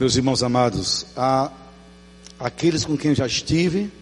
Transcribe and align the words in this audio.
Meus 0.00 0.16
irmãos 0.16 0.42
amados, 0.42 1.06
a 1.14 1.52
aqueles 2.38 2.86
com 2.86 2.96
quem 2.96 3.14
já 3.14 3.26
estive, 3.26 3.92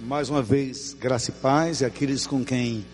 mais 0.00 0.28
uma 0.28 0.42
vez, 0.42 0.92
graça 0.98 1.30
e 1.30 1.32
paz, 1.32 1.80
e 1.80 1.84
aqueles 1.84 2.26
com 2.26 2.44
quem 2.44 2.84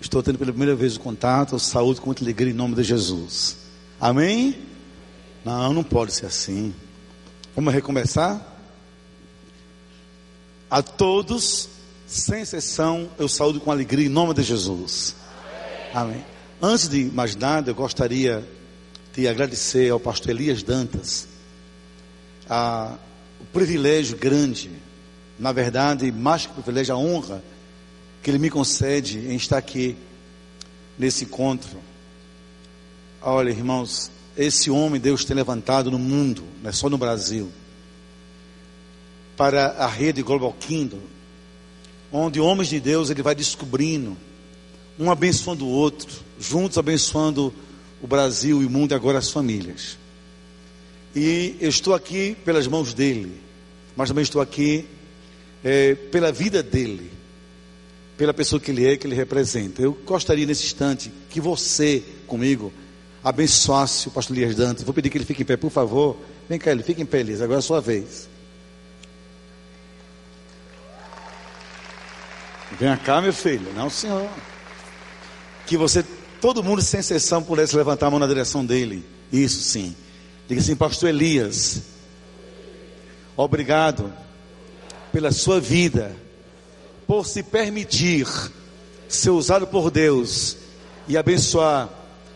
estou 0.00 0.22
tendo 0.22 0.38
pela 0.38 0.50
primeira 0.50 0.74
vez 0.74 0.96
o 0.96 1.00
contato, 1.00 1.58
saúde 1.58 2.00
com 2.00 2.06
muita 2.06 2.24
alegria 2.24 2.50
em 2.50 2.56
nome 2.56 2.74
de 2.74 2.82
Jesus. 2.82 3.58
Amém? 4.00 4.58
Não, 5.44 5.74
não 5.74 5.84
pode 5.84 6.14
ser 6.14 6.26
assim. 6.26 6.74
Vamos 7.54 7.74
recomeçar? 7.74 8.40
A 10.70 10.82
todos, 10.82 11.68
sem 12.12 12.42
exceção, 12.42 13.08
eu 13.18 13.26
saúdo 13.26 13.58
com 13.58 13.70
alegria 13.70 14.06
em 14.06 14.10
nome 14.10 14.34
de 14.34 14.42
Jesus. 14.42 15.16
Amém. 15.94 16.22
Antes 16.60 16.86
de 16.86 17.04
mais 17.06 17.34
nada, 17.34 17.70
eu 17.70 17.74
gostaria 17.74 18.46
de 19.14 19.26
agradecer 19.26 19.90
ao 19.90 19.98
pastor 19.98 20.30
Elias 20.30 20.62
Dantas 20.62 21.26
a, 22.48 22.96
o 23.40 23.44
privilégio 23.46 24.16
grande, 24.18 24.70
na 25.38 25.52
verdade, 25.52 26.12
mais 26.12 26.44
que 26.44 26.52
privilégio, 26.52 26.94
a 26.94 26.98
honra 26.98 27.42
que 28.22 28.30
ele 28.30 28.38
me 28.38 28.50
concede 28.50 29.18
em 29.18 29.34
estar 29.34 29.56
aqui 29.56 29.96
nesse 30.98 31.24
encontro. 31.24 31.78
Olha, 33.22 33.48
irmãos, 33.48 34.10
esse 34.36 34.70
homem 34.70 35.00
Deus 35.00 35.24
tem 35.24 35.34
levantado 35.34 35.90
no 35.90 35.98
mundo, 35.98 36.44
não 36.62 36.68
é 36.68 36.72
só 36.72 36.90
no 36.90 36.98
Brasil, 36.98 37.50
para 39.34 39.68
a 39.78 39.86
rede 39.86 40.22
Global 40.22 40.54
Kingdom, 40.60 41.00
onde 42.12 42.40
homens 42.40 42.68
de 42.68 42.78
Deus 42.78 43.10
ele 43.10 43.22
vai 43.22 43.34
descobrindo, 43.34 44.16
um 44.98 45.10
abençoando 45.10 45.64
o 45.64 45.70
outro, 45.70 46.08
juntos 46.38 46.76
abençoando 46.76 47.52
o 48.02 48.06
Brasil 48.06 48.62
e 48.62 48.66
o 48.66 48.70
mundo 48.70 48.92
e 48.92 48.94
agora 48.94 49.18
as 49.18 49.30
famílias. 49.30 49.96
E 51.14 51.56
eu 51.60 51.68
estou 51.68 51.94
aqui 51.94 52.36
pelas 52.44 52.66
mãos 52.66 52.92
dele, 52.92 53.40
mas 53.96 54.08
também 54.08 54.22
estou 54.22 54.40
aqui 54.40 54.86
é, 55.64 55.94
pela 55.94 56.32
vida 56.32 56.62
dele, 56.62 57.10
pela 58.16 58.34
pessoa 58.34 58.60
que 58.60 58.70
ele 58.70 58.86
é, 58.86 58.96
que 58.96 59.06
ele 59.06 59.14
representa. 59.14 59.80
Eu 59.80 59.92
gostaria 60.04 60.46
nesse 60.46 60.64
instante 60.64 61.10
que 61.30 61.40
você, 61.40 62.02
comigo, 62.26 62.72
abençoasse 63.22 64.08
o 64.08 64.10
pastor 64.10 64.36
Elias 64.36 64.56
Dantas. 64.56 64.84
Vou 64.84 64.94
pedir 64.94 65.10
que 65.10 65.18
ele 65.18 65.24
fique 65.24 65.42
em 65.42 65.46
pé, 65.46 65.56
por 65.56 65.70
favor. 65.70 66.16
Vem 66.48 66.58
cá, 66.58 66.72
ele 66.72 66.82
fique 66.82 67.00
em 67.00 67.06
pé, 67.06 67.20
Elias, 67.20 67.40
agora 67.40 67.58
é 67.58 67.60
a 67.60 67.62
sua 67.62 67.80
vez. 67.80 68.28
Venha 72.78 72.96
cá, 72.96 73.20
meu 73.20 73.32
filho. 73.32 73.72
Não, 73.74 73.88
senhor. 73.88 74.28
Que 75.66 75.76
você 75.76 76.04
todo 76.42 76.64
mundo, 76.64 76.82
sem 76.82 76.98
exceção, 76.98 77.40
pudesse 77.40 77.76
levantar 77.76 78.08
a 78.08 78.10
mão 78.10 78.18
na 78.18 78.26
direção 78.26 78.66
dele. 78.66 79.06
Isso 79.32 79.62
sim. 79.62 79.94
Diga 80.48 80.60
assim, 80.60 80.74
Pastor 80.74 81.08
Elias, 81.08 81.82
obrigado 83.36 84.12
pela 85.12 85.30
sua 85.30 85.60
vida, 85.60 86.16
por 87.06 87.24
se 87.26 87.44
permitir 87.44 88.26
ser 89.08 89.30
usado 89.30 89.68
por 89.68 89.88
Deus 89.88 90.56
e 91.06 91.16
abençoar 91.16 91.88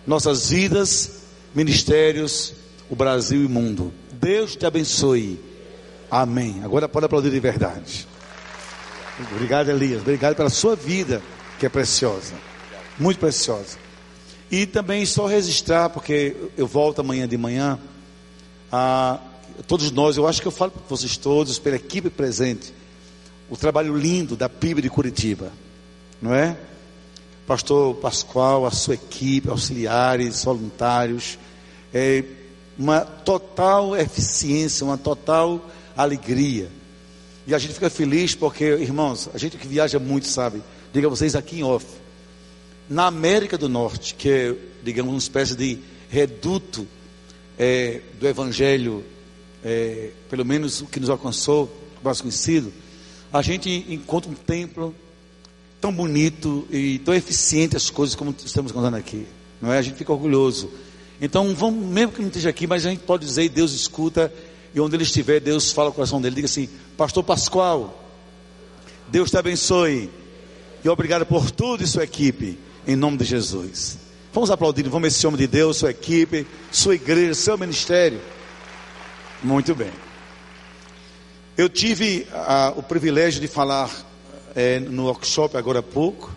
nossas 0.07 0.51
vidas, 0.51 1.23
ministérios, 1.53 2.55
o 2.89 2.95
Brasil 2.95 3.43
e 3.43 3.47
o 3.47 3.51
mundo. 3.51 3.93
Deus 4.13 4.55
te 4.55 4.67
abençoe. 4.67 5.41
Amém. 6.09 6.61
Agora 6.63 6.89
pode 6.89 7.07
aplaudir 7.07 7.31
de 7.31 7.41
verdade. 7.41 8.07
Obrigado, 9.19 9.71
Elias. 9.71 10.03
Obrigado 10.03 10.37
pela 10.37 10.51
sua 10.51 10.77
vida, 10.77 11.23
que 11.59 11.67
é 11.67 11.69
preciosa. 11.69 12.35
Muito 12.99 13.19
preciosa. 13.19 13.79
E 14.51 14.67
também 14.67 15.05
só 15.07 15.27
registrar, 15.27 15.91
porque 15.91 16.37
eu 16.57 16.67
volto 16.67 17.01
amanhã 17.01 17.27
de 17.27 17.37
manhã, 17.37 17.79
a 18.71 19.19
todos 19.67 19.91
nós, 19.91 20.17
eu 20.17 20.27
acho 20.27 20.41
que 20.41 20.49
eu 20.49 20.53
falo 20.53 20.71
para 20.71 20.83
vocês 20.89 21.17
todos, 21.17 21.59
pela 21.59 21.77
equipe 21.77 22.11
presente, 22.11 22.73
o 23.49 23.57
trabalho 23.57 23.97
lindo 23.97 24.37
da 24.37 24.49
PIB 24.49 24.83
de 24.83 24.91
Curitiba, 24.91 25.51
não 26.21 26.35
é? 26.35 26.57
Pastor 27.47 27.95
Pascoal, 27.97 28.67
a 28.67 28.71
sua 28.71 28.95
equipe, 28.95 29.49
auxiliares, 29.49 30.45
voluntários, 30.45 31.39
é 31.95 32.25
uma 32.79 33.01
total 33.01 33.97
eficiência, 33.97 34.85
uma 34.85 34.99
total 34.99 35.65
alegria. 35.97 36.69
E 37.47 37.55
a 37.55 37.59
gente 37.59 37.75
fica 37.75 37.89
feliz 37.89 38.35
porque, 38.35 38.65
irmãos, 38.65 39.31
a 39.33 39.39
gente 39.39 39.57
que 39.57 39.69
viaja 39.69 39.99
muito 40.01 40.27
sabe, 40.27 40.61
diga 40.93 41.07
a 41.07 41.11
vocês 41.11 41.37
aqui 41.37 41.61
em 41.61 41.63
off, 41.63 41.87
na 42.89 43.07
América 43.07 43.57
do 43.57 43.69
Norte, 43.69 44.15
que 44.15 44.29
é, 44.29 44.55
digamos, 44.83 45.13
uma 45.13 45.19
espécie 45.19 45.55
de 45.55 45.79
reduto 46.09 46.87
é, 47.57 48.01
do 48.19 48.27
Evangelho, 48.27 49.05
é, 49.65 50.11
pelo 50.29 50.45
menos 50.45 50.81
o 50.81 50.87
que 50.87 50.99
nos 50.99 51.09
alcançou, 51.09 51.71
mais 52.03 52.21
conhecido, 52.21 52.73
a 53.33 53.43
gente 53.43 53.85
encontra 53.89 54.31
um 54.31 54.35
templo 54.35 54.95
tão 55.81 55.93
bonito 55.93 56.67
e 56.71 56.99
tão 57.01 57.15
eficiente 57.15 57.77
as 57.77 57.91
coisas 57.91 58.17
como 58.17 58.35
estamos 58.45 58.73
contando 58.73 58.97
aqui, 58.97 59.27
não 59.61 59.73
é? 59.73 59.79
A 59.79 59.83
gente 59.83 59.97
fica 59.97 60.13
orgulhoso. 60.13 60.71
Então, 61.21 61.55
vamos, 61.55 61.87
mesmo 61.87 62.13
que 62.13 62.21
não 62.21 62.29
esteja 62.29 62.51
aqui, 62.51 62.67
mas 62.67 62.85
a 62.85 62.91
gente 62.91 63.01
pode 63.01 63.25
dizer, 63.25 63.49
Deus 63.49 63.73
escuta, 63.73 64.33
e 64.77 64.81
onde 64.81 64.95
ele 64.95 65.05
estiver, 65.05 65.41
Deus 65.41 65.73
fala 65.73 65.89
o 65.89 65.93
coração 65.93 66.21
dele. 66.21 66.35
Diga 66.35 66.45
assim, 66.45 66.69
Pastor 66.99 67.25
Pascoal, 67.25 67.99
Deus 69.09 69.31
te 69.31 69.39
abençoe, 69.39 70.11
e 70.85 70.89
obrigado 70.91 71.25
por 71.25 71.51
tudo 71.51 71.83
e 71.83 71.87
sua 71.87 72.05
equipe 72.05 72.59
em 72.87 72.95
nome 72.95 73.17
de 73.17 73.25
Jesus. 73.25 73.97
Vamos 74.35 74.51
aplaudir, 74.51 74.87
vamos 74.87 75.09
esse 75.09 75.27
homem 75.27 75.39
de 75.39 75.47
Deus, 75.47 75.79
sua 75.79 75.93
equipe, 75.93 76.47
sua 76.71 76.95
igreja, 76.95 77.33
seu 77.33 77.57
ministério. 77.57 78.21
Muito 79.43 79.75
bem. 79.75 79.91
Eu 81.57 81.71
tive 81.71 82.27
ah, 82.31 82.75
o 82.77 82.83
privilégio 82.83 83.41
de 83.41 83.49
falar 83.49 83.91
é, 84.55 84.79
no 84.79 85.05
workshop 85.05 85.57
agora 85.57 85.79
há 85.79 85.83
pouco. 85.83 86.37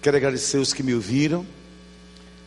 Quero 0.00 0.16
agradecer 0.16 0.56
os 0.56 0.72
que 0.72 0.82
me 0.82 0.94
ouviram. 0.94 1.46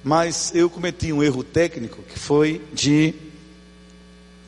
Mas 0.03 0.51
eu 0.55 0.71
cometi 0.71 1.13
um 1.13 1.21
erro 1.21 1.43
técnico 1.43 2.01
que 2.01 2.17
foi 2.17 2.63
de 2.73 3.13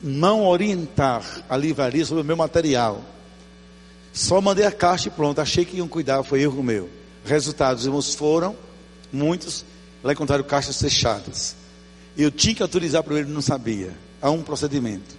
não 0.01 0.45
orientar 0.45 1.23
a 1.50 1.57
livraria 1.57 2.06
sobre 2.06 2.22
o 2.22 2.25
meu 2.25 2.38
material. 2.38 3.03
Só 4.13 4.39
mandei 4.39 4.66
a 4.66 4.72
caixa 4.72 5.07
e 5.07 5.11
pronto. 5.11 5.39
Achei 5.39 5.66
que 5.66 5.78
iam 5.78 5.88
cuidar, 5.88 6.23
foi 6.23 6.41
erro 6.41 6.63
meu. 6.63 6.89
Resultados, 7.25 7.81
os 7.81 7.88
irmãos 7.88 8.13
foram, 8.13 8.55
muitos, 9.11 9.66
lá 10.03 10.13
encontraram 10.13 10.44
caixas 10.44 10.79
fechadas. 10.79 11.55
Eu 12.17 12.31
tinha 12.31 12.55
que 12.55 12.61
autorizar 12.61 13.03
para 13.03 13.19
ele, 13.19 13.29
não 13.29 13.41
sabia. 13.41 13.91
Há 14.22 14.29
um 14.29 14.41
procedimento. 14.41 15.16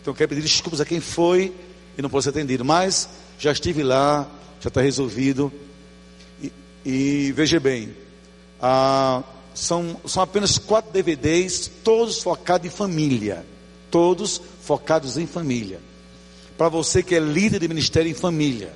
Então 0.00 0.14
quero 0.14 0.30
pedir 0.30 0.42
desculpas 0.42 0.80
a 0.80 0.84
quem 0.84 1.00
foi 1.00 1.54
e 1.96 2.02
não 2.02 2.10
pôde 2.10 2.24
ser 2.24 2.30
atendido. 2.30 2.64
Mas 2.64 3.08
já 3.38 3.52
estive 3.52 3.82
lá, 3.82 4.28
já 4.60 4.68
está 4.68 4.80
resolvido. 4.80 5.52
E, 6.42 6.52
e, 6.84 7.32
veja 7.32 7.60
bem, 7.60 7.94
ah, 8.60 9.22
são, 9.54 10.00
são 10.06 10.22
apenas 10.22 10.58
quatro 10.58 10.90
DVDs, 10.92 11.70
todos 11.84 12.22
focados 12.22 12.66
em 12.66 12.70
família. 12.70 13.44
Todos 13.90 14.40
focados 14.62 15.16
em 15.16 15.26
família. 15.26 15.80
Para 16.56 16.68
você 16.68 17.02
que 17.02 17.14
é 17.14 17.18
líder 17.18 17.60
de 17.60 17.68
ministério 17.68 18.10
em 18.10 18.14
família. 18.14 18.72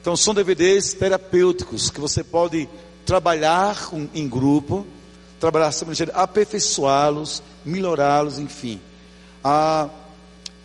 Então 0.00 0.16
são 0.16 0.34
DVDs 0.34 0.94
terapêuticos 0.94 1.90
que 1.90 2.00
você 2.00 2.22
pode 2.22 2.68
trabalhar 3.04 3.90
em 4.14 4.28
grupo, 4.28 4.86
trabalhar 5.38 5.72
sobre 5.72 5.94
aperfeiçoá-los, 6.12 7.42
melhorá-los, 7.64 8.38
enfim. 8.38 8.80
Ah, 9.42 9.88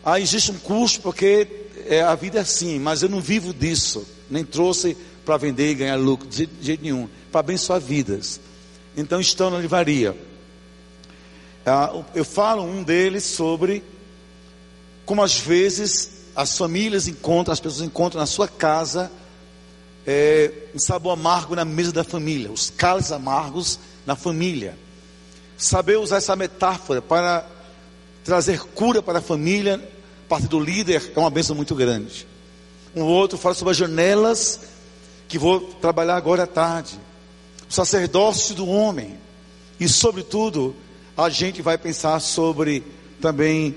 ah, 0.03 0.19
existe 0.19 0.51
um 0.51 0.57
custo 0.57 1.01
porque 1.01 1.47
é, 1.87 2.01
a 2.01 2.15
vida 2.15 2.39
é 2.39 2.41
assim, 2.41 2.79
mas 2.79 3.03
eu 3.03 3.09
não 3.09 3.21
vivo 3.21 3.53
disso, 3.53 4.07
nem 4.29 4.43
trouxe 4.43 4.97
para 5.25 5.37
vender 5.37 5.71
e 5.71 5.75
ganhar 5.75 5.95
lucro 5.95 6.27
de 6.27 6.49
jeito 6.61 6.83
nenhum, 6.83 7.07
para 7.31 7.41
abençoar 7.41 7.79
vidas. 7.79 8.39
Então 8.95 9.19
estão 9.19 9.49
na 9.49 9.59
livraria. 9.59 10.15
Ah, 11.65 11.93
eu 12.15 12.25
falo 12.25 12.63
um 12.63 12.83
deles 12.83 13.23
sobre 13.23 13.83
como 15.05 15.21
às 15.21 15.37
vezes 15.37 16.11
as 16.35 16.57
famílias 16.57 17.07
encontram, 17.07 17.51
as 17.51 17.59
pessoas 17.59 17.85
encontram 17.85 18.19
na 18.19 18.25
sua 18.25 18.47
casa 18.47 19.11
é, 20.05 20.51
um 20.73 20.79
sabor 20.79 21.13
amargo 21.13 21.55
na 21.55 21.65
mesa 21.65 21.91
da 21.91 22.03
família, 22.03 22.51
os 22.51 22.69
cálices 22.69 23.11
amargos 23.11 23.79
na 24.05 24.15
família. 24.15 24.77
Saber 25.57 25.97
usar 25.97 26.17
essa 26.17 26.35
metáfora 26.35 27.01
para 27.01 27.45
trazer 28.23 28.59
cura 28.59 29.01
para 29.01 29.19
a 29.19 29.21
família, 29.21 29.79
parte 30.27 30.47
do 30.47 30.59
líder, 30.59 31.11
é 31.15 31.19
uma 31.19 31.29
bênção 31.29 31.55
muito 31.55 31.75
grande. 31.75 32.25
Um 32.95 33.03
outro 33.03 33.37
fala 33.37 33.53
sobre 33.53 33.71
as 33.71 33.77
janelas, 33.77 34.61
que 35.27 35.37
vou 35.37 35.59
trabalhar 35.59 36.15
agora 36.15 36.43
à 36.43 36.47
tarde. 36.47 36.99
O 37.69 37.73
sacerdócio 37.73 38.55
do 38.55 38.67
homem. 38.67 39.17
E, 39.79 39.87
sobretudo, 39.87 40.75
a 41.21 41.29
gente 41.29 41.61
vai 41.61 41.77
pensar 41.77 42.19
sobre 42.19 42.83
também 43.19 43.75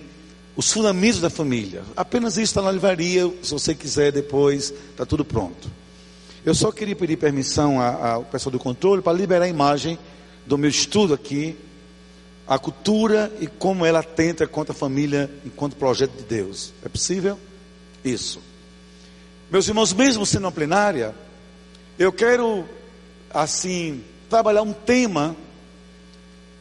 os 0.56 0.72
fundamentos 0.72 1.20
da 1.20 1.30
família. 1.30 1.82
Apenas 1.96 2.34
isso 2.34 2.44
está 2.44 2.62
na 2.62 2.70
livraria, 2.70 3.30
se 3.42 3.52
você 3.52 3.74
quiser 3.74 4.12
depois, 4.12 4.72
está 4.90 5.04
tudo 5.04 5.24
pronto. 5.24 5.70
Eu 6.44 6.54
só 6.54 6.70
queria 6.70 6.94
pedir 6.94 7.16
permissão 7.16 7.80
ao 7.80 8.24
pessoal 8.24 8.52
do 8.52 8.58
controle 8.58 9.02
para 9.02 9.12
liberar 9.12 9.46
a 9.46 9.48
imagem 9.48 9.98
do 10.46 10.58
meu 10.58 10.68
estudo 10.68 11.14
aqui, 11.14 11.56
a 12.46 12.58
cultura 12.58 13.32
e 13.40 13.46
como 13.46 13.84
ela 13.86 14.00
atenta 14.00 14.46
contra 14.46 14.72
a 14.72 14.76
família 14.76 15.30
enquanto 15.44 15.76
projeto 15.76 16.12
de 16.12 16.24
Deus. 16.24 16.72
É 16.84 16.88
possível? 16.88 17.38
Isso. 18.04 18.40
Meus 19.50 19.66
irmãos, 19.66 19.92
mesmo 19.92 20.26
sendo 20.26 20.44
uma 20.44 20.52
plenária, 20.52 21.14
eu 21.98 22.12
quero, 22.12 22.64
assim, 23.30 24.04
trabalhar 24.28 24.62
um 24.62 24.72
tema 24.72 25.34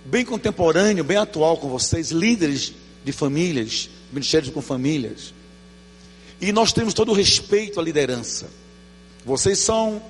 bem 0.06 0.26
contemporâneo, 0.26 1.04
bem 1.04 1.18
atual 1.18 1.58
com 1.58 1.70
vocês, 1.70 2.12
líderes 2.12 2.74
de 3.04 3.12
famílias, 3.12 3.90
ministérios 4.12 4.54
com 4.54 4.62
famílias. 4.62 5.34
E 6.42 6.52
nós 6.52 6.74
temos 6.74 6.94
todo 6.94 7.12
o 7.12 7.16
respeito 7.16 7.80
à 7.80 7.84
liderança. 7.84 8.50
Vocês 9.26 9.60
são, 9.60 10.02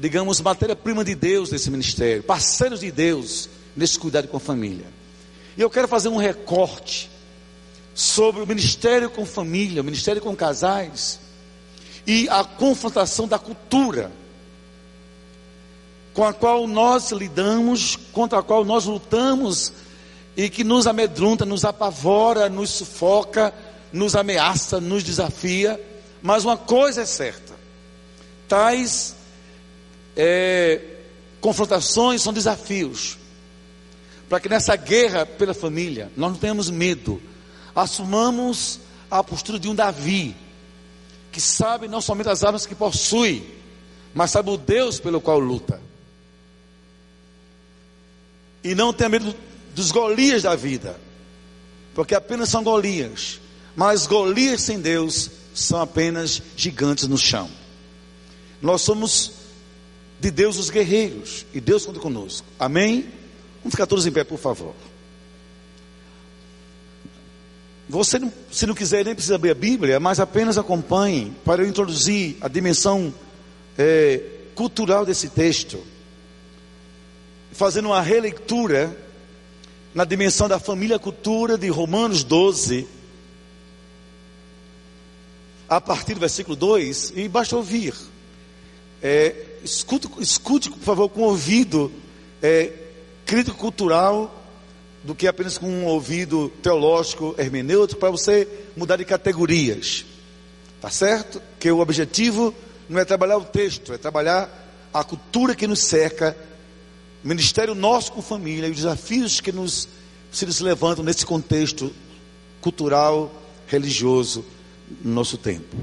digamos, 0.00 0.40
matéria-prima 0.40 1.04
de 1.04 1.14
Deus 1.14 1.50
nesse 1.50 1.70
ministério, 1.70 2.22
parceiros 2.22 2.80
de 2.80 2.90
Deus 2.90 3.48
nesse 3.76 3.98
cuidado 3.98 4.28
com 4.28 4.36
a 4.36 4.40
família. 4.40 4.86
E 5.56 5.60
eu 5.60 5.68
quero 5.68 5.88
fazer 5.88 6.08
um 6.08 6.16
recorte 6.16 7.10
sobre 7.94 8.42
o 8.42 8.46
ministério 8.46 9.10
com 9.10 9.26
família, 9.26 9.82
o 9.82 9.84
ministério 9.84 10.22
com 10.22 10.34
casais 10.34 11.18
e 12.06 12.28
a 12.28 12.44
confrontação 12.44 13.28
da 13.28 13.38
cultura 13.38 14.10
com 16.12 16.24
a 16.24 16.32
qual 16.32 16.66
nós 16.66 17.10
lidamos, 17.12 17.96
contra 18.12 18.38
a 18.38 18.42
qual 18.42 18.64
nós 18.64 18.84
lutamos 18.86 19.72
e 20.36 20.48
que 20.48 20.62
nos 20.62 20.86
amedronta, 20.86 21.44
nos 21.44 21.64
apavora, 21.64 22.48
nos 22.48 22.70
sufoca, 22.70 23.52
nos 23.92 24.14
ameaça, 24.14 24.80
nos 24.80 25.02
desafia. 25.02 25.80
Mas 26.22 26.44
uma 26.44 26.56
coisa 26.56 27.02
é 27.02 27.06
certa: 27.06 27.54
tais 28.46 29.16
é, 30.16 30.80
confrontações 31.40 32.22
são 32.22 32.32
desafios. 32.32 33.18
Para 34.28 34.40
que 34.40 34.48
nessa 34.48 34.76
guerra 34.76 35.24
pela 35.24 35.54
família, 35.54 36.12
nós 36.16 36.32
não 36.32 36.38
tenhamos 36.38 36.68
medo, 36.68 37.22
assumamos 37.74 38.80
a 39.10 39.24
postura 39.24 39.58
de 39.58 39.68
um 39.68 39.74
Davi, 39.74 40.36
que 41.32 41.40
sabe 41.40 41.88
não 41.88 42.00
somente 42.00 42.28
as 42.28 42.44
armas 42.44 42.66
que 42.66 42.74
possui, 42.74 43.54
mas 44.14 44.30
sabe 44.30 44.50
o 44.50 44.56
Deus 44.56 45.00
pelo 45.00 45.20
qual 45.20 45.38
luta. 45.38 45.80
E 48.68 48.74
não 48.74 48.92
tenha 48.92 49.08
medo 49.08 49.34
dos 49.74 49.90
Golias 49.90 50.42
da 50.42 50.54
vida, 50.54 51.00
porque 51.94 52.14
apenas 52.14 52.50
são 52.50 52.62
Golias, 52.62 53.40
mas 53.74 54.06
Golias 54.06 54.60
sem 54.60 54.78
Deus 54.78 55.30
são 55.54 55.80
apenas 55.80 56.42
gigantes 56.54 57.08
no 57.08 57.16
chão. 57.16 57.48
Nós 58.60 58.82
somos 58.82 59.32
de 60.20 60.30
Deus 60.30 60.58
os 60.58 60.68
guerreiros, 60.68 61.46
e 61.54 61.62
Deus 61.62 61.86
conta 61.86 61.98
conosco. 61.98 62.46
Amém? 62.58 63.06
Vamos 63.60 63.70
ficar 63.70 63.86
todos 63.86 64.04
em 64.04 64.12
pé, 64.12 64.22
por 64.22 64.38
favor. 64.38 64.74
Você, 67.88 68.20
se 68.52 68.66
não 68.66 68.74
quiser, 68.74 69.02
nem 69.02 69.14
precisa 69.14 69.36
abrir 69.36 69.52
a 69.52 69.54
Bíblia, 69.54 69.98
mas 69.98 70.20
apenas 70.20 70.58
acompanhe 70.58 71.34
para 71.42 71.62
eu 71.62 71.66
introduzir 71.66 72.36
a 72.42 72.48
dimensão 72.48 73.14
é, 73.78 74.22
cultural 74.54 75.06
desse 75.06 75.30
texto, 75.30 75.82
fazendo 77.58 77.86
uma 77.86 78.00
releitura 78.00 78.96
na 79.92 80.04
dimensão 80.04 80.48
da 80.48 80.60
família 80.60 80.96
cultura 80.96 81.58
de 81.58 81.68
Romanos 81.68 82.22
12, 82.22 82.86
a 85.68 85.80
partir 85.80 86.14
do 86.14 86.20
versículo 86.20 86.54
2, 86.54 87.14
e 87.16 87.28
basta 87.28 87.56
ouvir. 87.56 87.94
É, 89.02 89.34
escute, 89.64 90.08
escute, 90.20 90.70
por 90.70 90.78
favor, 90.78 91.08
com 91.08 91.22
ouvido 91.22 91.90
é, 92.40 92.72
crítico 93.26 93.56
cultural 93.56 94.32
do 95.02 95.12
que 95.12 95.26
apenas 95.26 95.58
com 95.58 95.66
um 95.68 95.84
ouvido 95.84 96.50
teológico 96.62 97.34
hermenêutico 97.36 97.98
para 97.98 98.10
você 98.10 98.46
mudar 98.76 98.98
de 98.98 99.04
categorias. 99.04 100.04
Tá 100.80 100.90
certo? 100.90 101.42
Que 101.58 101.72
o 101.72 101.80
objetivo 101.80 102.54
não 102.88 103.00
é 103.00 103.04
trabalhar 103.04 103.36
o 103.36 103.44
texto, 103.44 103.92
é 103.92 103.98
trabalhar 103.98 104.48
a 104.94 105.02
cultura 105.02 105.56
que 105.56 105.66
nos 105.66 105.80
cerca, 105.80 106.36
o 106.47 106.47
ministério 107.28 107.74
nosso 107.74 108.12
com 108.12 108.22
família 108.22 108.66
e 108.66 108.70
os 108.70 108.76
desafios 108.78 109.40
que 109.40 109.52
nos 109.52 109.86
se 110.32 110.46
nos 110.46 110.60
levantam 110.60 111.04
nesse 111.04 111.24
contexto 111.24 111.94
cultural, 112.60 113.32
religioso 113.66 114.44
no 115.02 115.14
nosso 115.14 115.38
tempo. 115.38 115.76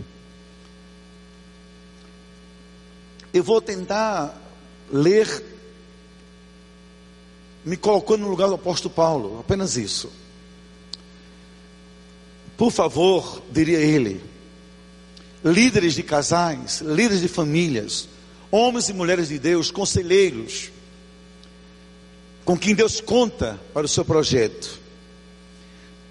Eu 3.33 3.44
vou 3.44 3.62
tentar 3.62 4.39
ler 4.92 5.44
me 7.63 7.75
colocando 7.75 8.21
no 8.21 8.30
lugar 8.30 8.48
do 8.48 8.56
apóstolo 8.56 8.94
Paulo, 8.94 9.39
apenas 9.39 9.75
isso. 9.77 10.12
Por 12.56 12.71
favor, 12.71 13.41
diria 13.51 13.80
ele, 13.80 14.21
líderes 15.44 15.95
de 15.95 16.03
casais, 16.03 16.81
líderes 16.81 17.21
de 17.21 17.27
famílias, 17.27 18.07
homens 18.51 18.88
e 18.88 18.94
mulheres 18.94 19.27
de 19.27 19.39
Deus, 19.39 19.71
conselheiros, 19.71 20.69
com 22.45 22.56
quem 22.56 22.75
Deus 22.75 23.01
conta 23.01 23.59
para 23.74 23.88
o 23.88 23.89
seu 23.89 24.06
projeto, 24.06 24.80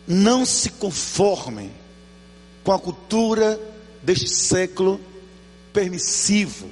não 0.06 0.44
se 0.44 0.68
conformem 0.68 1.70
com 2.64 2.72
a 2.72 2.78
cultura 2.78 3.58
deste 4.02 4.28
século 4.28 5.00
permissivo, 5.72 6.68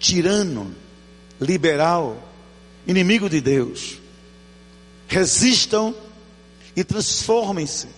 tirano, 0.00 0.74
liberal, 1.40 2.20
inimigo 2.86 3.30
de 3.30 3.40
Deus. 3.40 3.98
Resistam 5.06 5.94
e 6.74 6.82
transformem-se. 6.82 7.88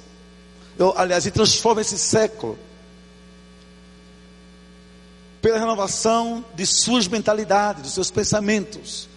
Aliás, 0.97 1.25
e 1.25 1.31
transformem 1.31 1.83
esse 1.83 1.99
século 1.99 2.59
pela 5.41 5.59
renovação 5.59 6.45
de 6.55 6.67
suas 6.67 7.09
mentalidades, 7.09 7.83
dos 7.83 7.95
seus 7.95 8.11
pensamentos, 8.11 9.09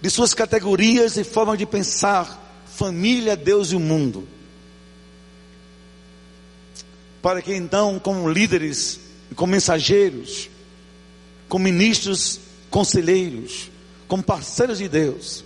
de 0.00 0.10
suas 0.10 0.34
categorias 0.34 1.16
e 1.16 1.24
forma 1.24 1.56
de 1.56 1.66
pensar, 1.66 2.64
família, 2.74 3.36
Deus 3.36 3.72
e 3.72 3.76
o 3.76 3.80
mundo. 3.80 4.26
Para 7.20 7.42
que 7.42 7.52
então, 7.54 7.98
como 7.98 8.30
líderes, 8.30 9.00
como 9.34 9.52
mensageiros, 9.52 10.48
como 11.48 11.64
ministros, 11.64 12.38
conselheiros, 12.70 13.70
como 14.06 14.22
parceiros 14.22 14.78
de 14.78 14.88
Deus, 14.88 15.44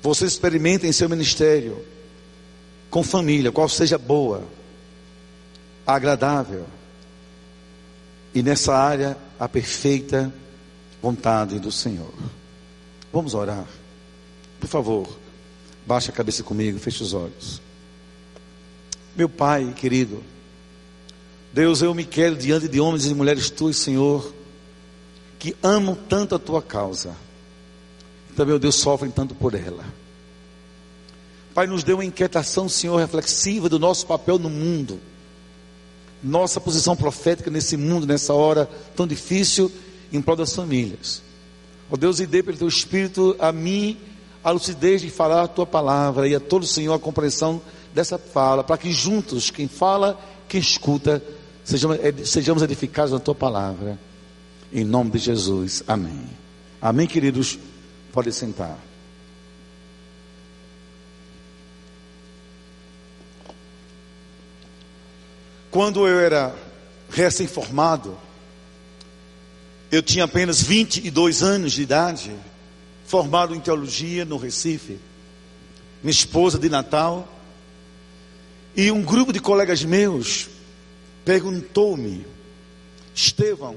você 0.00 0.26
experimente 0.26 0.86
em 0.86 0.92
seu 0.92 1.08
ministério, 1.08 1.84
com 2.90 3.02
família, 3.02 3.50
qual 3.50 3.68
seja 3.68 3.98
boa, 3.98 4.44
agradável, 5.86 6.66
e 8.34 8.42
nessa 8.42 8.74
área 8.74 9.16
a 9.38 9.48
perfeita 9.48 10.32
vontade 11.00 11.58
do 11.58 11.72
Senhor. 11.72 12.12
Vamos 13.12 13.34
orar. 13.34 13.66
Por 14.58 14.68
favor, 14.68 15.08
baixe 15.86 16.10
a 16.10 16.14
cabeça 16.14 16.42
comigo, 16.42 16.78
feche 16.78 17.02
os 17.02 17.12
olhos. 17.12 17.60
Meu 19.14 19.28
Pai 19.28 19.72
querido, 19.76 20.22
Deus, 21.52 21.82
eu 21.82 21.94
me 21.94 22.04
quero 22.04 22.36
diante 22.36 22.68
de 22.68 22.80
homens 22.80 23.06
e 23.06 23.14
mulheres 23.14 23.50
tuas, 23.50 23.76
Senhor, 23.76 24.32
que 25.38 25.54
amam 25.62 25.94
tanto 25.94 26.34
a 26.34 26.38
tua 26.38 26.62
causa 26.62 27.14
então, 28.32 28.46
meu 28.46 28.58
Deus, 28.58 28.76
sofrem 28.76 29.10
tanto 29.10 29.34
por 29.34 29.54
ela. 29.54 29.84
Pai, 31.54 31.66
nos 31.66 31.84
deu 31.84 31.98
uma 31.98 32.04
inquietação, 32.04 32.66
Senhor, 32.66 32.96
reflexiva 32.96 33.68
do 33.68 33.78
nosso 33.78 34.06
papel 34.06 34.38
no 34.38 34.48
mundo, 34.48 34.98
nossa 36.22 36.58
posição 36.58 36.96
profética 36.96 37.50
nesse 37.50 37.76
mundo, 37.76 38.06
nessa 38.06 38.32
hora 38.32 38.68
tão 38.96 39.06
difícil, 39.06 39.70
em 40.10 40.22
prol 40.22 40.36
das 40.36 40.54
famílias. 40.54 41.22
Ó 41.92 41.96
Deus, 41.98 42.20
e 42.20 42.26
dê 42.26 42.42
pelo 42.42 42.56
teu 42.56 42.68
Espírito 42.68 43.36
a 43.38 43.52
mim 43.52 43.98
a 44.42 44.50
lucidez 44.50 45.02
de 45.02 45.10
falar 45.10 45.42
a 45.42 45.46
tua 45.46 45.66
palavra 45.66 46.26
e 46.26 46.34
a 46.34 46.40
todo 46.40 46.66
Senhor 46.66 46.94
a 46.94 46.98
compreensão 46.98 47.60
dessa 47.92 48.16
fala, 48.16 48.64
para 48.64 48.78
que 48.78 48.90
juntos, 48.90 49.50
quem 49.50 49.68
fala, 49.68 50.18
quem 50.48 50.58
escuta, 50.58 51.22
sejamos 51.62 52.62
edificados 52.62 53.12
na 53.12 53.18
tua 53.18 53.34
palavra. 53.34 53.98
Em 54.72 54.84
nome 54.84 55.10
de 55.10 55.18
Jesus. 55.18 55.84
Amém. 55.86 56.24
Amém, 56.80 57.06
queridos. 57.06 57.58
Pode 58.10 58.32
sentar. 58.32 58.78
Quando 65.70 66.08
eu 66.08 66.18
era 66.18 66.54
recém-formado, 67.10 68.16
eu 69.92 70.02
tinha 70.02 70.24
apenas 70.24 70.62
22 70.62 71.42
anos 71.42 71.72
de 71.72 71.82
idade, 71.82 72.34
formado 73.04 73.54
em 73.54 73.60
teologia 73.60 74.24
no 74.24 74.38
Recife. 74.38 74.98
Minha 76.02 76.10
esposa 76.10 76.58
de 76.58 76.70
Natal. 76.70 77.28
E 78.74 78.90
um 78.90 79.02
grupo 79.02 79.34
de 79.34 79.38
colegas 79.38 79.84
meus 79.84 80.48
perguntou-me: 81.26 82.26
Estevão, 83.14 83.76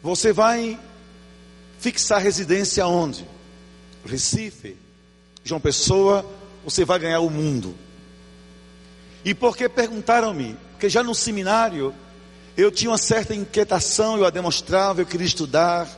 Você 0.00 0.32
vai 0.32 0.78
fixar 1.80 2.22
residência 2.22 2.86
onde? 2.86 3.26
Recife, 4.06 4.76
João 5.42 5.60
Pessoa, 5.60 6.24
você 6.64 6.84
vai 6.84 7.00
ganhar 7.00 7.18
o 7.18 7.28
mundo. 7.28 7.74
E 9.24 9.34
porque 9.34 9.68
perguntaram-me, 9.68 10.56
porque 10.70 10.88
já 10.88 11.02
no 11.02 11.16
seminário 11.16 11.92
eu 12.60 12.70
tinha 12.70 12.90
uma 12.90 12.98
certa 12.98 13.34
inquietação, 13.34 14.18
eu 14.18 14.26
a 14.26 14.30
demonstrava, 14.30 15.00
eu 15.00 15.06
queria 15.06 15.26
estudar, 15.26 15.88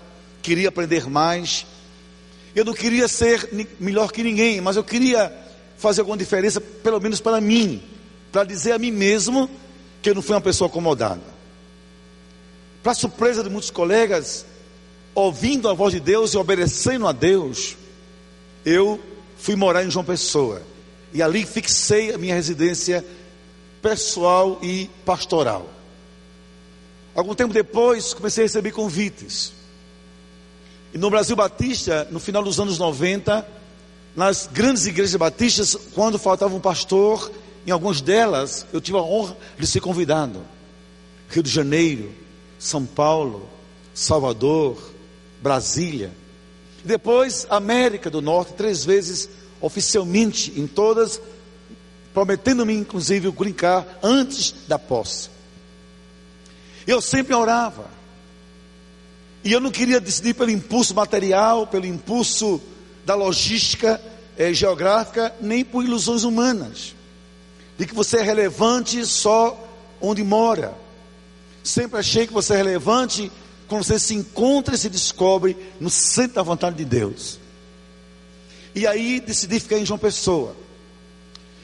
queria 0.42 0.68
aprender 0.68 1.08
mais. 1.08 1.66
Eu 2.54 2.64
não 2.64 2.74
queria 2.74 3.08
ser 3.08 3.48
melhor 3.80 4.12
que 4.12 4.22
ninguém, 4.22 4.60
mas 4.60 4.76
eu 4.76 4.84
queria 4.84 5.32
fazer 5.78 6.02
alguma 6.02 6.16
diferença, 6.16 6.60
pelo 6.60 7.00
menos 7.00 7.20
para 7.20 7.40
mim, 7.40 7.82
para 8.30 8.44
dizer 8.44 8.72
a 8.72 8.78
mim 8.78 8.90
mesmo 8.90 9.50
que 10.00 10.10
eu 10.10 10.14
não 10.14 10.22
fui 10.22 10.34
uma 10.34 10.40
pessoa 10.40 10.68
acomodada. 10.68 11.22
Para 12.82 12.94
surpresa 12.94 13.42
de 13.42 13.50
muitos 13.50 13.70
colegas, 13.70 14.44
ouvindo 15.14 15.68
a 15.68 15.74
voz 15.74 15.92
de 15.92 16.00
Deus 16.00 16.34
e 16.34 16.36
obedecendo 16.36 17.06
a 17.06 17.12
Deus, 17.12 17.76
eu 18.64 19.00
fui 19.38 19.56
morar 19.56 19.84
em 19.84 19.90
João 19.90 20.04
Pessoa. 20.04 20.62
E 21.12 21.22
ali 21.22 21.44
fixei 21.44 22.12
a 22.12 22.18
minha 22.18 22.34
residência 22.34 23.04
pessoal 23.80 24.58
e 24.62 24.88
pastoral. 25.04 25.81
Algum 27.14 27.34
tempo 27.34 27.52
depois, 27.52 28.14
comecei 28.14 28.44
a 28.44 28.46
receber 28.46 28.72
convites. 28.72 29.52
E 30.94 30.98
no 30.98 31.10
Brasil 31.10 31.36
Batista, 31.36 32.06
no 32.10 32.18
final 32.18 32.42
dos 32.42 32.58
anos 32.58 32.78
90, 32.78 33.46
nas 34.14 34.48
grandes 34.50 34.86
igrejas 34.86 35.16
batistas, 35.16 35.76
quando 35.94 36.18
faltava 36.18 36.54
um 36.54 36.60
pastor, 36.60 37.30
em 37.66 37.70
algumas 37.70 38.00
delas 38.00 38.66
eu 38.72 38.80
tive 38.80 38.98
a 38.98 39.02
honra 39.02 39.36
de 39.58 39.66
ser 39.66 39.80
convidado. 39.80 40.40
Rio 41.28 41.42
de 41.42 41.50
Janeiro, 41.50 42.12
São 42.58 42.84
Paulo, 42.84 43.48
Salvador, 43.94 44.76
Brasília. 45.42 46.12
E 46.84 46.88
depois 46.88 47.46
América 47.48 48.10
do 48.10 48.20
Norte, 48.20 48.54
três 48.54 48.84
vezes 48.84 49.28
oficialmente 49.60 50.52
em 50.58 50.66
todas, 50.66 51.20
prometendo-me 52.12 52.74
inclusive 52.74 53.30
brincar 53.30 53.98
antes 54.02 54.54
da 54.66 54.78
posse. 54.78 55.30
Eu 56.86 57.00
sempre 57.00 57.34
orava. 57.34 57.90
E 59.44 59.52
eu 59.52 59.60
não 59.60 59.70
queria 59.70 60.00
decidir 60.00 60.34
pelo 60.34 60.50
impulso 60.50 60.94
material, 60.94 61.66
pelo 61.66 61.86
impulso 61.86 62.60
da 63.04 63.14
logística 63.14 64.00
eh, 64.36 64.52
geográfica, 64.54 65.34
nem 65.40 65.64
por 65.64 65.84
ilusões 65.84 66.22
humanas. 66.22 66.94
De 67.76 67.86
que 67.86 67.94
você 67.94 68.18
é 68.18 68.22
relevante 68.22 69.04
só 69.04 69.58
onde 70.00 70.22
mora. 70.22 70.74
Sempre 71.64 71.98
achei 71.98 72.26
que 72.26 72.32
você 72.32 72.54
é 72.54 72.56
relevante 72.56 73.30
quando 73.68 73.84
você 73.84 73.98
se 73.98 74.14
encontra 74.14 74.74
e 74.74 74.78
se 74.78 74.88
descobre 74.88 75.56
no 75.80 75.90
centro 75.90 76.34
da 76.34 76.42
vontade 76.42 76.76
de 76.76 76.84
Deus. 76.84 77.38
E 78.74 78.86
aí 78.86 79.20
decidi 79.20 79.60
ficar 79.60 79.78
em 79.78 79.86
João 79.86 79.98
Pessoa. 79.98 80.56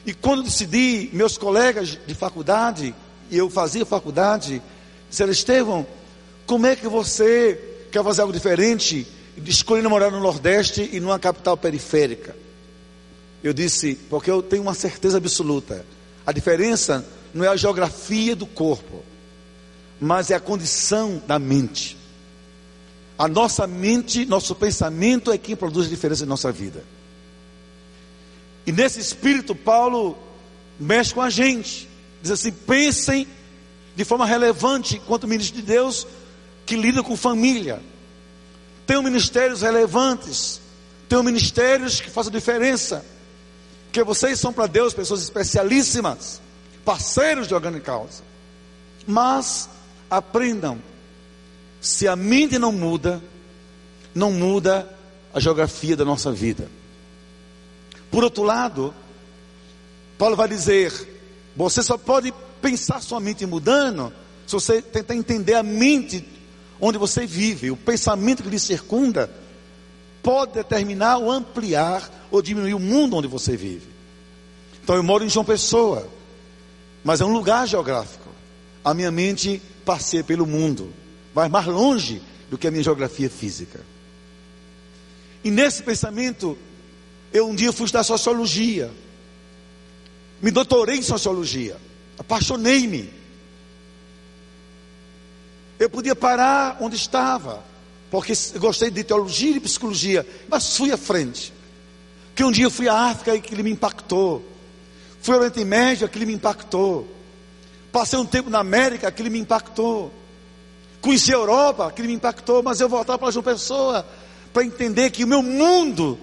E 0.04 0.14
quando 0.14 0.42
decidi, 0.42 1.10
meus 1.12 1.36
colegas 1.36 1.98
de 2.06 2.14
faculdade, 2.14 2.94
e 3.30 3.36
eu 3.36 3.50
fazia 3.50 3.84
faculdade, 3.84 4.62
disseram: 5.08 5.32
Estevão, 5.32 5.86
como 6.46 6.66
é 6.66 6.74
que 6.74 6.88
você 6.88 7.86
quer 7.90 8.02
fazer 8.02 8.22
algo 8.22 8.32
diferente, 8.32 9.06
escolhendo 9.44 9.90
morar 9.90 10.10
no 10.10 10.20
Nordeste 10.20 10.88
e 10.92 11.00
numa 11.00 11.18
capital 11.18 11.56
periférica? 11.56 12.34
Eu 13.42 13.52
disse: 13.52 13.94
porque 14.08 14.30
eu 14.30 14.42
tenho 14.42 14.62
uma 14.62 14.74
certeza 14.74 15.18
absoluta. 15.18 15.84
A 16.26 16.32
diferença 16.32 17.06
não 17.32 17.44
é 17.44 17.48
a 17.48 17.56
geografia 17.56 18.34
do 18.34 18.46
corpo, 18.46 19.02
mas 20.00 20.30
é 20.30 20.34
a 20.34 20.40
condição 20.40 21.22
da 21.26 21.38
mente. 21.38 21.96
A 23.18 23.26
nossa 23.26 23.66
mente, 23.66 24.24
nosso 24.24 24.54
pensamento 24.54 25.32
é 25.32 25.38
quem 25.38 25.56
produz 25.56 25.86
a 25.86 25.90
diferença 25.90 26.24
em 26.24 26.28
nossa 26.28 26.52
vida. 26.52 26.84
E 28.66 28.72
nesse 28.72 29.00
espírito, 29.00 29.54
Paulo 29.54 30.16
mexe 30.78 31.12
com 31.12 31.20
a 31.20 31.30
gente. 31.30 31.88
Diz 32.22 32.30
assim: 32.30 32.52
pensem 32.52 33.26
de 33.98 34.04
forma 34.04 34.24
relevante, 34.24 34.94
enquanto 34.94 35.26
ministro 35.26 35.60
de 35.60 35.66
Deus, 35.66 36.06
que 36.64 36.76
lida 36.76 37.02
com 37.02 37.16
família. 37.16 37.82
Tenham 38.86 39.02
ministérios 39.02 39.62
relevantes, 39.62 40.60
tenham 41.08 41.24
ministérios 41.24 42.00
que 42.00 42.08
façam 42.08 42.30
diferença. 42.30 43.04
Porque 43.86 44.04
vocês 44.04 44.38
são 44.38 44.52
para 44.52 44.68
Deus 44.68 44.94
pessoas 44.94 45.20
especialíssimas, 45.20 46.40
parceiros 46.84 47.48
de 47.48 47.58
grande 47.58 47.80
causa. 47.80 48.22
Mas 49.04 49.68
aprendam, 50.08 50.80
se 51.80 52.06
a 52.06 52.14
mente 52.14 52.56
não 52.56 52.70
muda, 52.70 53.20
não 54.14 54.30
muda 54.30 54.96
a 55.34 55.40
geografia 55.40 55.96
da 55.96 56.04
nossa 56.04 56.30
vida. 56.30 56.70
Por 58.12 58.22
outro 58.22 58.44
lado, 58.44 58.94
Paulo 60.16 60.36
vai 60.36 60.46
dizer: 60.46 60.92
você 61.56 61.82
só 61.82 61.98
pode 61.98 62.32
pensar 62.60 63.00
sua 63.00 63.20
mente 63.20 63.44
mudando 63.46 64.12
se 64.46 64.54
você 64.54 64.80
tentar 64.80 65.14
entender 65.14 65.54
a 65.54 65.62
mente 65.62 66.24
onde 66.80 66.96
você 66.96 67.26
vive, 67.26 67.70
o 67.70 67.76
pensamento 67.76 68.42
que 68.42 68.48
lhe 68.48 68.58
circunda, 68.58 69.30
pode 70.22 70.54
determinar 70.54 71.18
ou 71.18 71.30
ampliar 71.30 72.28
ou 72.30 72.40
diminuir 72.40 72.72
o 72.72 72.78
mundo 72.78 73.16
onde 73.16 73.28
você 73.28 73.56
vive. 73.56 73.88
Então 74.82 74.96
eu 74.96 75.02
moro 75.02 75.22
em 75.22 75.28
João 75.28 75.44
Pessoa, 75.44 76.08
mas 77.04 77.20
é 77.20 77.26
um 77.26 77.32
lugar 77.32 77.68
geográfico. 77.68 78.28
A 78.82 78.94
minha 78.94 79.10
mente 79.10 79.60
passeia 79.84 80.24
pelo 80.24 80.46
mundo, 80.46 80.92
vai 81.34 81.48
mais 81.50 81.66
longe 81.66 82.22
do 82.50 82.56
que 82.56 82.66
a 82.66 82.70
minha 82.70 82.82
geografia 82.82 83.28
física. 83.28 83.80
E 85.44 85.50
nesse 85.50 85.82
pensamento 85.82 86.56
eu 87.32 87.48
um 87.48 87.54
dia 87.54 87.72
fui 87.72 87.84
estudar 87.84 88.02
sociologia. 88.02 88.90
Me 90.40 90.50
doutorei 90.50 90.96
em 90.96 91.02
sociologia. 91.02 91.76
Apaixonei-me. 92.18 93.10
Eu 95.78 95.88
podia 95.88 96.16
parar 96.16 96.78
onde 96.80 96.96
estava, 96.96 97.62
porque 98.10 98.32
gostei 98.58 98.90
de 98.90 99.04
teologia 99.04 99.56
e 99.56 99.60
psicologia, 99.60 100.26
mas 100.48 100.76
fui 100.76 100.90
à 100.90 100.96
frente. 100.96 101.52
Que 102.34 102.42
um 102.42 102.50
dia 102.50 102.64
eu 102.64 102.70
fui 102.70 102.88
à 102.88 102.94
África 102.94 103.34
e 103.34 103.38
aquilo 103.38 103.62
me 103.62 103.70
impactou. 103.70 104.44
Fui 105.20 105.34
ao 105.34 105.40
Oriente 105.40 105.64
Médio, 105.64 106.06
aquilo 106.06 106.26
me 106.26 106.34
impactou. 106.34 107.08
Passei 107.92 108.18
um 108.18 108.26
tempo 108.26 108.50
na 108.50 108.58
América, 108.58 109.08
aquilo 109.08 109.30
me 109.30 109.38
impactou. 109.38 110.12
Conheci 111.00 111.32
a 111.32 111.36
Europa, 111.36 111.86
aquilo 111.86 112.08
me 112.08 112.14
impactou, 112.14 112.62
mas 112.62 112.80
eu 112.80 112.88
voltava 112.88 113.18
para 113.18 113.30
João 113.30 113.44
Pessoa 113.44 114.04
para 114.52 114.64
entender 114.64 115.10
que 115.10 115.22
o 115.22 115.28
meu 115.28 115.42
mundo 115.42 116.18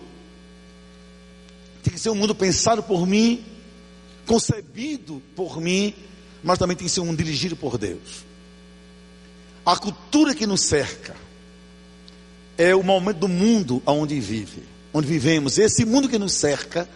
tem 1.82 1.94
que 1.94 2.00
ser 2.00 2.10
um 2.10 2.16
mundo 2.16 2.36
pensado 2.36 2.84
por 2.84 3.06
mim, 3.08 3.46
concebido 4.26 5.22
por 5.36 5.62
mim, 5.62 5.94
mas 6.44 6.60
também 6.60 6.76
tem 6.76 6.88
que 6.88 6.94
ser 6.94 7.02
um 7.02 7.16
dirigido 7.16 7.56
por 7.56 7.78
Deus. 7.78 8.26
A 9.66 9.76
cultura 9.76 10.36
que 10.36 10.46
nos 10.46 10.62
cerca 10.62 11.16
é 12.58 12.76
o 12.76 12.84
momento 12.84 13.18
do 13.18 13.28
mundo 13.28 13.82
onde 13.86 14.20
vive, 14.20 14.64
onde 14.94 15.08
vivemos. 15.08 15.58
Esse 15.58 15.84
mundo 15.86 16.08
que 16.08 16.20
nos 16.20 16.34
cerca 16.34 16.88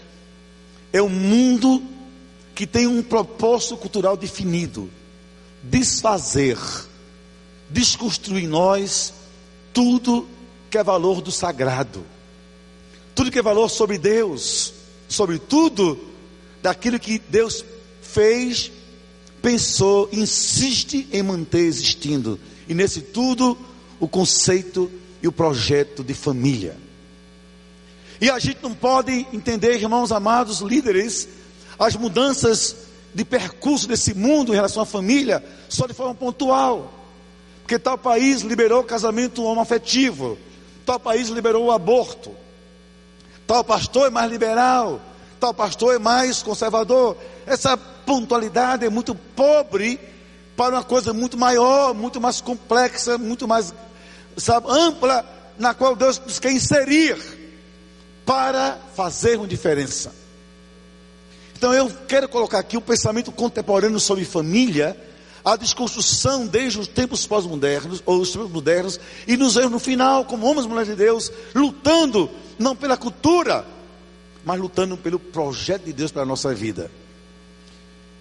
é 0.94 1.02
um 1.02 1.10
mundo 1.10 1.84
que 2.56 2.68
tem 2.68 2.88
um 2.88 3.02
propósito 3.02 3.78
cultural 3.78 4.16
definido: 4.16 4.90
desfazer, 5.64 6.58
desconstruir 7.70 8.44
em 8.44 8.48
nós 8.48 9.14
tudo 9.74 10.28
que 10.70 10.78
é 10.78 10.84
valor 10.84 11.22
do 11.22 11.32
sagrado, 11.32 12.06
tudo 13.16 13.32
que 13.32 13.40
é 13.40 13.42
valor 13.44 13.70
sobre 13.70 13.98
Deus, 13.98 14.74
sobretudo 15.08 16.09
daquilo 16.62 17.00
que 17.00 17.20
Deus 17.20 17.64
fez, 18.02 18.72
pensou, 19.42 20.10
insiste 20.12 21.08
em 21.12 21.24
manter 21.24 21.62
existindo. 21.62 22.40
E 22.68 22.74
nesse 22.74 23.02
tudo, 23.02 23.58
o 24.00 24.08
conceito 24.08 24.92
e 25.22 25.28
o 25.28 25.32
projeto 25.32 26.04
de 26.04 26.14
família. 26.14 26.78
E 28.22 28.30
a 28.30 28.38
gente 28.40 28.60
não 28.62 28.74
pode 28.74 29.26
entender, 29.34 29.76
irmãos 29.76 30.12
amados, 30.12 30.60
líderes, 30.60 31.28
as 31.78 31.96
mudanças 31.96 32.76
de 33.14 33.24
percurso 33.24 33.88
desse 33.88 34.14
mundo 34.14 34.52
em 34.52 34.56
relação 34.56 34.84
à 34.84 34.86
família 34.86 35.44
só 35.70 35.88
de 35.88 35.94
forma 35.94 36.14
pontual. 36.14 36.94
Porque 37.62 37.80
tal 37.80 37.98
país 37.98 38.42
liberou 38.42 38.82
o 38.82 38.86
casamento 38.86 39.44
homoafetivo, 39.44 40.38
tal 40.86 41.00
país 41.00 41.30
liberou 41.30 41.66
o 41.66 41.72
aborto, 41.72 42.36
Tal 43.50 43.64
pastor 43.64 44.06
é 44.06 44.10
mais 44.12 44.32
liberal, 44.32 45.02
tal 45.40 45.54
pastor 45.54 45.96
é 45.96 46.00
mais 46.00 46.44
conservador. 46.44 47.16
Essa 47.46 47.78
pontualidade 47.78 48.86
é 48.86 48.90
muito 48.90 49.16
pobre 49.16 50.00
para 50.56 50.76
uma 50.76 50.84
coisa 50.84 51.14
muito 51.14 51.38
maior, 51.38 51.94
muito 51.94 52.20
mais 52.20 52.42
complexa, 52.42 53.18
muito 53.18 53.48
mais 53.48 53.74
sabe, 54.38 54.68
ampla, 54.70 55.26
na 55.58 55.74
qual 55.74 55.96
Deus 55.96 56.20
nos 56.20 56.40
quer 56.40 56.52
inserir 56.52 57.18
para 58.26 58.78
fazer 58.96 59.38
uma 59.38 59.48
diferença. 59.48 60.14
Então 61.58 61.74
eu 61.74 61.92
quero 62.08 62.30
colocar 62.30 62.60
aqui 62.60 62.78
o 62.78 62.82
pensamento 62.82 63.32
contemporâneo 63.32 64.00
sobre 64.00 64.24
família, 64.24 64.96
a 65.44 65.56
desconstrução 65.56 66.46
desde 66.46 66.80
os 66.80 66.88
tempos 66.88 67.26
pós-modernos, 67.26 68.02
ou 68.06 68.20
os 68.20 68.32
tempos 68.32 68.52
modernos, 68.52 69.00
e 69.28 69.36
nos 69.36 69.56
vemos 69.56 69.72
no 69.72 69.80
final, 69.80 70.26
como 70.26 70.46
homens 70.46 70.66
e 70.66 70.70
mulheres 70.70 70.90
de 70.90 70.96
Deus, 70.96 71.32
lutando, 71.54 72.30
não 72.58 72.76
pela 72.76 72.96
cultura, 72.96 73.66
mas 74.50 74.60
lutando 74.60 74.98
pelo 74.98 75.20
projeto 75.20 75.84
de 75.84 75.94
Deus 75.94 76.12
para 76.12 76.24
a 76.24 76.26
nossa 76.26 76.56
vida, 76.56 76.90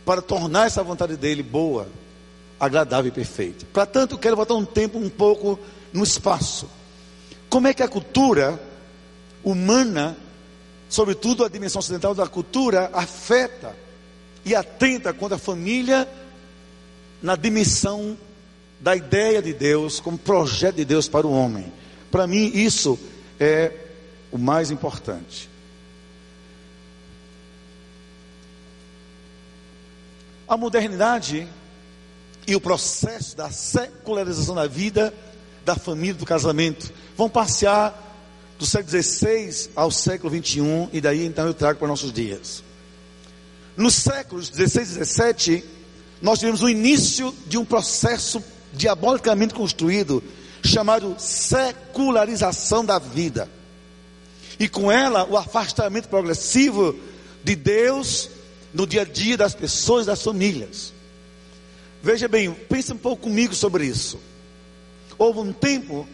para 0.04 0.20
tornar 0.20 0.66
essa 0.66 0.82
vontade 0.82 1.16
dele 1.16 1.42
boa, 1.42 1.88
agradável 2.60 3.08
e 3.08 3.14
perfeita. 3.14 3.64
Para 3.72 3.86
tanto, 3.86 4.18
quero 4.18 4.36
botar 4.36 4.52
um 4.52 4.64
tempo 4.66 4.98
um 4.98 5.08
pouco 5.08 5.58
no 5.90 6.04
espaço. 6.04 6.68
Como 7.48 7.66
é 7.66 7.72
que 7.72 7.82
a 7.82 7.88
cultura 7.88 8.60
humana, 9.42 10.18
sobretudo 10.90 11.46
a 11.46 11.48
dimensão 11.48 11.78
ocidental 11.78 12.14
da 12.14 12.26
cultura, 12.26 12.90
afeta 12.92 13.74
e 14.44 14.54
atenta 14.54 15.14
contra 15.14 15.36
a 15.36 15.40
família 15.40 16.06
na 17.22 17.36
dimensão 17.36 18.18
da 18.78 18.94
ideia 18.94 19.40
de 19.40 19.54
Deus, 19.54 19.98
como 19.98 20.18
projeto 20.18 20.76
de 20.76 20.84
Deus 20.84 21.08
para 21.08 21.26
o 21.26 21.32
homem. 21.32 21.72
Para 22.10 22.26
mim, 22.26 22.52
isso 22.52 22.98
é 23.40 23.72
o 24.30 24.36
mais 24.36 24.70
importante. 24.70 25.48
A 30.48 30.56
modernidade 30.56 31.46
e 32.46 32.56
o 32.56 32.60
processo 32.60 33.36
da 33.36 33.50
secularização 33.50 34.54
da 34.54 34.66
vida, 34.66 35.12
da 35.64 35.76
família, 35.76 36.14
do 36.14 36.24
casamento, 36.24 36.90
vão 37.16 37.28
passear 37.28 38.06
do 38.58 38.64
século 38.64 39.02
XVI 39.02 39.70
ao 39.76 39.90
século 39.90 40.34
XXI, 40.34 40.88
e 40.92 41.00
daí 41.00 41.26
então 41.26 41.46
eu 41.46 41.54
trago 41.54 41.78
para 41.78 41.86
nossos 41.86 42.12
dias. 42.12 42.64
Nos 43.76 43.94
séculos 43.94 44.46
XVI 44.46 44.82
e 44.82 45.04
XVII, 45.04 45.64
nós 46.20 46.38
tivemos 46.38 46.62
o 46.62 46.68
início 46.68 47.34
de 47.46 47.58
um 47.58 47.64
processo 47.64 48.42
diabolicamente 48.72 49.54
construído, 49.54 50.24
chamado 50.64 51.14
secularização 51.18 52.84
da 52.84 52.98
vida. 52.98 53.48
E 54.58 54.68
com 54.68 54.90
ela, 54.90 55.24
o 55.30 55.36
afastamento 55.36 56.08
progressivo 56.08 56.98
de 57.44 57.54
Deus 57.54 58.30
no 58.78 58.86
dia 58.86 59.02
a 59.02 59.04
dia 59.04 59.36
das 59.36 59.56
pessoas, 59.56 60.06
das 60.06 60.22
famílias. 60.22 60.92
Veja 62.00 62.28
bem, 62.28 62.54
pense 62.54 62.92
um 62.92 62.96
pouco 62.96 63.24
comigo 63.24 63.52
sobre 63.52 63.84
isso. 63.84 64.20
Houve 65.18 65.40
um 65.40 65.52
tempo 65.52 66.06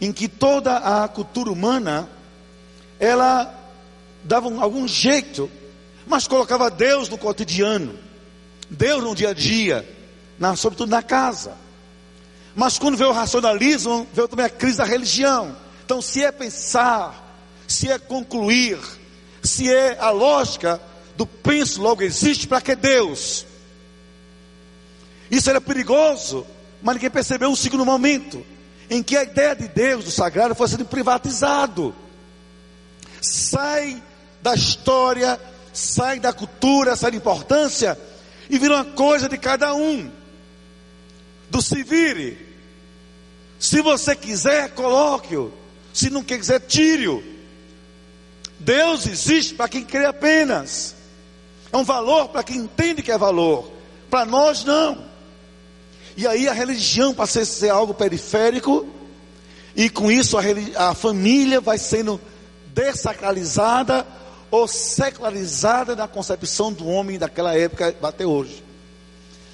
em 0.00 0.12
que 0.12 0.26
toda 0.26 0.78
a 0.78 1.06
cultura 1.06 1.52
humana 1.52 2.10
ela 2.98 3.54
dava 4.24 4.52
algum 4.60 4.88
jeito, 4.88 5.48
mas 6.08 6.26
colocava 6.26 6.68
Deus 6.68 7.08
no 7.08 7.16
cotidiano, 7.16 7.96
Deus 8.68 9.00
no 9.04 9.14
dia 9.14 9.28
a 9.28 9.32
dia, 9.32 9.88
na, 10.40 10.56
sobretudo 10.56 10.90
na 10.90 11.04
casa. 11.04 11.56
Mas 12.52 12.80
quando 12.80 12.96
veio 12.96 13.10
o 13.10 13.14
racionalismo, 13.14 14.08
veio 14.12 14.26
também 14.26 14.44
a 14.44 14.50
crise 14.50 14.78
da 14.78 14.84
religião. 14.84 15.54
Então, 15.84 16.02
se 16.02 16.24
é 16.24 16.32
pensar, 16.32 17.38
se 17.68 17.88
é 17.88 17.96
concluir, 17.96 18.76
se 19.40 19.72
é 19.72 19.96
a 20.00 20.10
lógica 20.10 20.80
do 21.18 21.26
penso 21.26 21.82
logo 21.82 22.00
existe, 22.04 22.46
para 22.46 22.60
que 22.60 22.76
Deus? 22.76 23.44
Isso 25.28 25.50
era 25.50 25.60
perigoso, 25.60 26.46
mas 26.80 26.94
ninguém 26.94 27.10
percebeu 27.10 27.50
o 27.50 27.56
segundo 27.56 27.84
momento 27.84 28.46
em 28.88 29.02
que 29.02 29.16
a 29.16 29.24
ideia 29.24 29.56
de 29.56 29.66
Deus, 29.66 30.04
do 30.04 30.12
sagrado, 30.12 30.54
foi 30.54 30.68
sendo 30.68 30.84
privatizado. 30.84 31.92
Sai 33.20 34.00
da 34.40 34.54
história, 34.54 35.40
sai 35.72 36.20
da 36.20 36.32
cultura, 36.32 36.94
sai 36.94 37.10
da 37.10 37.16
importância 37.16 37.98
e 38.48 38.56
vira 38.56 38.76
uma 38.76 38.84
coisa 38.84 39.28
de 39.28 39.36
cada 39.36 39.74
um. 39.74 40.08
Do 41.50 41.60
se 41.60 41.82
vire. 41.82 42.46
Se 43.58 43.82
você 43.82 44.14
quiser, 44.14 44.70
coloque-o. 44.70 45.52
Se 45.92 46.10
não 46.10 46.22
quiser, 46.22 46.60
tire-o. 46.60 47.24
Deus 48.60 49.04
existe 49.04 49.54
para 49.54 49.68
quem 49.68 49.84
crê 49.84 50.04
apenas. 50.04 50.96
É 51.72 51.76
um 51.76 51.84
valor 51.84 52.28
para 52.28 52.42
quem 52.42 52.56
entende 52.58 53.02
que 53.02 53.12
é 53.12 53.18
valor. 53.18 53.70
Para 54.10 54.24
nós, 54.24 54.64
não. 54.64 55.06
E 56.16 56.26
aí 56.26 56.48
a 56.48 56.52
religião 56.52 57.14
passa 57.14 57.40
a 57.40 57.46
ser 57.46 57.70
algo 57.70 57.94
periférico, 57.94 58.86
e 59.76 59.88
com 59.88 60.10
isso 60.10 60.36
a, 60.36 60.42
a 60.90 60.94
família 60.94 61.60
vai 61.60 61.78
sendo 61.78 62.20
desacralizada 62.74 64.04
ou 64.50 64.66
secularizada 64.66 65.94
na 65.94 66.08
concepção 66.08 66.72
do 66.72 66.88
homem 66.88 67.18
daquela 67.18 67.56
época 67.56 67.94
até 68.02 68.26
hoje. 68.26 68.64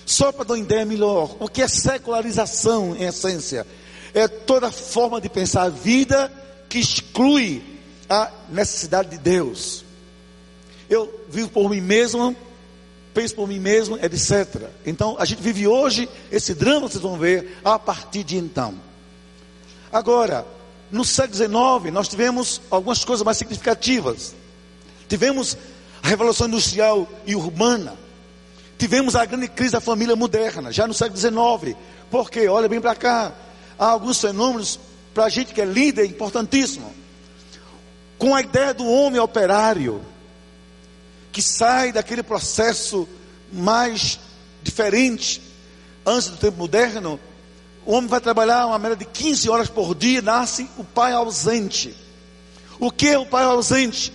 Só 0.06 0.32
para 0.32 0.44
dar 0.44 0.54
uma 0.54 0.60
ideia 0.60 0.84
melhor, 0.84 1.36
o 1.40 1.48
que 1.48 1.62
é 1.62 1.68
secularização 1.68 2.94
em 2.96 3.04
essência? 3.04 3.66
É 4.14 4.28
toda 4.28 4.70
forma 4.70 5.20
de 5.20 5.28
pensar 5.28 5.64
a 5.64 5.68
vida 5.68 6.32
que 6.68 6.78
exclui 6.78 7.62
a 8.08 8.30
necessidade 8.48 9.10
de 9.10 9.18
Deus. 9.18 9.83
Eu 10.88 11.12
vivo 11.28 11.48
por 11.50 11.68
mim 11.70 11.80
mesmo, 11.80 12.36
penso 13.12 13.34
por 13.34 13.48
mim 13.48 13.60
mesmo, 13.60 13.96
etc. 13.96 14.68
Então, 14.84 15.16
a 15.18 15.24
gente 15.24 15.42
vive 15.42 15.66
hoje 15.66 16.08
esse 16.30 16.54
drama, 16.54 16.88
vocês 16.88 17.02
vão 17.02 17.16
ver, 17.16 17.58
a 17.64 17.78
partir 17.78 18.24
de 18.24 18.36
então. 18.36 18.74
Agora, 19.92 20.44
no 20.90 21.04
século 21.04 21.36
XIX, 21.36 21.92
nós 21.92 22.08
tivemos 22.08 22.60
algumas 22.70 23.04
coisas 23.04 23.24
mais 23.24 23.36
significativas. 23.36 24.34
Tivemos 25.08 25.56
a 26.02 26.08
Revolução 26.08 26.48
Industrial 26.48 27.08
e 27.24 27.36
Urbana. 27.36 27.94
Tivemos 28.76 29.14
a 29.14 29.24
grande 29.24 29.48
crise 29.48 29.72
da 29.72 29.80
família 29.80 30.16
moderna, 30.16 30.72
já 30.72 30.86
no 30.86 30.92
século 30.92 31.16
XIX. 31.16 31.76
Porque, 32.10 32.46
olha 32.48 32.68
bem 32.68 32.80
para 32.80 32.94
cá, 32.94 33.32
há 33.78 33.86
alguns 33.86 34.20
fenômenos 34.20 34.78
para 35.14 35.24
a 35.24 35.28
gente 35.28 35.54
que 35.54 35.60
é 35.60 35.64
líder 35.64 36.04
importantíssimo. 36.04 36.92
Com 38.18 38.34
a 38.34 38.40
ideia 38.40 38.74
do 38.74 38.86
homem 38.86 39.20
operário, 39.20 40.00
que 41.34 41.42
sai 41.42 41.90
daquele 41.90 42.22
processo 42.22 43.08
mais 43.52 44.20
diferente, 44.62 45.42
antes 46.06 46.28
do 46.28 46.36
tempo 46.36 46.58
moderno, 46.58 47.18
o 47.84 47.92
homem 47.92 48.08
vai 48.08 48.20
trabalhar 48.20 48.66
uma 48.66 48.78
média 48.78 48.96
de 48.96 49.04
15 49.04 49.50
horas 49.50 49.68
por 49.68 49.96
dia, 49.96 50.22
nasce 50.22 50.70
o 50.78 50.84
pai 50.84 51.12
ausente. 51.12 51.92
O 52.78 52.88
que 52.88 53.08
é 53.08 53.18
o 53.18 53.26
pai 53.26 53.42
ausente? 53.42 54.12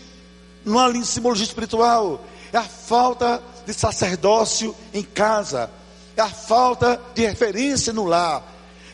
Linha 0.65 0.93
de 0.93 1.05
simbologia 1.05 1.43
espiritual, 1.43 2.23
é 2.53 2.57
a 2.57 2.63
falta 2.63 3.43
de 3.65 3.73
sacerdócio 3.73 4.73
em 4.93 5.03
casa, 5.03 5.69
é 6.15 6.21
a 6.21 6.29
falta 6.29 7.01
de 7.13 7.25
referência 7.25 7.91
no 7.91 8.05
lar, 8.05 8.41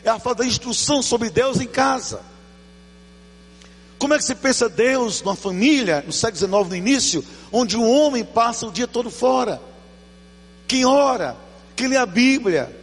é 0.02 0.10
a 0.10 0.18
falta 0.18 0.42
de 0.42 0.48
instrução 0.48 1.00
sobre 1.00 1.30
Deus 1.30 1.60
em 1.60 1.66
casa. 1.68 2.20
Como 3.98 4.12
é 4.12 4.18
que 4.18 4.24
se 4.24 4.34
pensa 4.34 4.68
Deus 4.68 5.22
numa 5.22 5.36
família, 5.36 6.02
no 6.04 6.12
século 6.12 6.38
XIX, 6.38 6.68
no 6.68 6.76
início, 6.76 7.24
onde 7.58 7.74
o 7.74 7.82
homem 7.82 8.22
passa 8.22 8.66
o 8.66 8.70
dia 8.70 8.86
todo 8.86 9.10
fora? 9.10 9.60
Quem 10.68 10.84
ora, 10.84 11.34
quem 11.74 11.88
lê 11.88 11.96
a 11.96 12.04
Bíblia, 12.04 12.74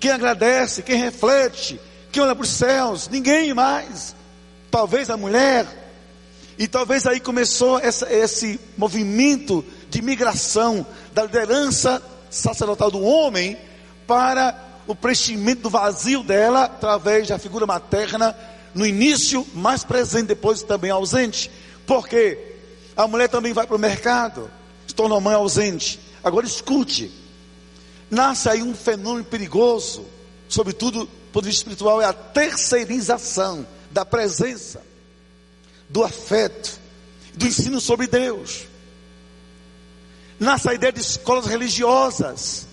quem 0.00 0.10
agradece, 0.10 0.82
quem 0.82 0.96
reflete, 0.96 1.78
quem 2.10 2.22
olha 2.22 2.34
para 2.34 2.44
os 2.44 2.48
céus, 2.48 3.08
ninguém 3.10 3.52
mais. 3.52 4.16
Talvez 4.70 5.10
a 5.10 5.18
mulher. 5.18 5.66
E 6.58 6.66
talvez 6.66 7.06
aí 7.06 7.20
começou 7.20 7.78
essa, 7.78 8.10
esse 8.10 8.58
movimento 8.76 9.62
de 9.90 10.00
migração 10.00 10.86
da 11.12 11.24
liderança 11.24 12.02
sacerdotal 12.30 12.90
do 12.90 13.02
homem 13.02 13.58
para 14.06 14.58
o 14.86 14.94
preenchimento 14.94 15.62
do 15.62 15.70
vazio 15.70 16.22
dela 16.22 16.64
através 16.64 17.28
da 17.28 17.38
figura 17.38 17.66
materna 17.66 18.34
no 18.74 18.86
início, 18.86 19.46
mais 19.52 19.84
presente, 19.84 20.28
depois 20.28 20.62
também 20.62 20.90
ausente. 20.90 21.50
Porque 21.86 22.51
a 22.96 23.06
mulher 23.06 23.28
também 23.28 23.52
vai 23.52 23.66
para 23.66 23.76
o 23.76 23.78
mercado, 23.78 24.50
se 24.86 24.94
torna 24.94 25.18
mãe 25.20 25.34
ausente. 25.34 25.98
Agora 26.22 26.46
escute, 26.46 27.10
nasce 28.10 28.48
aí 28.48 28.62
um 28.62 28.74
fenômeno 28.74 29.24
perigoso, 29.24 30.06
sobretudo 30.48 31.00
do 31.00 31.06
ponto 31.32 31.44
de 31.44 31.50
vista 31.50 31.62
espiritual, 31.62 32.02
é 32.02 32.04
a 32.04 32.12
terceirização 32.12 33.66
da 33.90 34.04
presença, 34.04 34.82
do 35.88 36.04
afeto, 36.04 36.78
do 37.34 37.46
ensino 37.46 37.80
sobre 37.80 38.06
Deus. 38.06 38.66
Nasce 40.38 40.68
a 40.68 40.74
ideia 40.74 40.92
de 40.92 41.00
escolas 41.00 41.46
religiosas. 41.46 42.66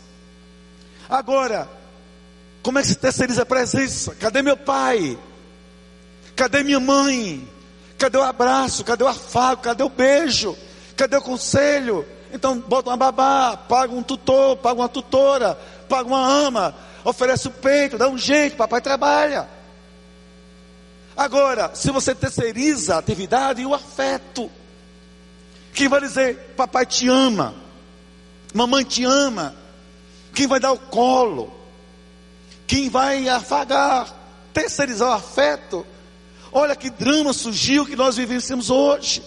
Agora, 1.10 1.70
como 2.62 2.80
é 2.80 2.82
que 2.82 2.90
se 2.90 2.96
terceiriza 2.96 3.44
a 3.44 3.46
presença? 3.46 4.14
Cadê 4.16 4.42
meu 4.42 4.58
pai? 4.58 5.18
Cadê 6.36 6.64
minha 6.64 6.80
mãe? 6.80 7.48
Cadê 8.00 8.18
o 8.18 8.24
abraço? 8.24 8.84
Cadê 8.84 9.04
o 9.04 9.08
afago? 9.08 9.62
Cadê 9.62 9.84
o 9.84 9.90
beijo? 9.90 10.58
Cadê 10.96 11.18
o 11.18 11.22
conselho? 11.22 12.06
Então 12.32 12.60
bota 12.60 12.90
uma 12.90 12.98
babá, 12.98 13.58
paga 13.58 13.94
um 13.94 14.02
tutor, 14.02 14.58
paga 14.58 14.80
uma 14.80 14.90
tutora, 14.90 15.56
paga 15.88 16.08
uma 16.08 16.26
ama, 16.26 16.76
oferece 17.04 17.48
o 17.48 17.52
peito, 17.52 17.98
dá 17.98 18.08
um 18.08 18.18
jeito, 18.18 18.56
papai 18.56 18.82
trabalha. 18.82 19.48
Agora, 21.18 21.72
se 21.74 21.92
você 21.92 22.16
terceiriza 22.16 22.96
a 22.96 23.00
atividade 23.00 23.62
e 23.62 23.66
o 23.66 23.74
afeto, 23.74 24.50
quem 25.74 25.88
vai 25.88 26.00
dizer, 26.00 26.54
papai 26.56 26.86
te 26.86 27.10
ama, 27.10 27.54
mamãe 28.54 28.84
te 28.86 29.04
ama, 29.04 29.56
quem 30.34 30.48
vai 30.48 30.60
dar 30.60 30.72
o 30.72 30.80
colo, 30.80 31.60
Quem 32.70 32.88
vai 32.88 33.28
afagar, 33.28 34.08
terceirizar 34.54 35.10
o 35.10 35.14
afeto. 35.14 35.84
Olha 36.52 36.76
que 36.76 36.90
drama 36.90 37.34
surgiu 37.34 37.86
que 37.86 37.96
nós 37.96 38.18
vivenciamos 38.18 38.70
hoje. 38.70 39.22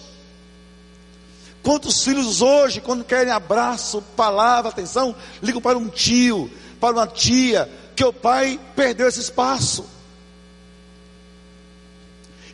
Quantos 1.61 2.03
filhos 2.03 2.41
hoje, 2.41 2.81
quando 2.81 3.05
querem 3.05 3.31
abraço, 3.31 4.01
palavra, 4.15 4.69
atenção, 4.69 5.15
ligam 5.41 5.61
para 5.61 5.77
um 5.77 5.87
tio, 5.87 6.51
para 6.79 6.93
uma 6.95 7.07
tia, 7.07 7.69
que 7.95 8.03
o 8.03 8.11
pai 8.11 8.59
perdeu 8.75 9.07
esse 9.07 9.21
espaço. 9.21 9.85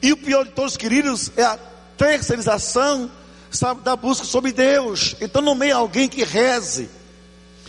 E 0.02 0.14
o 0.14 0.18
pior 0.18 0.46
de 0.46 0.52
todos, 0.52 0.78
queridos, 0.78 1.32
é 1.36 1.44
a 1.44 1.58
terceirização 1.98 3.10
sabe, 3.52 3.82
da 3.82 3.96
busca 3.96 4.26
sobre 4.26 4.52
Deus. 4.52 5.16
Então, 5.20 5.42
nomeia 5.42 5.76
alguém 5.76 6.08
que 6.08 6.24
reze, 6.24 6.90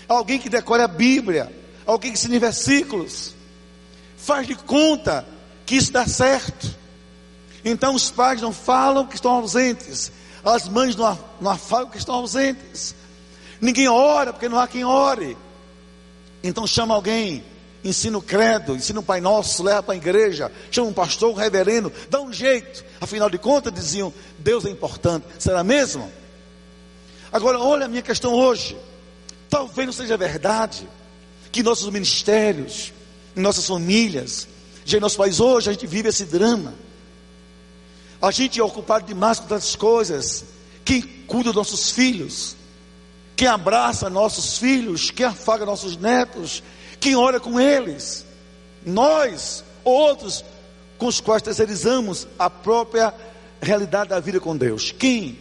alguém 0.06 0.38
que 0.38 0.48
decore 0.48 0.82
a 0.82 0.88
Bíblia, 0.88 1.50
alguém 1.86 2.12
que 2.12 2.18
ensine 2.18 2.38
versículos. 2.38 3.34
Faz 4.16 4.46
de 4.46 4.54
conta 4.54 5.26
que 5.64 5.76
isso 5.76 5.92
dá 5.92 6.06
certo. 6.06 6.79
Então, 7.64 7.94
os 7.94 8.10
pais 8.10 8.40
não 8.40 8.52
falam 8.52 9.06
que 9.06 9.14
estão 9.14 9.32
ausentes, 9.32 10.10
as 10.44 10.68
mães 10.68 10.96
não, 10.96 11.18
não 11.40 11.56
falam 11.56 11.90
que 11.90 11.98
estão 11.98 12.14
ausentes. 12.16 12.94
Ninguém 13.60 13.88
ora 13.88 14.32
porque 14.32 14.48
não 14.48 14.58
há 14.58 14.66
quem 14.66 14.84
ore. 14.84 15.36
Então 16.42 16.66
chama 16.66 16.94
alguém, 16.94 17.44
ensina 17.84 18.16
o 18.16 18.22
credo, 18.22 18.74
ensina 18.74 19.00
o 19.00 19.02
Pai 19.02 19.20
Nosso, 19.20 19.62
leva 19.62 19.82
para 19.82 19.94
a 19.94 19.96
igreja, 19.96 20.50
chama 20.70 20.88
um 20.88 20.92
pastor, 20.92 21.30
um 21.30 21.34
reverendo, 21.34 21.92
dá 22.08 22.20
um 22.20 22.32
jeito. 22.32 22.84
Afinal 23.00 23.28
de 23.28 23.36
contas, 23.36 23.72
diziam, 23.72 24.12
Deus 24.38 24.64
é 24.64 24.70
importante. 24.70 25.26
Será 25.38 25.62
mesmo? 25.62 26.10
Agora, 27.30 27.58
olha 27.58 27.84
a 27.84 27.88
minha 27.88 28.02
questão 28.02 28.32
hoje. 28.32 28.76
Talvez 29.50 29.86
não 29.86 29.92
seja 29.92 30.16
verdade 30.16 30.88
que 31.52 31.62
nossos 31.62 31.90
ministérios, 31.90 32.92
nossas 33.36 33.66
famílias, 33.66 34.48
já 34.84 34.96
em 34.96 35.00
nosso 35.00 35.18
país 35.18 35.38
hoje, 35.38 35.68
a 35.68 35.72
gente 35.72 35.86
vive 35.86 36.08
esse 36.08 36.24
drama. 36.24 36.72
A 38.20 38.30
gente 38.30 38.60
é 38.60 38.62
ocupado 38.62 39.06
demais 39.06 39.40
com 39.40 39.46
tantas 39.46 39.74
coisas. 39.74 40.44
Quem 40.84 41.00
cuida 41.02 41.52
dos 41.52 41.56
nossos 41.56 41.90
filhos, 41.90 42.56
quem 43.36 43.48
abraça 43.48 44.10
nossos 44.10 44.58
filhos, 44.58 45.10
quem 45.10 45.26
afaga 45.26 45.64
nossos 45.64 45.96
netos, 45.96 46.62
quem 46.98 47.16
ora 47.16 47.40
com 47.40 47.58
eles. 47.58 48.26
Nós, 48.84 49.64
outros, 49.82 50.44
com 50.98 51.06
os 51.06 51.20
quais 51.20 51.42
terceirizamos 51.42 52.26
a 52.38 52.50
própria 52.50 53.14
realidade 53.60 54.10
da 54.10 54.20
vida 54.20 54.38
com 54.38 54.56
Deus. 54.56 54.92
Quem? 54.92 55.38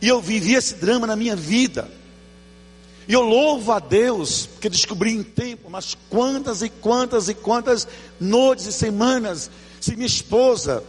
E 0.00 0.08
eu 0.08 0.20
vivi 0.20 0.54
esse 0.54 0.74
drama 0.74 1.06
na 1.06 1.16
minha 1.16 1.36
vida. 1.36 1.90
E 3.06 3.12
eu 3.12 3.20
louvo 3.20 3.72
a 3.72 3.78
Deus, 3.78 4.46
porque 4.46 4.70
descobri 4.70 5.12
em 5.12 5.22
tempo, 5.22 5.68
mas 5.68 5.94
quantas 6.08 6.62
e 6.62 6.70
quantas 6.70 7.28
e 7.28 7.34
quantas 7.34 7.86
noites 8.18 8.66
e 8.66 8.72
semanas 8.72 9.50
se 9.84 9.94
minha 9.96 10.06
esposa 10.06 10.82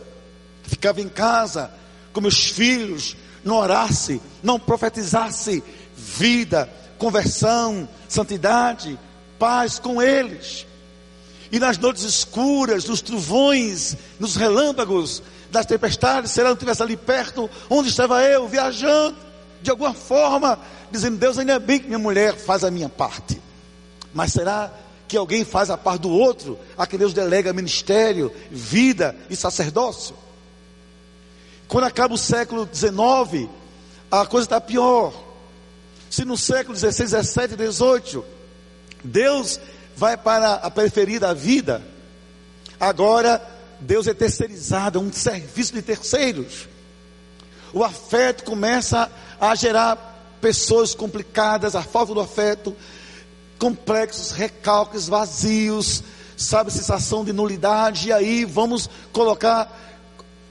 ficava 0.63 1.01
em 1.01 1.09
casa 1.09 1.69
com 2.13 2.21
meus 2.21 2.47
filhos, 2.47 3.17
não 3.43 3.57
orasse, 3.57 4.21
não 4.41 4.57
profetizasse 4.57 5.61
vida, 5.97 6.69
conversão, 6.97 7.89
santidade, 8.07 8.97
paz 9.37 9.79
com 9.79 10.01
eles. 10.01 10.65
E 11.51 11.59
nas 11.59 11.77
noites 11.77 12.03
escuras, 12.03 12.85
nos 12.85 13.01
trovões, 13.01 13.97
nos 14.17 14.37
relâmpagos, 14.37 15.21
das 15.51 15.65
tempestades, 15.65 16.31
se 16.31 16.39
ela 16.39 16.51
não 16.51 16.55
estivesse 16.55 16.81
ali 16.81 16.95
perto, 16.95 17.49
onde 17.69 17.89
estava 17.89 18.23
eu, 18.23 18.47
viajando, 18.47 19.17
de 19.61 19.71
alguma 19.71 19.93
forma, 19.93 20.57
dizendo: 20.89 21.17
Deus, 21.17 21.37
ainda 21.37 21.59
bem 21.59 21.79
que 21.79 21.87
minha 21.87 21.99
mulher 21.99 22.33
faz 22.37 22.63
a 22.63 22.71
minha 22.71 22.87
parte. 22.87 23.41
Mas 24.13 24.31
será 24.31 24.71
que 25.07 25.17
alguém 25.17 25.43
faz 25.45 25.69
a 25.69 25.77
parte 25.77 26.01
do 26.01 26.09
outro, 26.09 26.57
a 26.77 26.87
que 26.87 26.97
Deus 26.97 27.13
delega 27.13 27.53
ministério, 27.53 28.31
vida 28.49 29.15
e 29.29 29.35
sacerdócio. 29.35 30.15
Quando 31.67 31.85
acaba 31.85 32.13
o 32.13 32.17
século 32.17 32.67
XIX, 32.71 33.49
a 34.09 34.25
coisa 34.25 34.45
está 34.45 34.61
pior. 34.61 35.13
Se 36.09 36.23
no 36.23 36.37
século 36.37 36.77
XVI, 36.77 37.07
XVII, 37.07 37.71
XVIII, 37.71 38.23
Deus 39.03 39.59
vai 39.95 40.17
para 40.17 40.53
a 40.55 40.71
periferia 40.71 41.19
da 41.19 41.33
vida, 41.33 41.81
agora 42.79 43.41
Deus 43.79 44.07
é 44.07 44.13
terceirizado, 44.13 44.99
é 44.99 45.01
um 45.01 45.11
serviço 45.11 45.73
de 45.73 45.81
terceiros. 45.81 46.67
O 47.73 47.83
afeto 47.83 48.43
começa 48.43 49.11
a 49.39 49.53
gerar 49.55 50.37
pessoas 50.39 50.93
complicadas, 50.93 51.75
a 51.75 51.83
falta 51.83 52.13
do 52.13 52.21
afeto 52.21 52.75
complexos, 53.57 54.31
recalques, 54.31 55.07
vazios, 55.07 56.03
sabe, 56.37 56.71
sensação 56.71 57.23
de 57.23 57.33
nulidade, 57.33 58.09
e 58.09 58.13
aí 58.13 58.45
vamos 58.45 58.89
colocar 59.11 59.71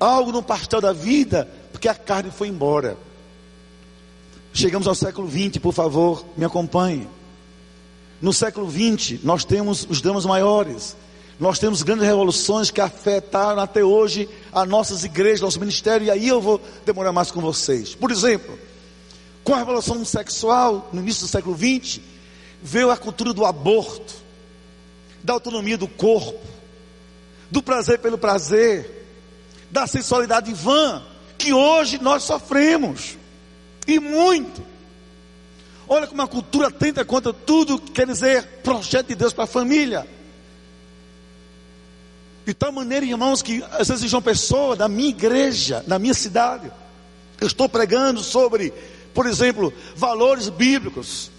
algo 0.01 0.33
no 0.33 0.43
pastel 0.43 0.81
da 0.81 0.93
vida, 0.93 1.49
porque 1.73 1.89
a 1.89 1.95
carne 1.95 2.31
foi 2.31 2.49
embora. 2.49 2.97
Chegamos 4.53 4.87
ao 4.87 4.95
século 4.95 5.29
XX, 5.29 5.59
por 5.59 5.73
favor, 5.73 6.25
me 6.37 6.45
acompanhe. 6.45 7.09
No 8.21 8.33
século 8.33 8.71
XX, 8.71 9.23
nós 9.23 9.45
temos 9.45 9.87
os 9.89 10.01
dramas 10.01 10.25
maiores, 10.25 10.97
nós 11.39 11.59
temos 11.59 11.83
grandes 11.83 12.07
revoluções 12.07 12.71
que 12.71 12.81
afetaram 12.81 13.61
até 13.61 13.85
hoje 13.85 14.29
as 14.53 14.69
nossas 14.69 15.05
igrejas, 15.05 15.41
nosso 15.41 15.59
ministério, 15.59 16.07
e 16.07 16.11
aí 16.11 16.29
eu 16.29 16.41
vou 16.41 16.61
demorar 16.87 17.13
mais 17.13 17.31
com 17.31 17.41
vocês. 17.41 17.95
Por 17.95 18.11
exemplo, 18.11 18.57
com 19.43 19.53
a 19.53 19.59
revolução 19.59 20.03
sexual 20.05 20.89
no 20.93 21.01
início 21.01 21.27
do 21.27 21.29
século 21.29 21.57
XX, 21.57 22.01
veio 22.65 22.91
a 22.91 22.97
cultura 22.97 23.35
do 23.35 23.45
aborto, 23.45 24.15
da 25.23 25.35
autonomia 25.35 25.77
do 25.77 25.87
corpo, 25.87 26.41
do 27.51 27.63
prazer 27.63 27.99
pelo 27.99 28.17
prazer, 28.17 29.07
da 29.71 29.87
sensualidade 29.87 30.51
vã, 30.55 31.03
que 31.37 31.53
hoje 31.53 32.01
nós 32.01 32.23
sofremos, 32.23 33.19
e 33.87 34.01
muito. 34.01 34.65
Olha 35.87 36.07
como 36.07 36.23
a 36.23 36.27
cultura 36.27 36.71
tenta 36.71 37.05
contra 37.05 37.35
tudo 37.35 37.79
que 37.79 37.93
quer 37.93 38.07
dizer 38.07 38.43
projeto 38.63 39.09
de 39.09 39.15
Deus 39.15 39.35
para 39.35 39.45
a 39.45 39.47
família. 39.47 40.09
De 42.47 42.55
tal 42.55 42.73
maneira, 42.73 43.05
irmãos, 43.05 43.43
que 43.43 43.63
às 43.73 43.89
vezes 43.89 44.11
João 44.11 44.23
Pessoa, 44.23 44.75
da 44.75 44.89
minha 44.89 45.11
igreja, 45.11 45.85
na 45.87 45.99
minha 45.99 46.15
cidade, 46.15 46.73
eu 47.39 47.47
estou 47.47 47.69
pregando 47.69 48.23
sobre, 48.23 48.73
por 49.13 49.27
exemplo, 49.27 49.71
valores 49.95 50.49
bíblicos, 50.49 51.31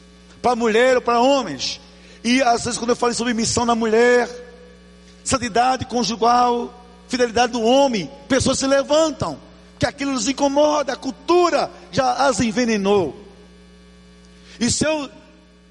para 0.45 0.55
mulher 0.55 0.95
ou 0.95 1.01
para 1.01 1.19
homens. 1.19 1.81
E 2.23 2.39
às 2.43 2.63
vezes, 2.63 2.77
quando 2.77 2.91
eu 2.91 2.95
falo 2.95 3.15
sobre 3.15 3.34
missão 3.34 3.65
na 3.65 3.73
mulher, 3.73 4.29
santidade 5.23 5.86
conjugal, 5.86 6.86
fidelidade 7.08 7.53
do 7.53 7.63
homem, 7.63 8.12
pessoas 8.29 8.60
se 8.60 8.67
levantam, 8.67 9.39
que 9.79 9.88
aquilo 9.88 10.12
nos 10.12 10.27
incomoda, 10.27 10.93
a 10.93 10.95
cultura 10.95 11.71
já 11.91 12.27
as 12.27 12.39
envenenou. 12.41 13.19
E 14.60 14.69
se 14.69 14.86
eu 14.86 15.10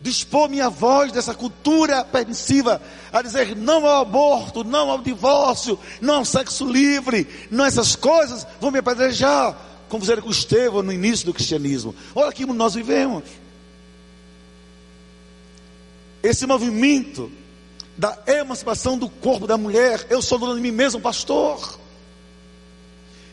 dispor 0.00 0.48
minha 0.48 0.68
voz 0.68 1.12
dessa 1.12 1.34
cultura 1.34 2.04
permissiva 2.04 2.82
a 3.12 3.22
dizer 3.22 3.54
não 3.54 3.87
ao 3.87 4.02
aborto, 4.02 4.64
não 4.64 4.90
ao 4.90 4.98
divórcio, 4.98 5.78
não 6.00 6.16
ao 6.16 6.24
sexo 6.24 6.66
livre, 6.66 7.28
não 7.48 7.64
essas 7.64 7.94
coisas, 7.94 8.44
vão 8.60 8.72
me 8.72 8.80
apedrejar, 8.80 9.56
como 9.88 10.00
fizeram 10.00 10.22
com 10.22 10.30
Estevão 10.30 10.82
no 10.82 10.92
início 10.92 11.26
do 11.26 11.32
cristianismo. 11.32 11.94
Olha 12.12 12.28
aqui 12.28 12.44
como 12.44 12.58
nós 12.58 12.74
vivemos 12.74 13.22
esse 16.24 16.46
movimento 16.46 17.30
da 17.98 18.18
emancipação 18.26 18.96
do 18.96 19.10
corpo 19.10 19.46
da 19.46 19.58
mulher, 19.58 20.06
eu 20.08 20.22
sou 20.22 20.38
dono 20.38 20.56
de 20.56 20.60
mim 20.60 20.70
mesmo, 20.70 20.98
pastor. 20.98 21.78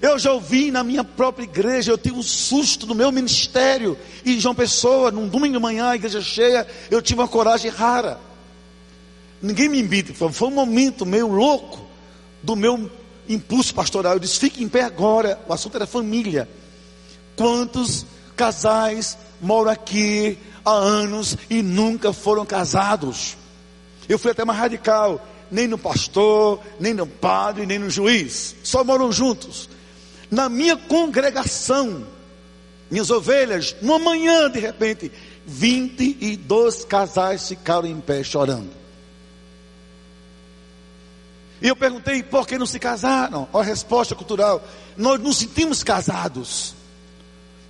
Eu 0.02 0.20
já 0.20 0.34
ouvi 0.34 0.72
na 0.72 0.84
minha 0.84 1.04
própria 1.04 1.46
igreja, 1.46 1.92
eu 1.92 1.98
tive 1.98 2.18
um 2.18 2.22
susto 2.22 2.86
no 2.86 2.94
meu 2.94 3.10
ministério, 3.10 3.98
e 4.26 4.38
João 4.40 4.54
Pessoa, 4.54 5.10
num 5.10 5.28
domingo 5.28 5.54
de 5.54 5.60
manhã, 5.60 5.90
a 5.90 5.96
igreja 5.96 6.22
cheia, 6.22 6.68
eu 6.90 7.02
tive 7.02 7.22
uma 7.22 7.30
coragem 7.30 7.72
rara. 7.72 8.20
Ninguém 9.42 9.70
me 9.70 9.80
invita, 9.80 10.14
foi 10.14 10.48
um 10.50 10.52
momento 10.52 11.06
meio 11.06 11.28
louco 11.28 11.88
do 12.44 12.58
meu 12.58 12.92
impulso 13.30 13.74
pastoral. 13.74 14.14
Eu 14.14 14.20
disse: 14.20 14.38
fique 14.38 14.62
em 14.62 14.68
pé 14.68 14.84
agora, 14.84 15.40
o 15.48 15.54
assunto 15.54 15.76
era 15.76 15.88
família. 15.88 16.48
Quantos 17.38 18.06
casais 18.36 19.18
moram 19.40 19.72
aqui 19.72 20.38
há 20.66 20.72
anos 20.72 21.38
e 21.50 21.62
nunca 21.62 22.14
foram 22.14 22.46
casados. 22.46 23.38
Eu 24.08 24.20
fui 24.20 24.32
até 24.32 24.44
mais 24.44 24.60
radical, 24.60 25.26
nem 25.50 25.68
no 25.68 25.78
pastor, 25.78 26.60
nem 26.80 26.94
no 26.94 27.06
padre, 27.06 27.66
nem 27.66 27.80
no 27.80 27.90
juiz, 27.90 28.56
só 28.64 28.84
moram 28.84 29.12
juntos. 29.12 29.70
Na 30.30 30.48
minha 30.48 30.78
congregação, 30.78 32.06
minhas 32.90 33.10
ovelhas, 33.10 33.76
numa 33.82 34.00
manhã 34.00 34.50
de 34.50 34.60
repente, 34.60 35.12
22 35.46 36.86
casais 36.86 37.48
ficaram 37.48 37.88
em 37.88 38.00
pé 38.00 38.24
chorando. 38.24 38.82
E 41.62 41.68
eu 41.68 41.76
perguntei 41.76 42.24
por 42.24 42.48
que 42.48 42.58
não 42.58 42.66
se 42.66 42.80
casaram. 42.80 43.48
A 43.54 43.62
resposta 43.62 44.16
cultural: 44.16 44.66
nós 44.98 45.20
nos 45.20 45.38
sentimos 45.38 45.84
casados. 45.84 46.74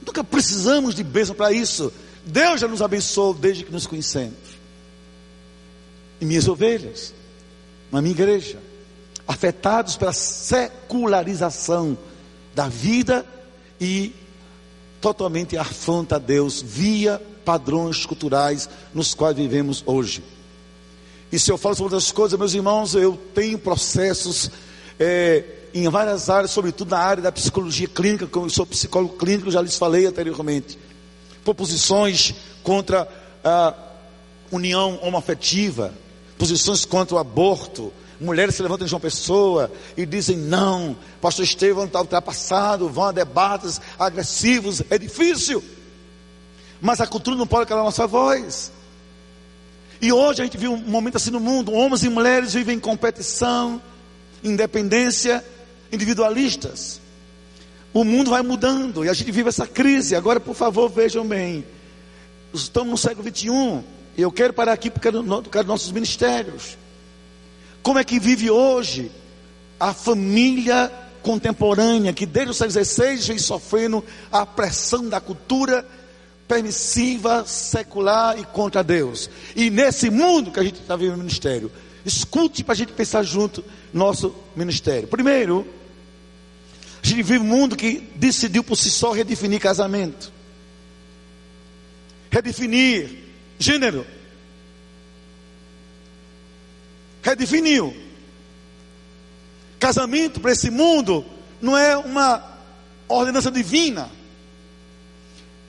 Nunca 0.06 0.24
precisamos 0.24 0.96
de 0.96 1.04
bênção 1.04 1.36
para 1.36 1.52
isso. 1.52 1.92
Deus 2.26 2.62
já 2.62 2.68
nos 2.68 2.82
abençoou 2.82 3.34
desde 3.34 3.64
que 3.64 3.72
nos 3.72 3.88
conhecemos. 3.88 4.38
e 6.20 6.26
minhas 6.26 6.48
ovelhas, 6.48 7.14
na 7.92 8.00
minha 8.00 8.14
igreja, 8.14 8.60
afetados 9.28 9.98
pela 9.98 10.14
secularização 10.14 11.98
da 12.54 12.68
vida 12.68 13.26
e 13.80 14.14
totalmente 15.00 15.58
afronta 15.58 16.18
a 16.18 16.20
Deus 16.20 16.62
via 16.62 17.20
padrões 17.44 18.06
culturais 18.06 18.70
nos 18.94 19.16
quais 19.16 19.36
vivemos 19.36 19.82
hoje. 19.86 20.24
E 21.32 21.40
se 21.40 21.52
eu 21.52 21.58
falo 21.58 21.76
sobre 21.76 21.96
outras 21.96 22.12
coisas, 22.12 22.38
meus 22.38 22.54
irmãos, 22.54 22.94
eu 22.94 23.18
tenho 23.34 23.58
processos 23.58 24.52
é, 25.00 25.44
em 25.74 25.88
várias 25.90 26.30
áreas, 26.30 26.52
sobretudo 26.52 26.92
na 26.92 27.00
área 27.00 27.24
da 27.24 27.32
psicologia 27.32 27.88
clínica, 27.88 28.28
como 28.28 28.46
eu 28.46 28.50
sou 28.50 28.66
psicólogo 28.66 29.18
clínico, 29.18 29.50
já 29.50 29.62
lhes 29.62 29.78
falei 29.78 30.06
anteriormente. 30.06 30.78
Proposições 31.44 32.34
contra 32.64 33.08
a 33.44 33.74
união 34.52 35.00
homoafetiva, 35.02 35.94
posições 36.38 36.86
contra 36.86 37.16
o 37.16 37.20
aborto. 37.20 37.92
Mulheres 38.20 38.54
se 38.54 38.62
levantam 38.62 38.86
de 38.86 38.94
uma 38.94 39.00
pessoa 39.00 39.72
e 39.98 40.06
dizem 40.06 40.38
não, 40.38 40.96
pastor 41.20 41.44
Estevão 41.44 41.86
está 41.86 42.00
ultrapassado, 42.00 42.88
vão 42.88 43.06
a 43.06 43.12
debates 43.12 43.82
agressivos, 43.98 44.84
é 44.92 44.98
difícil. 44.98 45.64
Mas 46.80 47.02
a 47.02 47.08
cultura 47.08 47.36
não 47.36 47.48
pode 47.48 47.68
calar 47.68 47.82
a 47.82 47.86
nossa 47.86 48.06
voz. 48.06 48.72
E 50.00 50.12
hoje 50.14 50.42
a 50.42 50.46
gente 50.46 50.58
vive 50.58 50.68
um 50.68 50.78
momento 50.78 51.18
assim 51.18 51.32
no 51.32 51.40
mundo: 51.40 51.74
homens 51.74 52.04
e 52.04 52.10
mulheres 52.10 52.54
vivem 52.54 52.78
em 52.78 52.80
competição, 52.80 53.82
independência, 54.44 55.44
individualistas. 55.92 57.01
O 57.94 58.04
mundo 58.04 58.30
vai 58.30 58.42
mudando 58.42 59.04
e 59.04 59.10
a 59.10 59.14
gente 59.14 59.32
vive 59.32 59.50
essa 59.50 59.68
crise. 59.68 60.16
Agora, 60.16 60.40
por 60.40 60.56
favor, 60.56 60.90
vejam 60.90 61.28
bem. 61.28 61.66
Estamos 62.54 62.90
no 62.90 62.98
século 62.98 63.24
21 63.24 63.84
e 64.18 64.22
eu 64.22 64.32
quero 64.32 64.54
parar 64.54 64.74
aqui 64.74 64.90
por 64.90 65.00
causa 65.00 65.22
dos 65.22 65.66
nossos 65.66 65.92
ministérios. 65.92 66.78
Como 67.84 68.00
é 68.00 68.04
que 68.04 68.20
vive 68.20 68.50
hoje 68.50 69.12
a 69.80 69.94
família 69.94 70.92
contemporânea 71.22 72.14
que 72.14 72.26
desde 72.26 72.52
o 72.52 72.54
século 72.54 72.86
XVI 72.86 73.18
vem 73.28 73.38
sofrendo 73.38 74.04
a 74.32 74.46
pressão 74.46 75.08
da 75.08 75.20
cultura 75.20 75.86
permissiva, 76.48 77.46
secular 77.46 78.38
e 78.38 78.44
contra 78.44 78.84
Deus. 78.84 79.30
E 79.56 79.70
nesse 79.70 80.10
mundo 80.10 80.52
que 80.52 80.60
a 80.60 80.64
gente 80.64 80.82
está 80.82 80.96
vivendo 80.96 81.18
ministério, 81.18 81.72
escute 82.06 82.64
para 82.64 82.74
a 82.74 82.76
gente 82.76 82.92
pensar 82.92 83.24
junto 83.24 83.64
nosso 83.94 84.36
ministério. 84.56 85.08
Primeiro, 85.08 85.66
a 87.04 87.08
gente 87.08 87.24
vive 87.24 87.40
um 87.40 87.44
mundo 87.44 87.76
que 87.76 88.00
decidiu 88.16 88.64
por 88.64 88.76
si 88.76 88.90
só 88.90 89.12
redefinir 89.12 89.60
casamento, 89.60 90.32
redefinir 92.30 93.10
gênero, 93.60 94.06
redefiniu. 97.22 97.96
Casamento 99.80 100.40
para 100.40 100.52
esse 100.52 100.70
mundo 100.70 101.26
não 101.60 101.76
é 101.76 101.98
uma 101.98 102.44
ordenança 103.08 103.50
divina 103.50 104.10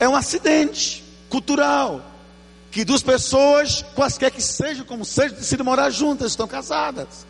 é 0.03 0.09
um 0.09 0.17
acidente 0.17 1.05
cultural. 1.31 2.05
Que 2.73 2.85
duas 2.85 3.03
pessoas, 3.03 3.85
quaisquer 3.95 4.31
que 4.31 4.43
sejam, 4.43 4.85
como 4.85 5.05
sejam, 5.05 5.37
decidem 5.37 5.65
morar 5.65 5.91
juntas, 5.91 6.33
estão 6.33 6.49
casadas. 6.49 7.27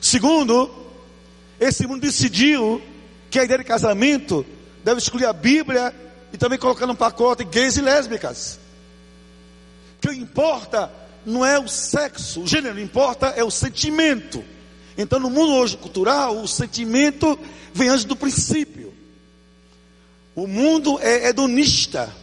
Segundo, 0.00 0.70
esse 1.60 1.86
mundo 1.86 2.00
decidiu 2.00 2.82
que 3.30 3.38
a 3.38 3.44
ideia 3.44 3.58
de 3.58 3.64
casamento 3.64 4.44
deve 4.84 4.98
excluir 4.98 5.26
a 5.26 5.32
Bíblia 5.32 5.94
e 6.32 6.36
também 6.36 6.58
colocar 6.58 6.86
no 6.86 6.94
pacote 6.94 7.44
gays 7.44 7.76
e 7.76 7.80
lésbicas. 7.80 8.58
O 9.96 10.08
que 10.08 10.14
importa 10.14 10.90
não 11.24 11.44
é 11.44 11.58
o 11.58 11.66
sexo, 11.66 12.42
o 12.42 12.46
gênero, 12.46 12.78
importa 12.78 13.28
é 13.28 13.42
o 13.42 13.50
sentimento. 13.50 14.44
Então, 14.96 15.18
no 15.18 15.28
mundo 15.28 15.52
hoje 15.54 15.76
cultural, 15.76 16.38
o 16.38 16.48
sentimento 16.48 17.38
vem 17.74 17.88
antes 17.88 18.04
do 18.04 18.16
princípio. 18.16 18.94
O 20.34 20.46
mundo 20.46 20.98
é 21.00 21.28
hedonista. 21.28 22.14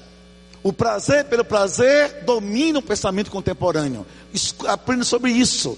O 0.61 0.71
prazer 0.71 1.25
pelo 1.25 1.43
prazer 1.43 2.23
domina 2.23 2.79
o 2.79 2.81
pensamento 2.81 3.29
contemporâneo. 3.29 4.05
Aprenda 4.67 5.03
sobre 5.03 5.31
isso. 5.31 5.77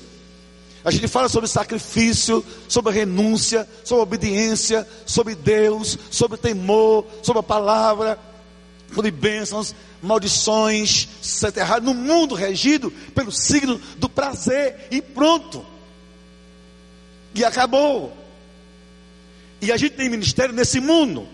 A 0.86 0.92
gente 0.92 1.08
fala 1.08 1.28
sobre 1.28 1.50
sacrifício, 1.50 2.46
sobre 2.70 2.94
renúncia, 2.94 3.68
sobre 3.84 4.04
obediência, 4.04 4.88
sobre 5.04 5.34
Deus, 5.34 5.98
sobre 6.12 6.38
temor, 6.38 7.08
sobre 7.24 7.40
a 7.40 7.44
palavra, 7.44 8.20
sobre 8.94 9.10
bênçãos, 9.10 9.74
maldições, 10.00 11.10
errado, 11.58 11.86
no 11.86 11.96
mundo 11.96 12.36
regido 12.36 12.92
pelo 13.16 13.32
signo 13.32 13.82
do 13.98 14.08
prazer 14.08 14.88
e 14.92 15.02
pronto. 15.02 15.66
E 17.34 17.44
acabou. 17.44 18.16
E 19.60 19.72
a 19.72 19.78
gente 19.78 19.96
tem 19.96 20.08
ministério 20.08 20.54
nesse 20.54 20.80
mundo. 20.80 21.28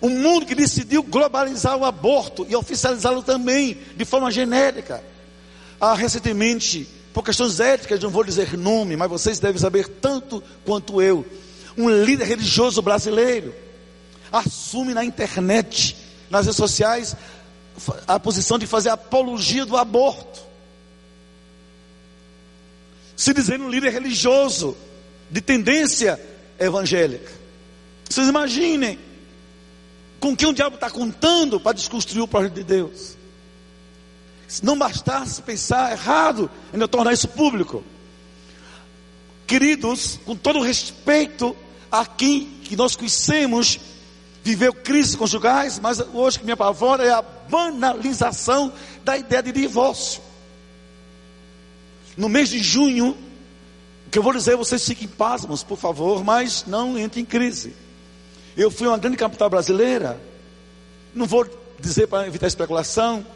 Um 0.00 0.08
mundo 0.08 0.46
que 0.46 0.54
decidiu 0.54 1.02
globalizar 1.02 1.76
o 1.76 1.84
aborto 1.84 2.46
e 2.48 2.56
oficializá-lo 2.56 3.22
também 3.22 3.76
de 3.94 4.06
forma 4.06 4.30
genérica. 4.30 5.04
Ah, 5.78 5.94
recentemente, 5.94 6.95
por 7.16 7.24
questões 7.24 7.60
éticas, 7.60 7.98
não 8.00 8.10
vou 8.10 8.22
dizer 8.22 8.58
nome, 8.58 8.94
mas 8.94 9.08
vocês 9.08 9.40
devem 9.40 9.58
saber 9.58 9.88
tanto 9.88 10.44
quanto 10.66 11.00
eu. 11.00 11.24
Um 11.74 11.88
líder 11.88 12.26
religioso 12.26 12.82
brasileiro 12.82 13.54
assume 14.30 14.92
na 14.92 15.02
internet, 15.02 15.96
nas 16.28 16.44
redes 16.44 16.58
sociais, 16.58 17.16
a 18.06 18.20
posição 18.20 18.58
de 18.58 18.66
fazer 18.66 18.90
apologia 18.90 19.64
do 19.64 19.78
aborto. 19.78 20.40
Se 23.16 23.32
dizendo 23.32 23.64
um 23.64 23.70
líder 23.70 23.94
religioso 23.94 24.76
de 25.30 25.40
tendência 25.40 26.20
evangélica. 26.58 27.32
Vocês 28.10 28.28
imaginem 28.28 28.98
com 30.20 30.36
que 30.36 30.44
o 30.44 30.52
diabo 30.52 30.74
está 30.74 30.90
contando 30.90 31.58
para 31.58 31.72
desconstruir 31.72 32.20
o 32.20 32.28
projeto 32.28 32.52
de 32.52 32.64
Deus. 32.64 33.15
Se 34.48 34.64
não 34.64 34.78
bastasse 34.78 35.42
pensar 35.42 35.92
errado, 35.92 36.50
ainda 36.72 36.86
tornar 36.86 37.12
isso 37.12 37.28
público. 37.28 37.82
Queridos, 39.46 40.18
com 40.24 40.36
todo 40.36 40.60
respeito 40.60 41.56
a 41.90 42.04
quem 42.04 42.46
que 42.64 42.76
nós 42.76 42.96
conhecemos, 42.96 43.78
viveu 44.42 44.72
crises 44.72 45.16
conjugais, 45.16 45.78
mas 45.78 46.00
hoje 46.12 46.38
que 46.38 46.44
me 46.44 46.52
apavora 46.52 47.04
é 47.04 47.10
a 47.10 47.22
banalização 47.22 48.72
da 49.04 49.16
ideia 49.16 49.42
de 49.42 49.52
divórcio. 49.52 50.22
No 52.16 52.28
mês 52.28 52.48
de 52.48 52.60
junho, 52.60 53.16
o 54.06 54.10
que 54.10 54.18
eu 54.18 54.22
vou 54.22 54.32
dizer, 54.32 54.56
vocês 54.56 54.84
fiquem 54.84 55.08
pasmos, 55.08 55.62
por 55.62 55.76
favor, 55.76 56.24
mas 56.24 56.64
não 56.66 56.98
entrem 56.98 57.22
em 57.22 57.26
crise. 57.26 57.74
Eu 58.56 58.70
fui 58.70 58.86
a 58.86 58.90
uma 58.90 58.98
grande 58.98 59.16
capital 59.16 59.50
brasileira, 59.50 60.20
não 61.14 61.26
vou 61.26 61.46
dizer 61.78 62.06
para 62.06 62.26
evitar 62.26 62.46
especulação, 62.46 63.26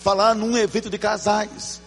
falar 0.00 0.34
num 0.34 0.56
evento 0.56 0.90
de 0.90 0.98
casais. 0.98 1.80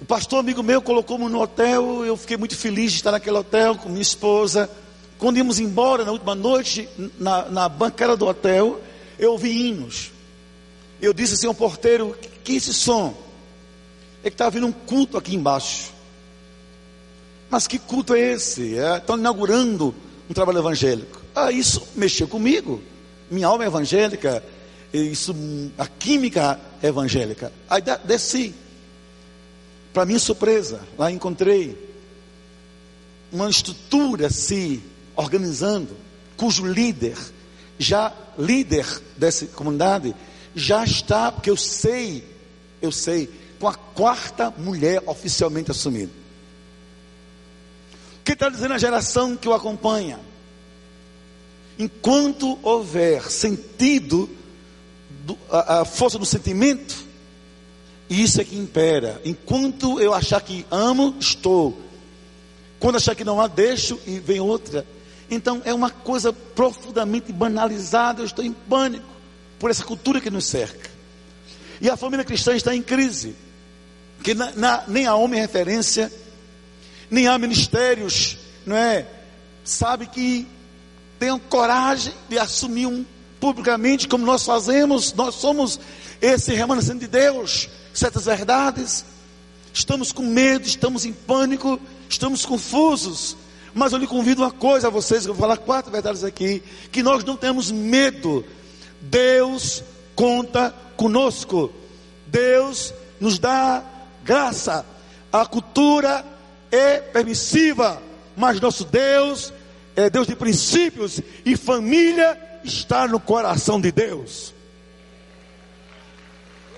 O 0.00 0.04
pastor 0.04 0.40
amigo 0.40 0.62
meu 0.62 0.82
colocou-me 0.82 1.24
no 1.28 1.40
hotel, 1.40 2.04
eu 2.04 2.16
fiquei 2.16 2.36
muito 2.36 2.56
feliz 2.56 2.92
de 2.92 2.98
estar 2.98 3.10
naquele 3.10 3.38
hotel 3.38 3.76
com 3.76 3.88
minha 3.88 4.02
esposa. 4.02 4.70
Quando 5.18 5.38
íamos 5.38 5.58
embora 5.58 6.04
na 6.04 6.12
última 6.12 6.34
noite, 6.34 6.88
na, 7.18 7.48
na 7.48 7.68
bancada 7.68 8.16
do 8.16 8.26
hotel, 8.26 8.80
eu 9.18 9.32
ouvi 9.32 9.68
hinos. 9.68 10.12
Eu 11.00 11.14
disse 11.14 11.34
assim 11.34 11.46
ao 11.46 11.54
porteiro: 11.54 12.14
Que 12.42 12.52
é 12.52 12.56
esse 12.56 12.74
som? 12.74 13.14
É 14.22 14.28
que 14.28 14.34
estava 14.34 14.50
vindo 14.50 14.66
um 14.66 14.72
culto 14.72 15.16
aqui 15.16 15.34
embaixo. 15.34 15.92
Mas 17.48 17.66
que 17.66 17.78
culto 17.78 18.14
é 18.14 18.32
esse? 18.32 18.76
É, 18.76 18.98
estão 18.98 19.16
inaugurando 19.16 19.94
um 20.28 20.34
trabalho 20.34 20.58
evangélico. 20.58 21.22
Ah, 21.34 21.50
isso 21.50 21.86
mexeu 21.94 22.28
comigo. 22.28 22.82
Minha 23.30 23.46
alma 23.46 23.64
é 23.64 23.66
evangélica, 23.68 24.44
isso, 24.98 25.34
a 25.78 25.86
química 25.86 26.60
evangélica. 26.82 27.52
Aí 27.68 27.82
desci. 28.04 28.54
Para 29.92 30.04
minha 30.04 30.18
surpresa, 30.18 30.80
lá 30.98 31.10
encontrei 31.10 31.76
uma 33.30 33.48
estrutura 33.48 34.28
se 34.30 34.82
organizando, 35.14 35.96
cujo 36.36 36.66
líder, 36.66 37.16
já 37.78 38.12
líder 38.38 38.86
dessa 39.16 39.46
comunidade, 39.46 40.14
já 40.54 40.84
está, 40.84 41.30
porque 41.30 41.50
eu 41.50 41.56
sei, 41.56 42.24
eu 42.82 42.90
sei, 42.90 43.30
com 43.60 43.68
a 43.68 43.74
quarta 43.74 44.50
mulher 44.50 45.02
oficialmente 45.06 45.70
assumida 45.70 46.24
que 48.24 48.32
está 48.32 48.48
dizendo 48.48 48.72
a 48.72 48.78
geração 48.78 49.36
que 49.36 49.48
o 49.48 49.52
acompanha? 49.52 50.18
Enquanto 51.78 52.58
houver 52.62 53.30
sentido, 53.30 54.30
do, 55.24 55.38
a, 55.50 55.80
a 55.80 55.84
força 55.84 56.18
do 56.18 56.26
sentimento, 56.26 56.94
isso 58.08 58.40
é 58.40 58.44
que 58.44 58.56
impera. 58.56 59.20
Enquanto 59.24 59.98
eu 60.00 60.12
achar 60.12 60.40
que 60.40 60.66
amo, 60.70 61.16
estou. 61.18 61.80
Quando 62.78 62.96
achar 62.96 63.14
que 63.14 63.24
não 63.24 63.40
há, 63.40 63.46
deixo 63.46 63.98
e 64.06 64.18
vem 64.18 64.40
outra. 64.40 64.86
Então 65.30 65.62
é 65.64 65.72
uma 65.72 65.90
coisa 65.90 66.32
profundamente 66.32 67.32
banalizada. 67.32 68.20
Eu 68.20 68.26
estou 68.26 68.44
em 68.44 68.52
pânico 68.52 69.06
por 69.58 69.70
essa 69.70 69.84
cultura 69.84 70.20
que 70.20 70.30
nos 70.30 70.44
cerca. 70.46 70.90
E 71.80 71.88
a 71.88 71.96
família 71.96 72.24
cristã 72.24 72.54
está 72.54 72.74
em 72.74 72.82
crise. 72.82 73.34
Que 74.22 74.34
na, 74.34 74.52
na, 74.52 74.84
nem 74.86 75.06
há 75.06 75.14
homem 75.14 75.40
referência, 75.40 76.12
nem 77.10 77.26
há 77.26 77.38
ministérios, 77.38 78.36
não 78.64 78.76
é? 78.76 79.06
Sabe 79.64 80.06
que 80.06 80.46
tenham 81.18 81.38
coragem 81.38 82.12
de 82.28 82.38
assumir 82.38 82.86
um 82.86 83.04
publicamente 83.44 84.08
como 84.08 84.24
nós 84.24 84.42
fazemos, 84.42 85.12
nós 85.12 85.34
somos 85.34 85.78
esse 86.18 86.54
remanescente 86.54 87.00
de 87.00 87.08
Deus, 87.08 87.68
certas 87.92 88.24
verdades. 88.24 89.04
Estamos 89.70 90.12
com 90.12 90.22
medo, 90.22 90.66
estamos 90.66 91.04
em 91.04 91.12
pânico, 91.12 91.78
estamos 92.08 92.46
confusos. 92.46 93.36
Mas 93.74 93.92
eu 93.92 93.98
lhe 93.98 94.06
convido 94.06 94.40
uma 94.40 94.50
coisa 94.50 94.86
a 94.86 94.90
vocês, 94.90 95.26
eu 95.26 95.34
vou 95.34 95.42
falar 95.42 95.58
quatro 95.58 95.92
verdades 95.92 96.24
aqui, 96.24 96.62
que 96.90 97.02
nós 97.02 97.22
não 97.22 97.36
temos 97.36 97.70
medo. 97.70 98.42
Deus 98.98 99.84
conta 100.16 100.74
conosco. 100.96 101.70
Deus 102.26 102.94
nos 103.20 103.38
dá 103.38 103.84
graça. 104.24 104.86
A 105.30 105.44
cultura 105.44 106.24
é 106.72 106.96
permissiva, 106.96 108.00
mas 108.34 108.58
nosso 108.58 108.86
Deus 108.86 109.52
é 109.94 110.08
Deus 110.08 110.26
de 110.26 110.34
princípios 110.34 111.20
e 111.44 111.58
família 111.58 112.53
está 112.64 113.06
no 113.06 113.20
coração 113.20 113.80
de 113.80 113.92
Deus. 113.92 114.54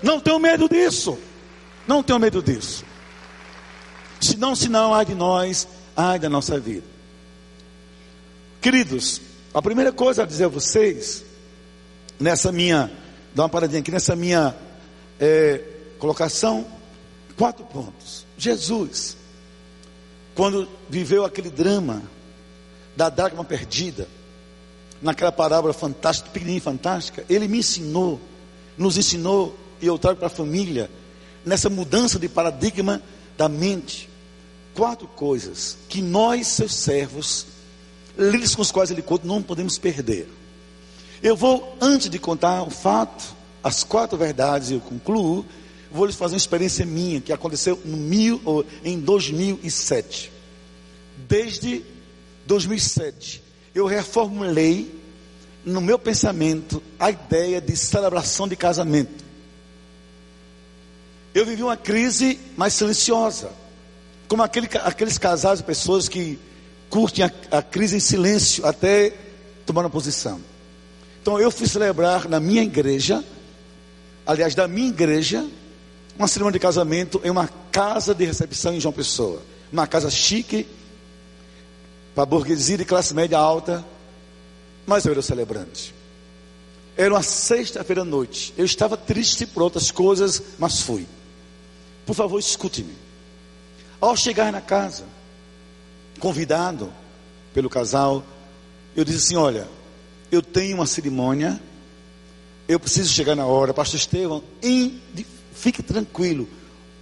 Não 0.02 0.20
tenho 0.20 0.38
medo 0.38 0.68
disso. 0.68 1.18
Não 1.86 2.02
tenho 2.02 2.18
medo 2.18 2.42
disso. 2.42 2.84
Se 4.20 4.36
não, 4.36 4.56
se 4.56 4.68
não, 4.68 4.92
ai 4.92 5.04
de 5.04 5.14
nós, 5.14 5.68
ai 5.96 6.18
da 6.18 6.28
nossa 6.28 6.58
vida. 6.58 6.86
Queridos, 8.60 9.20
a 9.54 9.62
primeira 9.62 9.92
coisa 9.92 10.24
a 10.24 10.26
dizer 10.26 10.44
a 10.44 10.48
vocês, 10.48 11.24
nessa 12.18 12.50
minha, 12.50 12.90
dá 13.34 13.44
uma 13.44 13.48
paradinha 13.48 13.80
aqui, 13.80 13.92
nessa 13.92 14.16
minha 14.16 14.56
é, 15.20 15.62
colocação, 15.98 16.66
quatro 17.36 17.64
pontos. 17.64 18.26
Jesus, 18.36 19.16
quando 20.34 20.68
viveu 20.88 21.24
aquele 21.24 21.50
drama 21.50 22.02
da 22.96 23.08
dracma 23.08 23.44
perdida, 23.44 24.08
naquela 25.00 25.32
parábola 25.32 25.72
fantástica, 25.72 26.30
pequenininha 26.30 26.60
fantástica, 26.60 27.24
ele 27.28 27.48
me 27.48 27.58
ensinou, 27.58 28.20
nos 28.76 28.96
ensinou, 28.96 29.56
e 29.80 29.86
eu 29.86 29.98
trago 29.98 30.18
para 30.18 30.28
a 30.28 30.30
família, 30.30 30.90
nessa 31.44 31.68
mudança 31.68 32.18
de 32.18 32.28
paradigma 32.28 33.02
da 33.36 33.48
mente, 33.48 34.08
quatro 34.74 35.06
coisas 35.08 35.76
que 35.88 36.02
nós, 36.02 36.46
seus 36.46 36.74
servos, 36.74 37.46
líderes 38.18 38.54
com 38.54 38.62
os 38.62 38.72
quais 38.72 38.90
ele 38.90 39.02
conta, 39.02 39.26
não 39.26 39.42
podemos 39.42 39.78
perder. 39.78 40.28
Eu 41.22 41.36
vou, 41.36 41.76
antes 41.80 42.08
de 42.08 42.18
contar 42.18 42.62
o 42.62 42.70
fato, 42.70 43.34
as 43.62 43.82
quatro 43.82 44.16
verdades, 44.16 44.70
eu 44.70 44.80
concluo, 44.80 45.44
vou 45.90 46.06
lhes 46.06 46.16
fazer 46.16 46.34
uma 46.34 46.38
experiência 46.38 46.84
minha, 46.84 47.20
que 47.20 47.32
aconteceu 47.32 47.80
no 47.84 47.96
mil, 47.96 48.40
em 48.84 48.98
2007. 48.98 50.32
Desde 51.28 51.82
2007, 52.46 53.42
eu 53.76 53.84
reformulei 53.84 54.90
no 55.62 55.82
meu 55.82 55.98
pensamento 55.98 56.82
a 56.98 57.10
ideia 57.10 57.60
de 57.60 57.76
celebração 57.76 58.48
de 58.48 58.56
casamento. 58.56 59.22
Eu 61.34 61.44
vivi 61.44 61.62
uma 61.62 61.76
crise 61.76 62.40
mais 62.56 62.72
silenciosa, 62.72 63.50
como 64.28 64.42
aquele, 64.42 64.66
aqueles 64.82 65.18
casais, 65.18 65.60
pessoas 65.60 66.08
que 66.08 66.38
curtem 66.88 67.26
a, 67.26 67.58
a 67.58 67.62
crise 67.62 67.98
em 67.98 68.00
silêncio 68.00 68.64
até 68.64 69.12
tomar 69.66 69.82
uma 69.82 69.90
posição. 69.90 70.40
Então 71.20 71.38
eu 71.38 71.50
fui 71.50 71.66
celebrar 71.68 72.26
na 72.26 72.40
minha 72.40 72.62
igreja, 72.62 73.22
aliás, 74.24 74.54
da 74.54 74.66
minha 74.66 74.88
igreja, 74.88 75.46
uma 76.18 76.26
cerimônia 76.26 76.58
de 76.58 76.62
casamento 76.62 77.20
em 77.22 77.28
uma 77.28 77.50
casa 77.70 78.14
de 78.14 78.24
recepção 78.24 78.72
em 78.72 78.80
João 78.80 78.94
Pessoa. 78.94 79.42
Uma 79.70 79.86
casa 79.86 80.08
chique, 80.08 80.66
para 82.16 82.24
burguesia 82.24 82.78
de 82.78 82.84
classe 82.86 83.12
média 83.12 83.38
alta, 83.38 83.84
mas 84.86 85.04
eu 85.04 85.12
era 85.12 85.20
celebrante. 85.20 85.94
Era 86.96 87.12
uma 87.12 87.22
sexta-feira 87.22 88.00
à 88.00 88.04
noite. 88.06 88.54
Eu 88.56 88.64
estava 88.64 88.96
triste 88.96 89.44
por 89.44 89.62
outras 89.62 89.90
coisas, 89.90 90.42
mas 90.58 90.80
fui. 90.80 91.06
Por 92.06 92.16
favor, 92.16 92.38
escute-me. 92.38 92.94
Ao 94.00 94.16
chegar 94.16 94.50
na 94.50 94.62
casa, 94.62 95.04
convidado 96.18 96.90
pelo 97.52 97.68
casal, 97.68 98.24
eu 98.96 99.04
disse 99.04 99.26
assim: 99.26 99.36
Olha, 99.36 99.68
eu 100.32 100.40
tenho 100.40 100.76
uma 100.76 100.86
cerimônia, 100.86 101.60
eu 102.66 102.80
preciso 102.80 103.12
chegar 103.12 103.36
na 103.36 103.44
hora, 103.44 103.74
Pastor 103.74 104.00
Estevão, 104.00 104.42
em, 104.62 105.02
fique 105.52 105.82
tranquilo, 105.82 106.48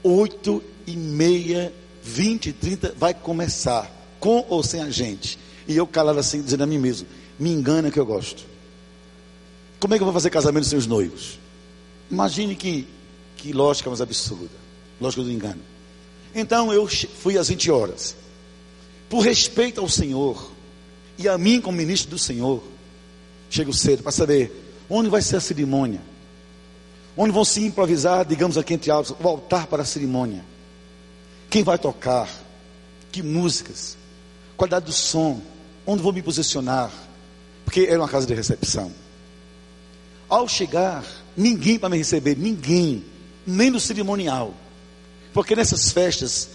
oito 0.03 0.61
e 0.89 0.97
meia, 0.97 1.73
vinte, 2.03 2.53
trinta, 2.53 2.93
vai 2.99 3.15
começar, 3.15 3.89
com 4.25 4.43
ou 4.49 4.63
sem 4.63 4.81
a 4.81 4.89
gente. 4.89 5.39
E 5.69 5.77
eu 5.77 5.87
calado 5.87 6.19
assim, 6.19 6.41
dizendo 6.41 6.65
a 6.65 6.67
mim 6.67 6.79
mesmo: 6.79 7.07
Me 7.39 7.51
engana 7.51 7.91
que 7.91 8.01
eu 8.01 8.07
gosto. 8.07 8.43
Como 9.79 9.93
é 9.93 9.99
que 9.99 10.03
eu 10.03 10.07
vou 10.07 10.15
fazer 10.15 10.31
casamento 10.31 10.67
sem 10.67 10.79
os 10.79 10.87
noivos? 10.87 11.39
Imagine 12.11 12.57
que, 12.57 12.89
que 13.37 13.53
lógica 13.53 13.91
mais 13.91 14.01
absurda, 14.01 14.57
lógica 14.99 15.23
do 15.23 15.31
engano. 15.31 15.61
Então 16.35 16.73
eu 16.73 16.89
fui 16.89 17.37
às 17.37 17.51
20 17.51 17.71
horas 17.71 18.17
por 19.11 19.21
respeito 19.21 19.83
ao 19.83 19.91
Senhor 19.91 20.51
e 21.19 21.29
a 21.29 21.37
mim 21.37 21.61
como 21.61 21.77
ministro 21.77 22.11
do 22.11 22.19
Senhor, 22.19 22.63
chego 23.51 23.75
cedo 23.75 24.03
para 24.03 24.11
saber 24.11 24.75
onde 24.89 25.11
vai 25.11 25.21
ser 25.21 25.37
a 25.37 25.41
cerimônia, 25.41 26.01
onde 27.15 27.31
vão 27.31 27.45
se 27.45 27.63
improvisar, 27.63 28.25
digamos 28.25 28.57
aqui 28.57 28.73
entre 28.73 28.91
altos, 28.91 29.15
o 29.23 29.29
altar 29.29 29.67
para 29.67 29.83
a 29.83 29.87
cerimônia, 29.87 30.43
quem 31.51 31.63
vai 31.63 31.79
tocar, 31.79 32.29
que 33.13 33.23
músicas, 33.23 33.99
qualidade 34.57 34.87
do 34.87 34.93
som, 34.93 35.41
onde 35.87 36.03
vou 36.03 36.13
me 36.13 36.23
posicionar, 36.23 36.91
porque 37.65 37.87
era 37.89 37.99
uma 37.99 38.09
casa 38.09 38.27
de 38.27 38.35
recepção. 38.35 38.93
Ao 40.29 40.49
chegar, 40.49 41.05
ninguém 41.37 41.79
para 41.79 41.89
me 41.89 41.99
receber, 41.99 42.37
ninguém, 42.37 43.05
nem 43.47 43.71
no 43.71 43.81
cerimonial, 43.81 44.55
porque 45.33 45.55
nessas 45.55 45.91
festas 45.91 46.49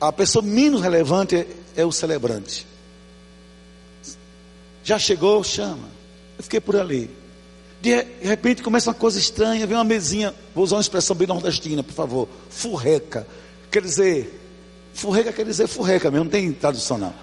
a 0.00 0.12
pessoa 0.12 0.42
menos 0.42 0.80
relevante 0.80 1.46
é, 1.76 1.84
o 1.84 1.92
celebrante. 1.92 2.66
Já 4.82 4.98
chegou, 4.98 5.44
chama. 5.44 5.88
Eu 6.36 6.42
fiquei 6.42 6.60
por 6.60 6.76
ali. 6.76 7.08
De 7.80 8.04
repente 8.20 8.62
começa 8.62 8.90
uma 8.90 8.94
coisa 8.94 9.18
estranha, 9.18 9.66
vem 9.66 9.76
uma 9.76 9.84
mesinha, 9.84 10.34
vou 10.54 10.64
usar 10.64 10.76
uma 10.76 10.82
expressão 10.82 11.14
bem 11.14 11.26
nordestina, 11.26 11.82
por 11.82 11.94
favor, 11.94 12.28
furreca. 12.50 13.26
Quer 13.70 13.82
dizer, 13.82 14.41
furreca 14.94 15.32
quer 15.32 15.44
dizer 15.44 15.66
furreca 15.66 16.10
mesmo, 16.10 16.24
não 16.24 16.30
tem 16.30 16.52
tradução 16.52 16.98
não. 16.98 17.14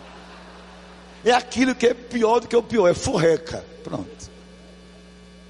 É 1.23 1.31
aquilo 1.31 1.75
que 1.75 1.87
é 1.87 1.93
pior 1.93 2.39
do 2.39 2.47
que 2.47 2.55
o 2.55 2.63
pior, 2.63 2.87
é 2.87 2.93
furreca. 2.93 3.63
Pronto. 3.83 4.29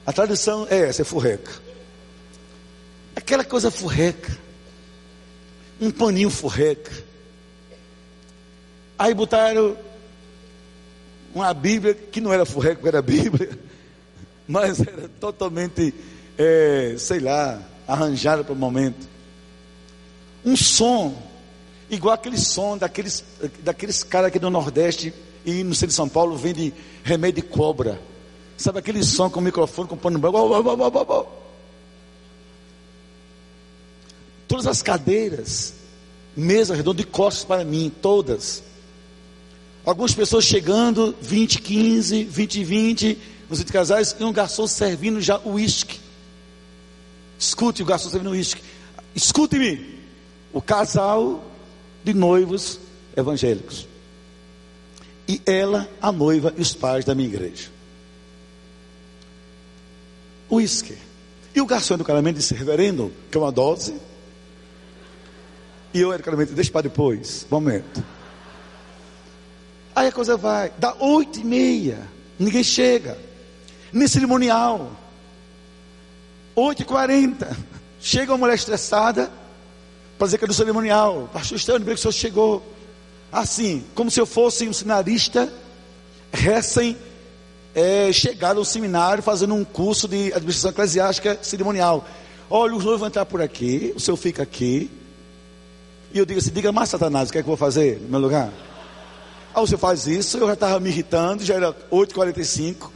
A 0.05 0.12
tradução 0.12 0.67
é 0.69 0.88
essa, 0.88 1.03
é 1.03 1.05
furreca. 1.05 1.51
Aquela 3.15 3.43
coisa 3.43 3.69
furreca. 3.69 4.38
Um 5.79 5.91
paninho 5.91 6.29
furreca 6.29 7.10
Aí 8.99 9.13
botaram 9.13 9.77
uma 11.34 11.53
Bíblia 11.53 11.93
que 11.93 12.19
não 12.19 12.34
era 12.34 12.45
furreco, 12.45 12.86
era 12.86 13.01
Bíblia, 13.01 13.58
mas 14.45 14.82
era 14.82 15.08
totalmente, 15.21 15.93
é, 16.38 16.95
sei 16.97 17.21
lá, 17.21 17.62
arranjada 17.88 18.43
para 18.43 18.51
o 18.51 18.58
momento. 18.58 19.08
Um 20.43 20.58
som, 20.58 21.17
igual 21.89 22.13
aquele 22.13 22.38
som 22.38 22.78
daqueles, 22.78 23.23
daqueles 23.60 24.04
caras 24.04 24.28
aqui 24.28 24.39
do 24.39 24.49
Nordeste 24.49 25.13
e 25.45 25.63
no 25.63 25.73
centro 25.73 25.88
de 25.88 25.93
São 25.93 26.10
Paulo 26.10 26.38
vende 26.38 26.73
remédio 27.04 27.41
de 27.41 27.49
cobra. 27.49 27.99
Sabe 28.58 28.79
aquele 28.79 29.04
som 29.04 29.29
com 29.29 29.40
o 29.40 29.44
microfone, 29.44 29.87
com 29.87 29.96
o 29.96 29.98
pano 29.98 30.19
branco? 30.19 31.27
Todas 34.48 34.67
as 34.67 34.81
cadeiras, 34.81 35.73
mesa 36.35 36.75
redonda 36.75 36.98
de 36.98 37.06
costas 37.06 37.46
para 37.46 37.63
mim, 37.63 37.92
todas. 38.02 38.63
Algumas 39.85 40.13
pessoas 40.13 40.44
chegando, 40.44 41.15
20, 41.21 41.62
15, 41.62 42.23
20, 42.25 42.63
20, 42.63 43.17
nos 43.50 43.63
casais, 43.63 44.15
e 44.19 44.23
um 44.23 44.33
garçom 44.33 44.67
servindo 44.67 45.21
já 45.21 45.40
o 45.40 45.54
uísque. 45.54 46.00
Escute 47.40 47.81
o 47.81 47.85
garçom 47.85 48.10
servindo 48.10 48.31
uísque. 48.31 48.62
Escute-me. 49.15 50.00
O 50.52 50.62
casal 50.62 51.44
de 52.13 52.17
noivos 52.17 52.79
evangélicos. 53.15 53.87
E 55.27 55.41
ela, 55.45 55.87
a 56.01 56.12
noiva 56.12 56.53
e 56.57 56.62
os 56.62 56.73
pais 56.73 57.05
da 57.05 57.13
minha 57.13 57.29
igreja. 57.29 57.69
Uísque. 60.49 60.97
E 61.53 61.62
o 61.62 61.65
garçom 61.65 61.93
educadamente 61.93 62.39
disse, 62.39 62.55
reverendo, 62.55 63.13
que 63.29 63.37
é 63.37 63.41
uma 63.41 63.51
dose. 63.51 63.95
E 65.93 65.99
eu 65.99 66.12
educadamente, 66.13 66.53
deixa 66.53 66.71
para 66.71 66.81
depois, 66.81 67.45
momento. 67.49 68.03
Aí 69.95 70.07
a 70.07 70.12
coisa 70.12 70.35
vai, 70.35 70.71
dá 70.77 70.95
oito 70.99 71.39
e 71.39 71.43
meia, 71.43 72.07
ninguém 72.39 72.63
chega. 72.63 73.17
Nem 73.91 74.07
cerimonial. 74.07 74.91
8h40. 76.55 77.55
Chega 77.99 78.31
uma 78.31 78.37
mulher 78.37 78.55
estressada 78.55 79.31
é 80.21 80.47
do 80.47 80.53
cerimonial. 80.53 81.29
Pastor 81.31 81.57
Estevão, 81.57 81.81
que 81.81 81.93
o 81.93 81.97
senhor 81.97 82.11
chegou. 82.11 82.63
Assim, 83.31 83.83
como 83.95 84.09
se 84.09 84.19
eu 84.19 84.25
fosse 84.25 84.67
um 84.67 84.73
sinarista 84.73 85.51
recém 86.31 86.97
é, 87.73 88.11
chegado 88.11 88.57
ao 88.57 88.65
seminário 88.65 89.23
fazendo 89.23 89.53
um 89.53 89.63
curso 89.63 90.07
de 90.07 90.33
administração 90.33 90.71
eclesiástica 90.71 91.39
cerimonial. 91.41 92.05
Olha, 92.49 92.75
os 92.75 92.83
noivos 92.83 92.99
vão 92.99 93.07
entrar 93.07 93.25
por 93.25 93.41
aqui, 93.41 93.93
o 93.95 93.99
senhor 93.99 94.17
fica 94.17 94.43
aqui. 94.43 94.89
E 96.13 96.17
eu 96.17 96.25
digo 96.25 96.39
assim: 96.39 96.51
diga 96.51 96.71
mais, 96.71 96.89
Satanás, 96.89 97.29
o 97.29 97.31
que 97.31 97.37
é 97.37 97.41
que 97.41 97.45
eu 97.45 97.55
vou 97.55 97.57
fazer 97.57 97.99
no 98.01 98.09
meu 98.09 98.19
lugar? 98.19 98.51
Aí 99.53 99.61
você 99.61 99.77
faz 99.77 100.07
isso, 100.07 100.37
eu 100.37 100.47
já 100.47 100.53
estava 100.53 100.79
me 100.79 100.89
irritando, 100.89 101.43
já 101.43 101.55
era 101.55 101.73
8h45. 101.91 102.89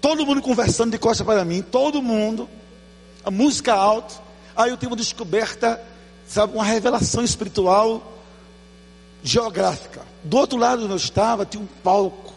Todo 0.00 0.24
mundo 0.24 0.40
conversando 0.40 0.92
de 0.92 0.98
costas 0.98 1.26
para 1.26 1.44
mim, 1.44 1.60
todo 1.60 2.00
mundo, 2.00 2.48
a 3.24 3.30
música 3.30 3.74
alta. 3.74 4.14
Aí 4.56 4.70
eu 4.70 4.76
tive 4.76 4.92
uma 4.92 4.96
descoberta, 4.96 5.80
sabe, 6.28 6.54
uma 6.54 6.64
revelação 6.64 7.24
espiritual 7.24 8.22
geográfica. 9.24 10.02
Do 10.22 10.36
outro 10.36 10.58
lado 10.58 10.84
onde 10.84 10.92
eu 10.92 10.96
estava, 10.96 11.46
tinha 11.46 11.62
um 11.62 11.66
palco, 11.82 12.34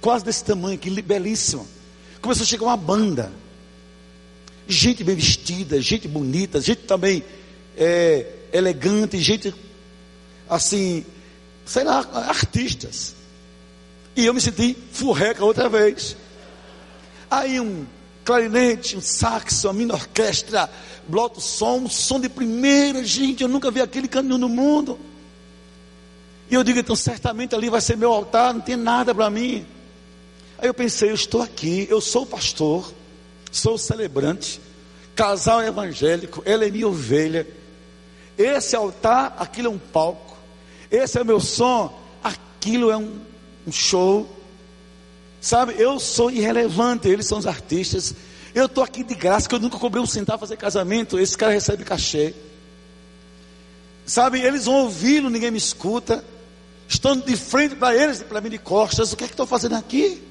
quase 0.00 0.24
desse 0.24 0.44
tamanho 0.44 0.76
aqui, 0.76 0.90
belíssimo. 1.02 1.66
Começou 2.20 2.44
a 2.44 2.46
chegar 2.46 2.66
uma 2.66 2.76
banda, 2.76 3.32
gente 4.68 5.02
bem 5.02 5.16
vestida, 5.16 5.80
gente 5.80 6.06
bonita, 6.06 6.60
gente 6.60 6.82
também 6.82 7.24
é, 7.76 8.26
elegante, 8.52 9.18
gente 9.18 9.54
assim, 10.48 11.04
sei 11.64 11.82
lá, 11.82 12.00
artistas. 12.28 13.14
E 14.14 14.26
eu 14.26 14.34
me 14.34 14.40
senti 14.40 14.76
furreca 14.92 15.44
outra 15.44 15.68
vez. 15.68 16.16
Aí 17.30 17.58
um 17.58 17.86
clarinete, 18.24 18.96
um 18.96 19.00
saxo, 19.00 19.68
uma 19.68 19.74
mini 19.74 19.92
orquestra, 19.92 20.68
bloco 21.08 21.40
som, 21.40 21.88
som 21.88 22.20
de 22.20 22.28
primeira, 22.28 23.04
gente, 23.04 23.42
eu 23.42 23.48
nunca 23.48 23.70
vi 23.70 23.80
aquele 23.80 24.08
caminho 24.08 24.38
no 24.38 24.48
mundo. 24.48 24.98
E 26.50 26.54
eu 26.54 26.62
digo, 26.62 26.78
então 26.78 26.94
certamente 26.94 27.54
ali 27.54 27.68
vai 27.68 27.80
ser 27.80 27.96
meu 27.96 28.12
altar, 28.12 28.54
não 28.54 28.60
tem 28.60 28.76
nada 28.76 29.14
para 29.14 29.28
mim. 29.30 29.66
Aí 30.58 30.68
eu 30.68 30.74
pensei, 30.74 31.10
eu 31.10 31.14
estou 31.14 31.42
aqui, 31.42 31.86
eu 31.90 32.00
sou 32.00 32.24
pastor, 32.24 32.92
sou 33.50 33.76
celebrante, 33.76 34.60
casal 35.14 35.62
evangélico, 35.62 36.42
ela 36.44 36.64
é 36.64 36.70
minha 36.70 36.88
ovelha. 36.88 37.46
Esse 38.38 38.76
altar, 38.76 39.34
aquilo 39.38 39.68
é 39.68 39.70
um 39.70 39.78
palco. 39.78 40.36
Esse 40.90 41.18
é 41.18 41.22
o 41.22 41.26
meu 41.26 41.40
som, 41.40 41.98
aquilo 42.22 42.90
é 42.90 42.96
um, 42.96 43.18
um 43.66 43.72
show. 43.72 44.28
Sabe, 45.40 45.74
eu 45.78 45.98
sou 45.98 46.30
irrelevante, 46.30 47.08
eles 47.08 47.26
são 47.26 47.38
os 47.38 47.46
artistas. 47.46 48.14
Eu 48.56 48.64
estou 48.64 48.82
aqui 48.82 49.04
de 49.04 49.14
graça, 49.14 49.46
que 49.46 49.54
eu 49.54 49.60
nunca 49.60 49.78
cobrei 49.78 50.02
um 50.02 50.06
centavo 50.06 50.40
fazer 50.40 50.56
casamento. 50.56 51.18
Esse 51.18 51.36
cara 51.36 51.52
recebe 51.52 51.84
cachê. 51.84 52.34
Sabe, 54.06 54.40
eles 54.40 54.64
vão 54.64 54.76
ouvi-lo, 54.84 55.28
ninguém 55.28 55.50
me 55.50 55.58
escuta. 55.58 56.24
Estando 56.88 57.26
de 57.26 57.36
frente 57.36 57.76
para 57.76 57.94
eles, 57.94 58.22
para 58.22 58.40
mim 58.40 58.48
de 58.48 58.56
costas, 58.56 59.12
o 59.12 59.16
que 59.16 59.24
é 59.24 59.26
que 59.26 59.34
estou 59.34 59.46
fazendo 59.46 59.74
aqui? 59.74 60.22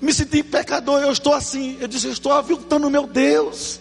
Me 0.00 0.12
senti 0.12 0.42
pecador, 0.42 1.00
eu 1.00 1.12
estou 1.12 1.32
assim, 1.32 1.78
eu 1.80 1.86
disse, 1.86 2.06
eu 2.06 2.12
estou 2.12 2.32
aviltando 2.32 2.88
o 2.88 2.90
meu 2.90 3.06
Deus. 3.06 3.78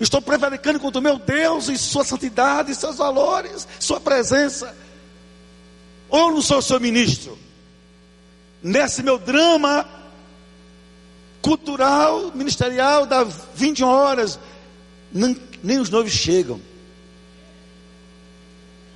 Estou 0.00 0.20
prevaricando 0.20 0.80
contra 0.80 0.98
o 0.98 1.02
meu 1.02 1.20
Deus 1.20 1.68
e 1.68 1.78
sua 1.78 2.02
santidade, 2.02 2.74
seus 2.74 2.96
valores, 2.96 3.68
sua 3.78 4.00
presença. 4.00 4.76
Ou 6.08 6.18
eu 6.18 6.34
não 6.34 6.42
sou 6.42 6.60
seu 6.60 6.80
ministro? 6.80 7.38
Nesse 8.60 9.04
meu 9.04 9.20
drama 9.20 9.97
cultural, 11.40 12.32
ministerial, 12.34 13.06
dá 13.06 13.24
21 13.54 13.86
horas, 13.86 14.38
nem, 15.12 15.36
nem 15.62 15.78
os 15.78 15.90
noivos 15.90 16.12
chegam. 16.12 16.60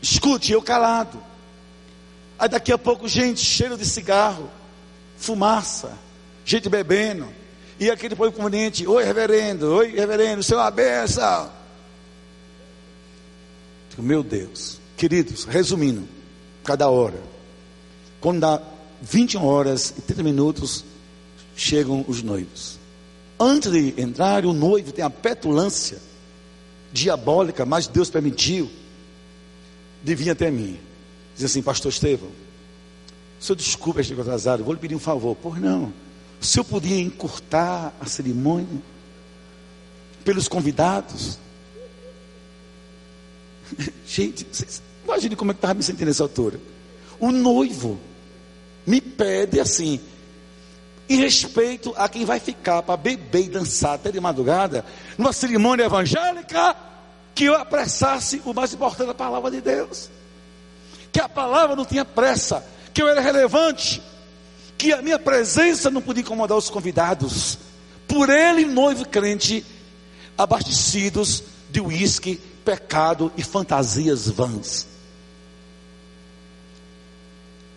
Escute, 0.00 0.52
eu 0.52 0.60
calado. 0.60 1.22
Aí 2.38 2.48
daqui 2.48 2.72
a 2.72 2.78
pouco, 2.78 3.06
gente, 3.06 3.40
cheiro 3.40 3.76
de 3.76 3.86
cigarro, 3.86 4.50
fumaça, 5.16 5.96
gente 6.44 6.68
bebendo. 6.68 7.28
E 7.78 7.90
aquele 7.90 8.14
povo 8.14 8.32
conveniente, 8.32 8.86
oi 8.86 9.04
reverendo, 9.04 9.72
oi 9.72 9.92
reverendo, 9.92 10.42
seu 10.42 10.60
abenção. 10.60 11.50
Meu 13.98 14.22
Deus, 14.22 14.80
queridos, 14.96 15.44
resumindo, 15.44 16.08
cada 16.64 16.88
hora, 16.88 17.20
quando 18.20 18.40
dá 18.40 18.62
21 19.02 19.44
horas 19.44 19.94
e 19.96 20.00
30 20.00 20.22
minutos, 20.22 20.84
chegam 21.56 22.04
os 22.08 22.22
noivos. 22.22 22.78
Antes 23.38 23.70
de 23.72 24.00
entrar, 24.00 24.44
o 24.44 24.52
noivo 24.52 24.92
tem 24.92 25.04
a 25.04 25.10
petulância 25.10 25.98
diabólica, 26.92 27.64
mas 27.64 27.86
Deus 27.86 28.10
permitiu 28.10 28.70
de 30.02 30.14
vir 30.14 30.30
até 30.30 30.50
mim. 30.50 30.78
Diz 31.34 31.44
assim, 31.44 31.62
pastor 31.62 31.90
Estevão, 31.90 32.28
o 33.40 33.44
senhor 33.44 33.56
desculpa 33.56 34.00
este 34.00 34.12
atrasado, 34.12 34.62
vou 34.62 34.74
lhe 34.74 34.80
pedir 34.80 34.94
um 34.94 35.00
favor. 35.00 35.34
Por 35.34 35.58
não, 35.58 35.92
o 36.40 36.44
senhor 36.44 36.64
podia 36.64 37.00
encurtar 37.00 37.94
a 38.00 38.06
cerimônia 38.06 38.80
pelos 40.24 40.46
convidados? 40.46 41.38
Gente, 44.06 44.46
imagine 45.04 45.34
como 45.34 45.50
é 45.50 45.54
que 45.54 45.58
estava 45.58 45.74
me 45.74 45.82
sentindo 45.82 46.06
nessa 46.06 46.22
altura. 46.22 46.60
O 47.18 47.32
noivo 47.32 47.98
me 48.86 49.00
pede 49.00 49.58
assim, 49.60 50.00
em 51.08 51.16
respeito 51.16 51.92
a 51.96 52.08
quem 52.08 52.24
vai 52.24 52.38
ficar 52.38 52.82
para 52.82 52.96
beber 52.96 53.44
e 53.44 53.48
dançar 53.48 53.94
até 53.94 54.10
de 54.10 54.20
madrugada, 54.20 54.84
numa 55.18 55.32
cerimônia 55.32 55.84
evangélica, 55.84 56.76
que 57.34 57.44
eu 57.44 57.54
apressasse 57.54 58.40
o 58.44 58.52
mais 58.52 58.72
importante 58.72 59.08
da 59.08 59.14
palavra 59.14 59.50
de 59.50 59.60
Deus. 59.60 60.08
Que 61.10 61.20
a 61.20 61.28
palavra 61.28 61.76
não 61.76 61.84
tinha 61.84 62.04
pressa, 62.04 62.64
que 62.92 63.02
eu 63.02 63.08
era 63.08 63.20
relevante, 63.20 64.02
que 64.78 64.92
a 64.92 65.02
minha 65.02 65.18
presença 65.18 65.90
não 65.90 66.02
podia 66.02 66.22
incomodar 66.22 66.56
os 66.56 66.70
convidados. 66.70 67.58
Por 68.06 68.28
ele, 68.28 68.64
noivo 68.64 69.06
crente, 69.06 69.64
abastecidos 70.36 71.42
de 71.70 71.80
uísque, 71.80 72.40
pecado 72.64 73.32
e 73.36 73.42
fantasias 73.42 74.28
vãs. 74.28 74.86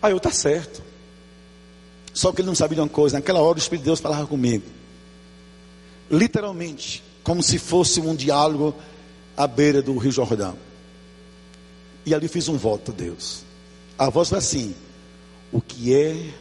Aí 0.02 0.12
eu, 0.12 0.20
tá 0.20 0.30
certo. 0.30 0.82
Só 2.16 2.32
que 2.32 2.40
ele 2.40 2.48
não 2.48 2.54
sabia 2.54 2.76
de 2.76 2.80
uma 2.80 2.88
coisa, 2.88 3.18
naquela 3.18 3.40
hora 3.40 3.58
o 3.58 3.60
Espírito 3.60 3.82
de 3.82 3.90
Deus 3.90 4.00
falava 4.00 4.26
comigo. 4.26 4.64
Literalmente, 6.10 7.04
como 7.22 7.42
se 7.42 7.58
fosse 7.58 8.00
um 8.00 8.16
diálogo 8.16 8.74
à 9.36 9.46
beira 9.46 9.82
do 9.82 9.94
Rio 9.98 10.10
Jordão. 10.10 10.56
E 12.06 12.14
ali 12.14 12.26
fiz 12.26 12.48
um 12.48 12.56
voto 12.56 12.90
a 12.90 12.94
Deus. 12.94 13.42
A 13.98 14.08
voz 14.08 14.30
foi 14.30 14.38
assim: 14.38 14.74
O 15.52 15.60
que 15.60 15.94
é 15.94 16.32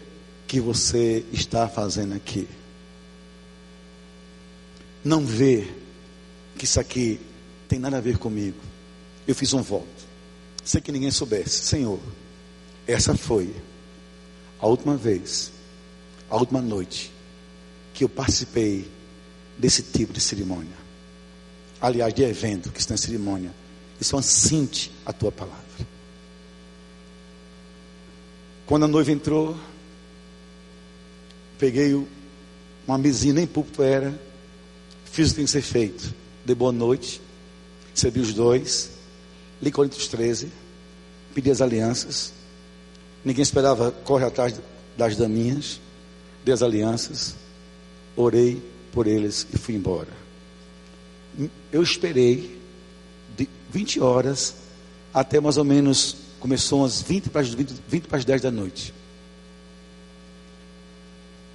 que 0.48 0.62
você 0.62 1.26
está 1.34 1.68
fazendo 1.68 2.16
aqui? 2.16 2.48
Não 5.04 5.26
vê 5.26 5.68
que 6.58 6.64
isso 6.64 6.80
aqui 6.80 7.20
tem 7.68 7.80
nada 7.80 7.98
a 7.98 8.02
ver 8.02 8.18
comigo. 8.18 8.60
Eu 9.28 9.36
fiz 9.36 9.52
um 9.52 9.62
voto, 9.62 9.86
sem 10.64 10.82
que 10.82 10.94
ninguém 10.94 11.12
soubesse. 11.12 11.66
Senhor, 11.66 12.00
essa 12.88 13.14
foi 13.14 13.54
a 14.62 14.68
última 14.68 14.96
vez, 14.96 15.52
a 16.30 16.36
última 16.36 16.62
noite 16.62 17.12
que 17.94 18.04
eu 18.04 18.10
participei 18.10 18.90
desse 19.58 19.82
tipo 19.84 20.12
de 20.12 20.20
cerimônia 20.20 20.86
aliás, 21.86 22.14
de 22.14 22.24
evento, 22.24 22.72
que 22.72 22.80
está 22.80 22.94
em 22.94 22.98
cerimônia. 22.98 23.52
Isso 24.00 24.16
é 24.16 24.18
uma 24.18 24.24
cinte 24.24 24.92
a 25.06 25.14
tua 25.14 25.32
palavra. 25.32 25.64
Quando 28.66 28.86
a 28.86 28.88
noiva 28.88 29.12
entrou, 29.12 29.56
peguei 31.60 31.94
uma 32.88 32.98
mesinha, 32.98 33.34
nem 33.34 33.48
púlpito 33.48 33.84
era, 33.84 34.20
fiz 35.06 35.28
o 35.28 35.30
que 35.32 35.36
tem 35.38 35.46
que 35.46 35.52
ser 35.52 35.62
feito. 35.62 36.14
Dei 36.44 36.56
boa 36.56 36.72
noite, 36.72 37.22
recebi 37.94 38.20
os 38.20 38.34
dois, 38.34 38.92
li 39.62 39.72
Coríntios 39.72 40.08
13, 40.08 40.52
pedi 41.34 41.52
as 41.52 41.62
alianças. 41.62 42.34
Ninguém 43.24 43.44
esperava 43.44 43.92
correr 43.92 44.26
atrás 44.26 44.60
das 44.98 45.16
daminhas, 45.16 45.80
dei 46.46 46.54
as 46.54 46.62
alianças, 46.62 47.36
orei 48.16 48.62
por 48.94 49.08
eles 49.08 49.46
e 49.54 49.58
fui 49.58 49.76
embora 49.76 50.26
eu 51.72 51.84
esperei 51.84 52.60
de 53.36 53.48
20 53.72 54.00
horas 54.00 54.56
até 55.14 55.40
mais 55.40 55.58
ou 55.58 55.64
menos, 55.64 56.18
começou 56.40 56.80
umas 56.80 57.02
20 57.02 57.30
para 57.30 57.42
as, 57.42 57.54
20, 57.54 57.74
20 57.88 58.08
para 58.08 58.18
as 58.18 58.26
10 58.26 58.42
da 58.42 58.52
noite. 58.52 58.94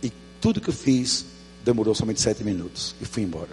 E 0.02 0.10
tudo 0.40 0.60
que 0.60 0.70
eu 0.70 0.74
fiz 0.74 1.26
demorou 1.62 1.94
somente 1.94 2.20
7 2.20 2.42
minutos 2.42 2.94
e 3.00 3.04
fui 3.04 3.22
embora. 3.22 3.50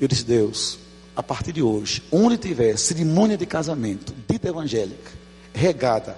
Eu 0.00 0.06
disse, 0.08 0.24
Deus, 0.24 0.78
a 1.14 1.22
partir 1.22 1.52
de 1.52 1.62
hoje, 1.62 2.02
onde 2.10 2.36
tiver 2.36 2.76
cerimônia 2.76 3.36
de 3.36 3.46
casamento, 3.46 4.14
dita 4.28 4.48
evangélica, 4.48 5.10
regada, 5.52 6.16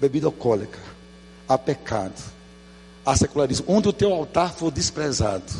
bebida 0.00 0.26
alcoólica, 0.26 0.78
a 1.48 1.56
pecado, 1.56 2.22
a 3.04 3.16
secularismo. 3.16 3.66
Onde 3.68 3.88
o 3.88 3.92
teu 3.92 4.12
altar 4.12 4.52
for 4.52 4.70
desprezado 4.70 5.52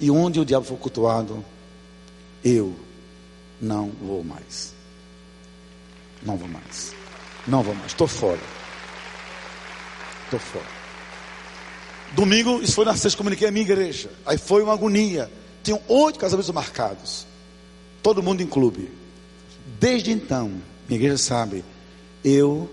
e 0.00 0.10
onde 0.10 0.40
o 0.40 0.44
diabo 0.44 0.66
for 0.66 0.76
cultuado, 0.76 1.44
eu 2.44 2.74
não 3.60 3.90
vou 4.02 4.22
mais. 4.22 4.74
Não 6.22 6.36
vou 6.36 6.48
mais. 6.48 6.94
Não 7.46 7.62
vou 7.62 7.74
mais. 7.74 7.86
Estou 7.86 8.08
fora. 8.08 8.40
Estou 10.24 10.40
fora. 10.40 10.84
Domingo, 12.12 12.62
isso 12.62 12.74
foi 12.74 12.84
na 12.84 12.96
sexta, 12.96 13.18
comuniquei 13.18 13.48
a 13.48 13.50
minha 13.50 13.64
igreja. 13.64 14.10
Aí 14.24 14.38
foi 14.38 14.62
uma 14.62 14.72
agonia. 14.72 15.30
Tinham 15.62 15.80
oito 15.88 16.18
casamentos 16.18 16.50
marcados. 16.50 17.26
Todo 18.02 18.22
mundo 18.22 18.42
em 18.42 18.46
clube. 18.46 18.90
Desde 19.80 20.10
então, 20.10 20.48
minha 20.88 21.00
igreja 21.00 21.18
sabe, 21.18 21.64
eu 22.22 22.70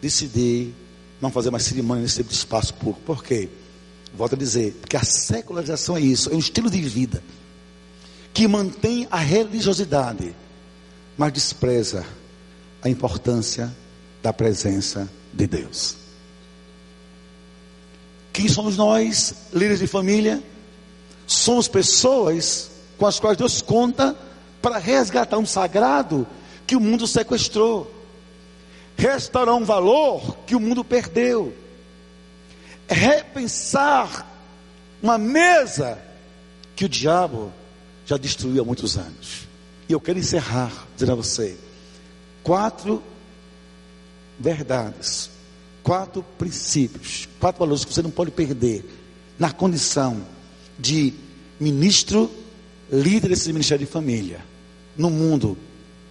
decidi 0.00 0.72
não 1.20 1.30
fazer 1.30 1.50
mais 1.50 1.64
cerimônia 1.64 2.02
nesse 2.02 2.16
tipo 2.16 2.30
de 2.30 2.36
espaço 2.36 2.74
público. 2.74 3.00
Por 3.04 3.22
quê? 3.22 3.48
Volto 4.14 4.34
a 4.34 4.38
dizer, 4.38 4.72
porque 4.80 4.96
a 4.96 5.02
secularização 5.02 5.96
é 5.96 6.00
isso, 6.00 6.30
é 6.30 6.34
um 6.34 6.38
estilo 6.38 6.70
de 6.70 6.80
vida 6.80 7.22
que 8.32 8.46
mantém 8.46 9.06
a 9.10 9.18
religiosidade, 9.18 10.34
mas 11.16 11.32
despreza 11.32 12.06
a 12.82 12.88
importância 12.88 13.74
da 14.22 14.32
presença 14.32 15.08
de 15.32 15.46
Deus. 15.46 15.96
Quem 18.32 18.48
somos 18.48 18.76
nós, 18.76 19.34
líderes 19.52 19.80
de 19.80 19.88
família? 19.88 20.40
Somos 21.26 21.66
pessoas 21.66 22.70
com 22.96 23.06
as 23.06 23.18
quais 23.18 23.36
Deus 23.36 23.60
conta 23.60 24.16
para 24.62 24.78
resgatar 24.78 25.38
um 25.38 25.46
sagrado 25.46 26.26
que 26.66 26.76
o 26.76 26.80
mundo 26.80 27.06
sequestrou, 27.06 27.92
restaurar 28.98 29.54
um 29.54 29.64
valor 29.64 30.38
que 30.44 30.56
o 30.56 30.60
mundo 30.60 30.84
perdeu, 30.84 31.54
repensar 32.88 34.26
uma 35.00 35.16
mesa 35.16 35.96
que 36.74 36.84
o 36.84 36.88
diabo 36.88 37.52
já 38.04 38.16
destruiu 38.16 38.60
há 38.60 38.64
muitos 38.64 38.98
anos. 38.98 39.46
E 39.88 39.92
eu 39.92 40.00
quero 40.00 40.18
encerrar 40.18 40.86
dizendo 40.94 41.12
a 41.12 41.14
você 41.14 41.56
quatro 42.42 43.00
verdades, 44.38 45.30
quatro 45.82 46.24
princípios, 46.36 47.28
quatro 47.38 47.60
valores 47.60 47.84
que 47.84 47.94
você 47.94 48.02
não 48.02 48.10
pode 48.10 48.32
perder 48.32 48.84
na 49.38 49.52
condição 49.52 50.20
de 50.76 51.14
ministro, 51.60 52.28
líder 52.90 53.28
desse 53.28 53.52
ministério 53.52 53.86
de 53.86 53.92
família, 53.92 54.40
no 54.96 55.08
mundo 55.08 55.56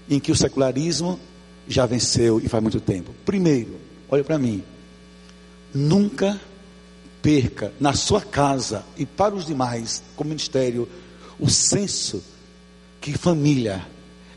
em 0.10 0.20
que 0.20 0.32
o 0.32 0.36
secularismo 0.36 1.20
já 1.68 1.86
venceu 1.86 2.40
e 2.40 2.48
faz 2.48 2.62
muito 2.62 2.80
tempo. 2.80 3.14
Primeiro, 3.26 3.76
olha 4.10 4.24
para 4.24 4.38
mim, 4.38 4.64
nunca 5.74 6.40
perca 7.22 7.74
na 7.80 7.94
sua 7.94 8.22
casa 8.22 8.86
e 8.98 9.06
para 9.06 9.36
os 9.36 9.46
demais, 9.46 10.02
como 10.16 10.30
ministério, 10.30 10.88
o 11.40 11.50
senso 11.50 12.24
que 13.02 13.18
família 13.18 13.86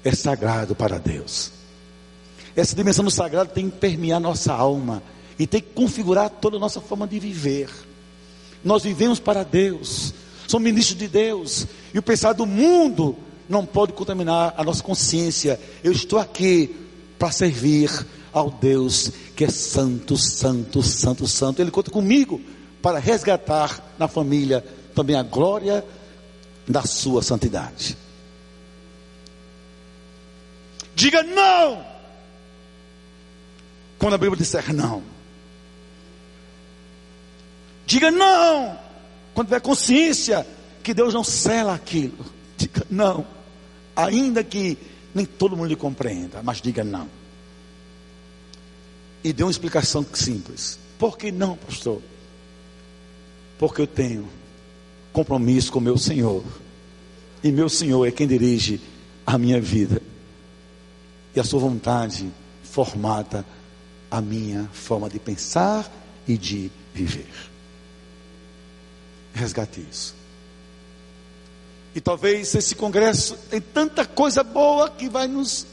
é 0.04 0.12
sagrado 0.12 0.74
para 0.74 0.98
Deus. 0.98 1.52
Essa 2.56 2.74
dimensão 2.74 3.04
do 3.04 3.10
sagrado 3.10 3.50
tem 3.52 3.70
que 3.70 3.78
permear 3.78 4.20
nossa 4.20 4.52
alma 4.52 5.02
e 5.38 5.46
tem 5.46 5.60
que 5.60 5.70
configurar 5.70 6.28
toda 6.28 6.56
a 6.56 6.60
nossa 6.60 6.80
forma 6.80 7.06
de 7.06 7.18
viver. 7.18 7.70
Nós 8.62 8.82
vivemos 8.82 9.18
para 9.18 9.42
Deus, 9.42 10.12
somos 10.46 10.64
ministros 10.64 10.98
de 10.98 11.08
Deus, 11.08 11.66
e 11.94 11.98
o 11.98 12.02
pensar 12.02 12.32
do 12.32 12.44
mundo 12.44 13.16
não 13.48 13.64
pode 13.64 13.92
contaminar 13.92 14.54
a 14.56 14.62
nossa 14.62 14.82
consciência. 14.82 15.58
Eu 15.82 15.92
estou 15.92 16.18
aqui 16.18 16.76
para 17.20 17.30
servir 17.30 17.90
ao 18.32 18.50
Deus 18.50 19.12
que 19.36 19.44
é 19.44 19.50
santo, 19.50 20.16
santo, 20.16 20.82
santo, 20.82 21.28
santo. 21.28 21.60
Ele 21.60 21.70
conta 21.70 21.90
comigo 21.90 22.40
para 22.80 22.98
resgatar 22.98 23.92
na 23.98 24.08
família 24.08 24.64
também 24.94 25.14
a 25.14 25.22
glória 25.22 25.84
da 26.66 26.82
sua 26.82 27.22
santidade. 27.22 27.94
Diga 30.94 31.22
não. 31.22 31.84
Quando 33.98 34.14
a 34.14 34.18
Bíblia 34.18 34.38
disser 34.38 34.72
não. 34.72 35.02
Diga 37.84 38.10
não. 38.10 38.78
Quando 39.34 39.48
tiver 39.48 39.60
consciência 39.60 40.46
que 40.82 40.94
Deus 40.94 41.12
não 41.12 41.22
cela 41.22 41.74
aquilo. 41.74 42.24
Diga 42.56 42.86
não. 42.88 43.26
Ainda 43.94 44.42
que 44.42 44.78
nem 45.14 45.24
todo 45.24 45.56
mundo 45.56 45.68
lhe 45.68 45.76
compreenda, 45.76 46.42
mas 46.42 46.60
diga 46.60 46.84
não. 46.84 47.08
E 49.22 49.32
dê 49.32 49.42
uma 49.42 49.50
explicação 49.50 50.04
simples. 50.14 50.78
Por 50.98 51.16
que 51.18 51.30
não, 51.30 51.56
pastor? 51.56 52.00
Porque 53.58 53.82
eu 53.82 53.86
tenho 53.86 54.28
compromisso 55.12 55.72
com 55.72 55.80
meu 55.80 55.98
Senhor. 55.98 56.44
E 57.42 57.50
meu 57.50 57.68
Senhor 57.68 58.06
é 58.06 58.10
quem 58.10 58.26
dirige 58.26 58.80
a 59.26 59.36
minha 59.36 59.60
vida. 59.60 60.00
E 61.34 61.40
a 61.40 61.44
sua 61.44 61.60
vontade 61.60 62.30
formata 62.62 63.44
a 64.10 64.20
minha 64.20 64.68
forma 64.72 65.08
de 65.08 65.18
pensar 65.18 65.90
e 66.26 66.36
de 66.36 66.70
viver. 66.92 67.28
Resgate 69.32 69.84
isso. 69.90 70.19
E 71.94 72.00
talvez 72.00 72.54
esse 72.54 72.74
congresso 72.74 73.36
tem 73.50 73.60
tanta 73.60 74.04
coisa 74.04 74.44
boa 74.44 74.90
que 74.90 75.08
vai 75.08 75.26
nos, 75.26 75.66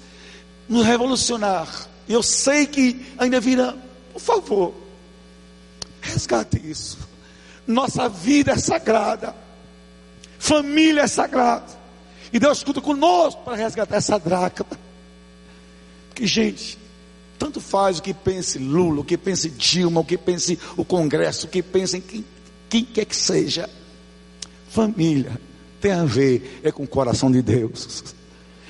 nos 0.68 0.86
revolucionar. 0.86 1.88
Eu 2.10 2.24
sei 2.24 2.66
que 2.66 3.06
ainda 3.18 3.40
virá. 3.40 3.76
Por 4.14 4.22
favor, 4.22 4.74
resgate 6.02 6.60
isso. 6.64 6.98
Nossa 7.68 8.10
vida 8.10 8.54
é 8.54 8.58
sagrada. 8.58 9.36
Família 10.40 11.02
é 11.02 11.08
sagrada. 11.08 11.78
E 12.34 12.40
Deus 12.40 12.60
escuta 12.60 12.82
conosco 12.82 13.44
para 13.44 13.56
resgatar 13.56 13.98
essa 13.98 14.18
dracma. 14.18 14.78
Que 16.16 16.26
gente, 16.26 16.80
tanto 17.38 17.62
faz 17.62 18.00
o 18.00 18.02
que 18.02 18.14
pense 18.14 18.58
Lula, 18.58 19.02
o 19.02 19.04
que 19.04 19.18
pense 19.18 19.50
Dilma, 19.52 20.02
o 20.02 20.06
que 20.06 20.18
pense 20.18 20.58
o 20.76 20.84
Congresso, 20.84 21.46
o 21.46 21.50
que 21.50 21.62
pense 21.62 22.02
quem, 22.02 22.26
quem 22.70 22.84
quer 22.84 23.06
que 23.06 23.16
seja. 23.16 23.70
Família 24.70 25.47
tem 25.80 25.92
a 25.92 26.06
ver 26.06 26.60
é 26.64 26.72
com 26.72 26.84
o 26.84 26.88
coração 26.88 27.32
de 27.32 27.42
Deus. 27.42 28.16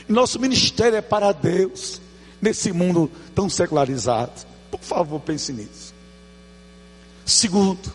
Nosso 0.07 0.39
ministério 0.39 0.97
é 0.97 1.01
para 1.01 1.31
Deus 1.31 2.01
nesse 2.41 2.71
mundo 2.71 3.11
tão 3.35 3.49
secularizado. 3.49 4.31
Por 4.71 4.81
favor, 4.81 5.19
pense 5.19 5.51
nisso. 5.51 5.93
Segundo, 7.25 7.93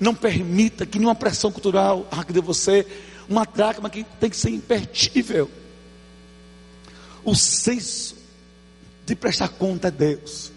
não 0.00 0.14
permita 0.14 0.86
que 0.86 0.98
nenhuma 0.98 1.14
pressão 1.14 1.50
cultural 1.50 2.06
arranque 2.10 2.32
de 2.32 2.40
você 2.40 2.86
uma 3.28 3.44
dracma 3.44 3.90
que 3.90 4.04
tem 4.18 4.30
que 4.30 4.36
ser 4.36 4.50
imperdível. 4.50 5.50
O 7.24 7.34
senso 7.34 8.16
de 9.04 9.14
prestar 9.14 9.48
conta 9.48 9.88
a 9.88 9.90
Deus, 9.90 10.50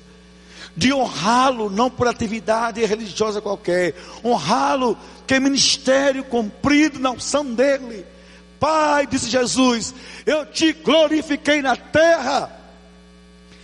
de 0.75 0.93
honrá-lo 0.93 1.69
não 1.69 1.89
por 1.89 2.07
atividade 2.07 2.83
religiosa 2.85 3.41
qualquer, 3.41 3.95
honrá-lo 4.23 4.97
que 5.27 5.33
é 5.33 5.39
ministério 5.39 6.23
cumprido 6.23 6.99
na 6.99 7.11
unção 7.11 7.45
dele. 7.45 8.05
Pai, 8.59 9.07
disse 9.07 9.29
Jesus, 9.29 9.93
eu 10.25 10.45
te 10.45 10.71
glorifiquei 10.71 11.61
na 11.61 11.75
terra, 11.75 12.51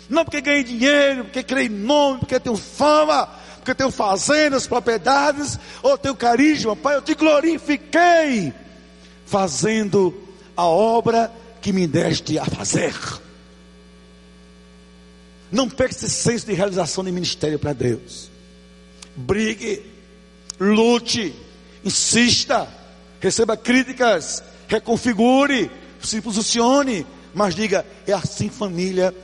não 0.10 0.24
porque 0.24 0.42
ganhei 0.42 0.64
dinheiro, 0.64 1.26
porque 1.26 1.44
criei 1.44 1.70
nome, 1.70 2.20
porque 2.20 2.40
tenho 2.40 2.58
fama, 2.58 3.30
porque 3.58 3.76
tenho 3.76 3.92
fazendas, 3.92 4.66
propriedades, 4.66 5.60
ou 5.84 5.98
tenho 5.98 6.16
carisma, 6.16 6.76
Pai, 6.76 6.96
eu 6.96 7.02
te 7.02 7.14
glorifiquei, 7.14 8.54
fazendo 9.26 10.18
a 10.56 10.66
obra 10.66 11.32
que 11.62 11.72
me 11.72 11.86
deste 11.86 12.40
a 12.40 12.46
fazer. 12.46 12.96
Não 15.52 15.70
perca 15.70 15.96
esse 15.96 16.10
senso 16.10 16.46
de 16.46 16.54
realização 16.54 17.04
de 17.04 17.12
ministério 17.12 17.58
para 17.58 17.74
Deus. 17.74 18.30
Brigue, 19.16 19.84
lute, 20.60 21.34
insista, 21.84 22.68
receba 23.20 23.56
críticas, 23.56 24.44
reconfigure, 24.68 25.72
se 26.02 26.22
posicione, 26.22 27.06
mas 27.34 27.56
diga: 27.56 27.86
é 28.06 28.14
assim 28.14 28.50
família 28.50 29.16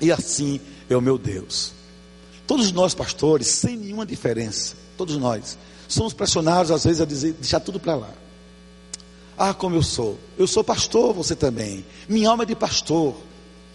e 0.00 0.10
assim 0.10 0.60
é 0.88 0.96
o 0.96 1.02
meu 1.02 1.18
Deus. 1.18 1.72
Todos 2.46 2.72
nós, 2.72 2.94
pastores, 2.94 3.46
sem 3.48 3.76
nenhuma 3.76 4.06
diferença, 4.06 4.74
todos 4.96 5.16
nós, 5.18 5.58
somos 5.86 6.14
pressionados 6.14 6.70
às 6.70 6.84
vezes 6.84 7.00
a 7.00 7.04
dizer, 7.04 7.32
deixar 7.34 7.60
tudo 7.60 7.78
para 7.78 7.94
lá. 7.94 8.10
Ah, 9.36 9.54
como 9.54 9.76
eu 9.76 9.82
sou. 9.82 10.18
Eu 10.36 10.48
sou 10.48 10.64
pastor, 10.64 11.14
você 11.14 11.36
também. 11.36 11.84
Minha 12.08 12.30
alma 12.30 12.42
é 12.42 12.46
de 12.46 12.56
pastor. 12.56 13.14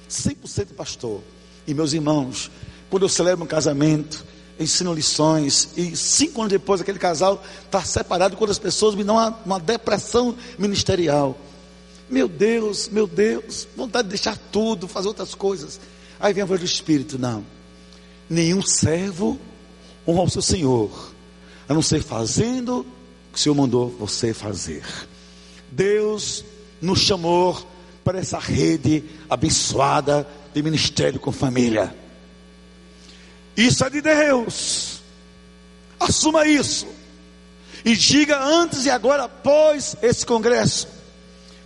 100% 0.10 0.74
pastor. 0.76 1.22
E 1.68 1.74
meus 1.74 1.94
irmãos, 1.94 2.52
quando 2.90 3.04
eu 3.04 3.10
celebro 3.10 3.44
um 3.44 3.48
casamento, 3.48 4.26
ensino 4.60 4.94
lições, 4.94 5.70
e 5.76 5.96
cinco 5.96 6.42
anos 6.42 6.52
depois 6.52 6.82
aquele 6.82 7.00
casal 7.00 7.44
está 7.66 7.84
separado, 7.84 8.38
quando 8.38 8.52
as 8.52 8.60
pessoas 8.60 8.96
me 8.96 9.04
dão 9.04 9.16
uma, 9.16 9.30
uma 9.46 9.60
depressão 9.60 10.36
ministerial. 10.58 11.38
Meu 12.10 12.28
Deus, 12.28 12.90
meu 12.90 13.08
Deus, 13.08 13.68
vontade 13.76 14.08
de 14.08 14.10
deixar 14.10 14.38
tudo, 14.52 14.88
fazer 14.88 15.08
outras 15.08 15.34
coisas. 15.34 15.80
Aí 16.20 16.34
vem 16.34 16.44
a 16.44 16.46
voz 16.46 16.60
do 16.60 16.66
Espírito, 16.66 17.18
não 17.18 17.44
nenhum 18.30 18.62
servo 18.62 19.40
honra 20.08 20.24
o 20.24 20.30
seu 20.30 20.42
senhor 20.42 21.14
a 21.68 21.74
não 21.74 21.82
ser 21.82 22.04
fazendo 22.04 22.80
o 22.80 22.86
que 23.32 23.40
o 23.40 23.42
Senhor 23.42 23.56
mandou 23.56 23.90
você 23.90 24.34
fazer. 24.34 24.84
Deus 25.72 26.44
nos 26.82 27.00
chamou 27.00 27.58
para 28.04 28.20
essa 28.20 28.38
rede 28.38 29.04
abençoada 29.30 30.28
de 30.54 30.62
ministério 30.62 31.20
com 31.20 31.32
família. 31.32 31.96
Isso 33.56 33.84
é 33.84 33.90
de 33.90 34.02
Deus. 34.02 35.02
Assuma 36.00 36.46
isso. 36.46 36.88
E 37.86 37.96
diga 37.96 38.42
antes 38.42 38.86
e 38.86 38.90
agora, 38.90 39.26
após 39.26 39.96
esse 40.02 40.26
congresso: 40.26 40.88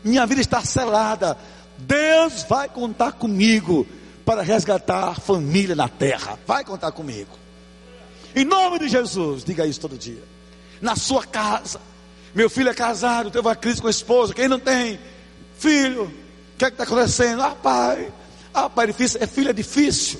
minha 0.04 0.26
vida 0.26 0.42
está 0.42 0.64
selada. 0.64 1.38
Deus 1.78 2.44
vai 2.44 2.68
contar 2.68 3.14
comigo 3.14 3.88
para 4.26 4.42
resgatar 4.42 5.10
a 5.10 5.16
família 5.16 5.76
na 5.76 5.88
terra. 5.88 6.40
Vai 6.46 6.64
contar 6.64 6.92
comigo. 6.92 7.30
Em 8.36 8.44
nome 8.44 8.80
de 8.80 8.90
Jesus, 8.90 9.44
diga 9.44 9.66
isso 9.66 9.80
todo 9.80 9.98
dia. 9.98 10.24
Na 10.82 10.96
sua 10.96 11.26
casa. 11.26 11.80
Meu 12.36 12.50
filho 12.50 12.70
é 12.70 12.74
casado, 12.74 13.32
teve 13.32 13.48
uma 13.48 13.56
crise 13.56 13.82
com 13.82 13.88
a 13.88 13.92
esposa. 13.92 14.34
Quem 14.34 14.48
não 14.48 14.60
tem? 14.60 15.00
Filho, 15.58 16.04
o 16.04 16.58
que 16.58 16.66
é 16.66 16.68
está 16.68 16.84
acontecendo? 16.84 17.42
Ah, 17.42 17.56
pai. 17.56 18.12
Ah, 18.60 18.68
pai, 18.68 18.88
difícil. 18.88 19.20
É 19.22 19.28
filho, 19.28 19.52
é 19.52 19.54
difícil. 19.54 20.20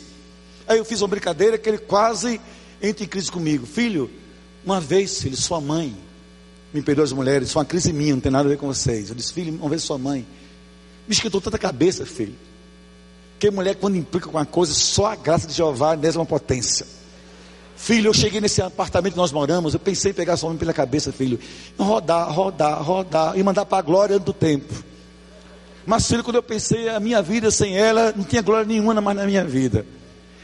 Aí 0.68 0.78
eu 0.78 0.86
fiz 0.86 1.02
uma 1.02 1.08
brincadeira 1.08 1.58
que 1.58 1.68
ele 1.68 1.80
quase 1.80 2.40
entra 2.80 3.04
em 3.04 3.08
crise 3.08 3.32
comigo. 3.32 3.66
Filho, 3.66 4.12
uma 4.64 4.80
vez, 4.80 5.24
filho, 5.24 5.36
sua 5.36 5.60
mãe, 5.60 5.98
me 6.72 6.84
perdoa 6.84 7.04
as 7.04 7.12
mulheres, 7.12 7.50
isso 7.50 7.58
é 7.58 7.62
uma 7.62 7.66
crise 7.66 7.92
minha, 7.92 8.14
não 8.14 8.22
tem 8.22 8.32
nada 8.32 8.48
a 8.48 8.52
ver 8.52 8.60
com 8.60 8.68
vocês. 8.68 9.10
Eu 9.10 9.16
disse, 9.16 9.34
filho, 9.34 9.56
uma 9.56 9.68
vez 9.68 9.82
sua 9.82 9.98
mãe, 9.98 10.24
me 11.08 11.16
esquentou 11.16 11.42
tanta 11.42 11.58
cabeça, 11.58 12.06
filho. 12.06 12.36
Que 13.40 13.50
mulher, 13.50 13.74
quando 13.74 13.96
implica 13.96 14.28
com 14.28 14.38
uma 14.38 14.46
coisa, 14.46 14.72
só 14.72 15.08
a 15.08 15.16
graça 15.16 15.48
de 15.48 15.54
Jeová 15.54 15.96
é 15.96 16.10
uma 16.12 16.26
potência. 16.26 16.86
Filho, 17.76 18.10
eu 18.10 18.14
cheguei 18.14 18.40
nesse 18.40 18.62
apartamento 18.62 19.14
que 19.14 19.20
nós 19.20 19.32
moramos, 19.32 19.74
eu 19.74 19.80
pensei 19.80 20.12
em 20.12 20.14
pegar 20.14 20.38
sua 20.38 20.50
mãe 20.50 20.60
pela 20.60 20.74
cabeça, 20.74 21.12
filho, 21.12 21.40
rodar, 21.76 22.32
rodar, 22.32 22.84
rodar, 22.84 23.36
e 23.36 23.42
mandar 23.42 23.66
para 23.66 23.80
a 23.80 23.82
glória 23.82 24.20
do 24.20 24.32
tempo. 24.32 24.86
Mas, 25.88 26.06
filho, 26.06 26.22
quando 26.22 26.36
eu 26.36 26.44
pensei 26.44 26.90
a 26.90 27.00
minha 27.00 27.22
vida 27.22 27.50
sem 27.50 27.78
ela, 27.78 28.14
não 28.14 28.26
tinha 28.26 28.42
glória 28.42 28.66
nenhuma 28.66 29.00
mais 29.00 29.16
na 29.16 29.26
minha 29.26 29.46
vida. 29.46 29.86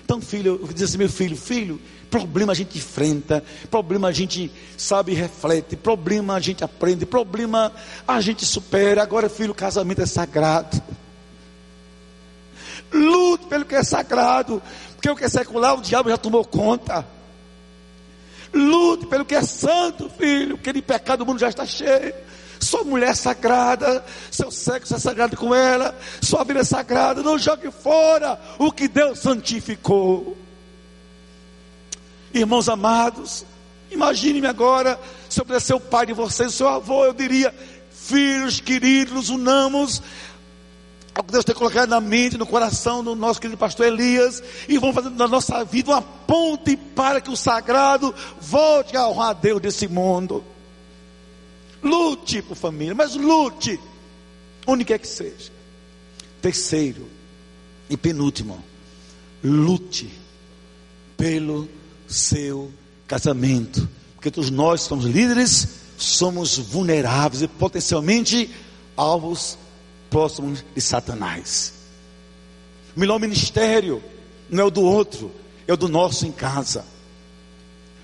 Então, 0.02 0.22
filho, 0.22 0.58
eu 0.62 0.68
disse 0.70 0.86
assim, 0.86 0.98
meu 0.98 1.10
filho, 1.10 1.36
filho, 1.36 1.82
problema 2.10 2.54
a 2.54 2.56
gente 2.56 2.78
enfrenta, 2.78 3.44
problema 3.70 4.08
a 4.08 4.12
gente 4.14 4.50
sabe 4.78 5.14
reflete, 5.14 5.76
problema 5.76 6.36
a 6.36 6.40
gente 6.40 6.64
aprende, 6.64 7.06
problema 7.06 7.74
a 8.08 8.22
gente 8.22 8.46
supera. 8.46 9.04
Agora, 9.04 9.28
filho, 9.28 9.54
casamento 9.54 10.02
é 10.02 10.06
sagrado. 10.06 10.82
Lute 12.94 13.46
pelo 13.48 13.66
que 13.66 13.76
é 13.76 13.84
sagrado, 13.84 14.64
porque 14.94 15.10
o 15.10 15.16
que 15.16 15.26
é 15.26 15.30
secular, 15.30 15.78
o 15.78 15.82
diabo 15.82 16.10
já 16.10 16.18
tomou 16.18 16.46
conta. 16.46 17.06
Lute 18.54 19.08
pelo 19.08 19.26
que 19.26 19.36
é 19.36 19.42
santo, 19.42 20.10
filho, 20.10 20.56
porque 20.56 20.72
de 20.72 20.82
pecado 20.82 21.24
o 21.24 21.26
mundo 21.26 21.40
já 21.40 21.50
está 21.50 21.66
cheio. 21.66 22.14
Sua 22.64 22.84
mulher 22.84 23.10
é 23.10 23.14
sagrada, 23.14 24.04
seu 24.32 24.50
sexo 24.50 24.96
é 24.96 25.00
sagrado 25.00 25.36
com 25.36 25.54
ela, 25.54 25.98
sua 26.22 26.44
vida 26.44 26.62
é 26.62 26.64
sagrada. 26.64 27.22
Não 27.22 27.38
jogue 27.38 27.70
fora 27.70 28.40
o 28.58 28.72
que 28.72 28.88
Deus 28.88 29.20
santificou. 29.20 30.38
Irmãos 32.34 32.70
amados, 32.70 33.46
imagine-me 33.92 34.48
agora, 34.48 35.00
se 35.30 35.40
eu 35.40 35.46
pudesse 35.46 35.68
ser 35.68 35.74
o 35.76 35.80
pai 35.80 36.06
de 36.06 36.14
vocês, 36.14 36.54
seu 36.54 36.68
avô, 36.68 37.06
eu 37.06 37.14
diria: 37.14 37.54
filhos 37.92 38.60
queridos, 38.60 39.30
unamos 39.30 40.02
ao 41.14 41.24
que 41.24 41.32
Deus 41.32 41.46
tem 41.46 41.54
colocado 41.54 41.90
na 41.90 42.02
mente, 42.02 42.38
no 42.38 42.46
coração 42.46 43.04
do 43.04 43.16
nosso 43.16 43.40
querido 43.40 43.58
pastor 43.58 43.86
Elias, 43.86 44.42
e 44.68 44.80
vamos 44.80 44.96
fazer 44.96 45.12
na 45.12 45.28
nossa 45.28 45.64
vida 45.64 45.92
uma 45.92 46.02
ponte 46.02 46.76
para 46.76 47.22
que 47.22 47.30
o 47.30 47.38
sagrado 47.38 48.16
volte 48.42 48.98
a 48.98 49.08
honrar 49.08 49.30
a 49.30 49.34
Deus 49.34 49.62
desse 49.62 49.88
mundo. 49.88 50.44
Lute 51.84 52.42
por 52.42 52.56
família, 52.56 52.96
mas 52.96 53.16
lute, 53.16 53.80
onde 54.66 54.86
quer 54.86 55.00
que 55.00 55.08
seja. 55.08 55.52
Terceiro 56.42 57.08
e 57.90 57.98
penúltimo, 57.98 58.64
lute 59.44 60.10
pelo 61.18 61.70
seu 62.08 62.72
casamento, 63.08 63.88
porque 64.16 64.32
todos 64.32 64.50
nós 64.50 64.82
somos 64.82 65.06
líderes, 65.06 65.68
somos 65.98 66.58
vulneráveis 66.58 67.42
e 67.42 67.48
potencialmente 67.48 68.50
alvos 68.96 69.58
próximos 70.10 70.64
de 70.76 70.82
Satanás. 70.82 71.74
O 72.96 73.00
melhor 73.00 73.20
ministério 73.20 74.04
não 74.50 74.64
é 74.64 74.66
o 74.66 74.72
do 74.72 74.84
outro, 74.84 75.32
é 75.68 75.74
o 75.74 75.78
do 75.78 75.88
nosso 75.88 76.26
em 76.26 76.32
casa. 76.32 76.86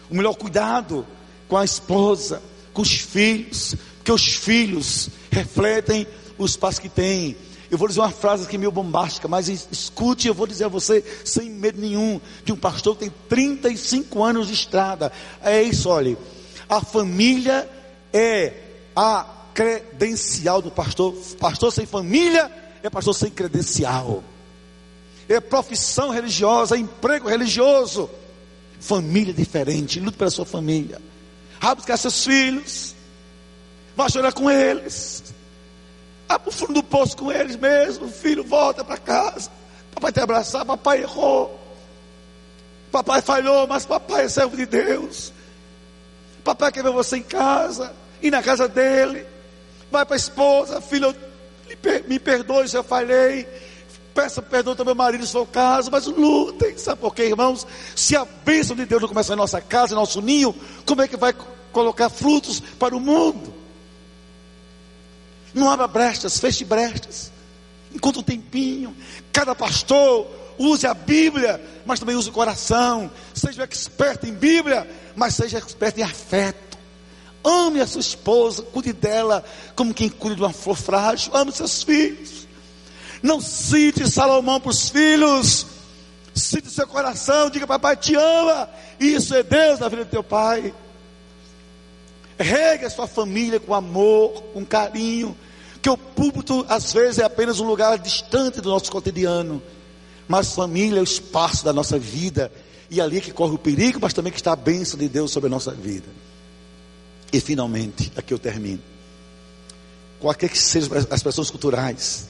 O 0.10 0.16
melhor 0.16 0.34
cuidado 0.34 1.06
com 1.48 1.58
a 1.58 1.64
esposa, 1.64 2.42
com 2.74 2.82
os 2.82 2.92
filhos, 2.92 3.76
porque 3.98 4.12
os 4.12 4.36
filhos 4.36 5.10
refletem 5.32 6.08
os 6.38 6.56
pais 6.56 6.80
que 6.80 6.90
têm. 6.90 7.36
Eu 7.70 7.78
vou 7.78 7.88
dizer 7.88 8.00
uma 8.00 8.10
frase 8.10 8.46
aqui 8.46 8.58
meio 8.58 8.72
bombástica, 8.72 9.28
mas 9.28 9.48
escute, 9.48 10.28
eu 10.28 10.34
vou 10.34 10.48
dizer 10.48 10.66
a 10.66 10.70
você 10.70 11.04
sem 11.24 11.50
medo 11.50 11.80
nenhum, 11.80 12.20
de 12.44 12.52
um 12.52 12.56
pastor 12.56 12.96
que 12.96 13.02
tem 13.02 13.14
35 13.28 14.24
anos 14.24 14.48
de 14.48 14.54
estrada. 14.54 15.12
É 15.44 15.62
isso, 15.62 15.90
olhe. 15.90 16.18
A 16.68 16.82
família 16.82 17.70
é 18.12 18.54
a 18.96 19.26
credencial 19.54 20.62
do 20.62 20.72
pastor. 20.72 21.14
Pastor 21.40 21.72
sem 21.72 21.86
família 21.86 22.52
é 22.82 22.90
pastor 22.90 23.14
sem 23.14 23.30
credencial. 23.30 24.24
É 25.28 25.40
profissão 25.40 26.10
religiosa, 26.10 26.76
é 26.76 26.80
emprego 26.80 27.30
religioso. 27.30 28.10
Família 28.80 29.34
diferente, 29.34 30.00
lute 30.00 30.18
pela 30.18 30.32
sua 30.32 30.46
família. 30.46 31.00
Vai 31.60 31.76
buscar 31.76 31.98
seus 31.98 32.24
filhos. 32.24 32.96
Vai 33.96 34.10
chorar 34.10 34.32
com 34.32 34.50
eles. 34.50 35.24
Vai 36.28 36.40
para 36.40 36.50
o 36.50 36.52
fundo 36.52 36.74
do 36.74 36.84
poço 36.84 37.18
com 37.18 37.32
eles 37.32 37.56
mesmo. 37.56 38.08
Filho, 38.08 38.44
volta 38.44 38.84
para 38.84 38.98
casa. 38.98 39.52
Papai 39.94 40.12
te 40.12 40.20
abraçar. 40.20 40.66
Papai 40.66 41.02
errou. 41.02 41.60
Papai 42.92 43.22
falhou, 43.22 43.68
mas 43.68 43.86
papai 43.86 44.26
é 44.26 44.30
servo 44.30 44.56
de 44.56 44.66
Deus. 44.66 45.32
Papai 46.44 46.72
quer 46.72 46.84
ver 46.84 46.92
você 46.92 47.18
em 47.18 47.24
casa. 47.24 47.94
E 48.22 48.32
na 48.32 48.42
casa 48.42 48.68
dele. 48.68 49.26
Vai 49.92 50.06
para 50.06 50.16
a 50.16 50.18
esposa. 50.18 50.82
Filho, 50.82 51.14
me 52.08 52.20
perdoe 52.20 52.68
se 52.68 52.78
eu 52.78 52.84
falhei. 52.84 53.48
Peça 54.20 54.42
perdão 54.42 54.76
também 54.76 54.92
ao 54.92 54.98
marido 54.98 55.26
se 55.26 55.32
for 55.32 55.44
o 55.44 55.48
caso, 55.48 55.90
mas 55.90 56.06
lutem, 56.06 56.78
sabe 56.78 57.00
por 57.00 57.16
quê, 57.16 57.24
irmãos? 57.24 57.66
Se 57.96 58.18
a 58.18 58.26
bênção 58.26 58.76
de 58.76 58.86
Deus 58.86 59.02
não 59.02 59.08
começar 59.08 59.34
em 59.34 59.38
nossa 59.38 59.62
casa, 59.62 59.94
em 59.94 59.96
nosso 59.96 60.20
ninho, 60.20 60.54
como 60.86 61.02
é 61.02 61.08
que 61.08 61.16
vai 61.16 61.34
colocar 61.72 62.10
frutos 62.10 62.60
para 62.60 62.94
o 62.94 63.00
mundo? 63.00 63.54
Não 65.54 65.70
abra 65.70 65.88
brechas, 65.88 66.38
feche 66.38 66.66
brechas. 66.66 67.32
Enquanto 67.96 68.20
um 68.20 68.24
tempinho, 68.24 68.94
cada 69.32 69.56
pastor 69.56 70.28
use 70.58 70.86
a 70.86 70.94
Bíblia, 70.94 71.62
mas 71.86 72.02
também 72.02 72.18
use 72.18 72.28
o 72.28 72.34
coração. 72.34 73.10
Seja 73.34 73.64
experto 73.72 74.28
em 74.28 74.34
Bíblia, 74.34 74.86
mas 75.16 75.34
seja 75.34 75.60
experto 75.60 76.02
em 76.02 76.04
afeto. 76.04 76.78
Ame 77.42 77.80
a 77.80 77.88
sua 77.88 78.02
esposa, 78.02 78.64
cuide 78.64 78.92
dela 78.92 79.46
como 79.78 79.94
quem 79.94 80.10
cuida 80.10 80.36
de 80.36 80.42
uma 80.42 80.52
flor 80.52 80.76
frágil. 80.76 81.34
Ame 81.34 81.54
seus 81.54 81.84
filhos. 81.84 82.49
Não 83.22 83.42
cite 83.42 84.10
Salomão 84.10 84.60
para 84.60 84.70
os 84.70 84.90
filhos. 84.90 85.66
Cite 86.34 86.70
seu 86.70 86.88
coração, 86.88 87.50
diga 87.50 87.68
papai 87.68 87.98
te 87.98 88.16
ama. 88.16 88.70
Isso 89.00 89.34
é 89.36 89.44
Deus 89.44 89.80
na 89.80 89.90
vida 89.90 90.06
do 90.06 90.12
teu 90.12 90.24
pai. 90.24 90.74
Regue 92.38 92.86
a 92.86 92.90
sua 92.90 93.08
família 93.08 93.60
com 93.60 93.74
amor, 93.74 94.42
com 94.54 94.66
carinho. 94.66 95.36
Que 95.82 95.90
o 95.90 95.98
púlpito 95.98 96.66
às 96.70 96.94
vezes 96.94 97.20
é 97.20 97.24
apenas 97.24 97.60
um 97.60 97.66
lugar 97.66 97.98
distante 97.98 98.62
do 98.62 98.70
nosso 98.70 98.92
cotidiano. 98.92 99.62
Mas 100.28 100.54
família 100.54 101.00
é 101.00 101.02
o 101.02 101.04
espaço 101.04 101.66
da 101.66 101.74
nossa 101.74 102.00
vida. 102.00 102.52
E 102.90 103.02
ali 103.02 103.18
é 103.18 103.22
que 103.22 103.32
corre 103.32 103.54
o 103.54 103.58
perigo, 103.58 104.00
mas 104.02 104.14
também 104.14 104.32
que 104.32 104.40
está 104.40 104.54
a 104.54 104.56
bênção 104.56 104.98
de 104.98 105.10
Deus 105.10 105.32
sobre 105.32 105.48
a 105.48 105.50
nossa 105.50 105.72
vida. 105.72 106.08
E 107.32 107.40
finalmente, 107.40 108.12
aqui 108.16 108.34
eu 108.34 108.40
termino. 108.40 108.82
Qualquer 110.20 110.50
que 110.50 110.58
sejam 110.58 110.90
as 111.10 111.24
pessoas 111.24 111.50
culturais 111.50 112.28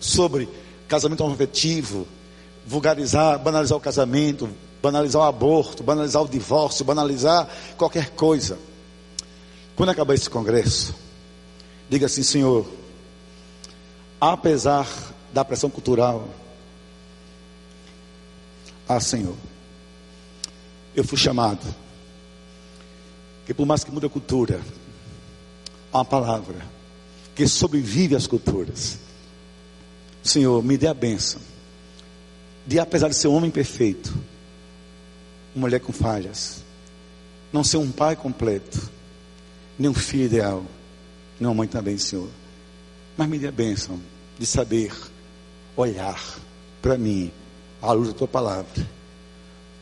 sobre 0.00 0.48
casamento 0.88 1.24
afetivo, 1.24 2.06
vulgarizar, 2.66 3.38
banalizar 3.38 3.76
o 3.78 3.80
casamento, 3.80 4.48
banalizar 4.82 5.22
o 5.22 5.24
aborto, 5.24 5.82
banalizar 5.82 6.22
o 6.22 6.28
divórcio, 6.28 6.84
banalizar 6.84 7.48
qualquer 7.76 8.10
coisa. 8.10 8.58
Quando 9.74 9.90
acabar 9.90 10.14
esse 10.14 10.28
congresso, 10.28 10.94
diga 11.88 12.06
assim, 12.06 12.22
Senhor, 12.22 12.66
apesar 14.20 14.88
da 15.32 15.44
pressão 15.44 15.70
cultural, 15.70 16.28
ah, 18.88 19.00
Senhor, 19.00 19.34
eu 20.94 21.04
fui 21.04 21.18
chamado, 21.18 21.74
que 23.44 23.52
por 23.52 23.66
mais 23.66 23.84
que 23.84 23.90
mude 23.90 24.06
a 24.06 24.10
cultura, 24.10 24.60
há 25.92 25.98
uma 25.98 26.04
palavra 26.04 26.56
que 27.34 27.46
sobrevive 27.46 28.16
às 28.16 28.26
culturas 28.26 28.98
Senhor, 30.26 30.62
me 30.62 30.76
dê 30.76 30.86
a 30.86 30.94
benção. 30.94 31.40
De 32.66 32.78
apesar 32.78 33.08
de 33.08 33.14
ser 33.14 33.28
um 33.28 33.34
homem 33.34 33.50
perfeito, 33.50 34.12
uma 35.54 35.62
mulher 35.62 35.80
com 35.80 35.92
falhas, 35.92 36.64
não 37.52 37.62
ser 37.62 37.76
um 37.76 37.90
pai 37.90 38.16
completo, 38.16 38.90
nem 39.78 39.90
um 39.90 39.94
filho 39.94 40.24
ideal, 40.24 40.64
nem 41.38 41.48
uma 41.48 41.54
mãe 41.54 41.68
também, 41.68 41.96
Senhor. 41.96 42.28
Mas 43.16 43.28
me 43.28 43.38
dê 43.38 43.48
a 43.48 43.52
bênção 43.52 44.00
de 44.38 44.44
saber 44.44 44.92
olhar 45.76 46.20
para 46.82 46.98
mim 46.98 47.30
à 47.80 47.92
luz 47.92 48.08
da 48.08 48.14
tua 48.14 48.28
palavra, 48.28 48.86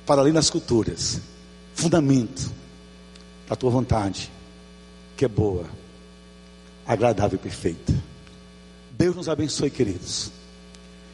para 0.06 0.20
além 0.20 0.32
das 0.32 0.50
culturas, 0.50 1.20
fundamento 1.74 2.52
da 3.48 3.56
tua 3.56 3.70
vontade, 3.70 4.30
que 5.16 5.24
é 5.24 5.28
boa, 5.28 5.64
agradável 6.86 7.36
e 7.36 7.42
perfeita. 7.42 7.92
Deus 8.96 9.16
nos 9.16 9.28
abençoe, 9.28 9.70
queridos, 9.70 10.30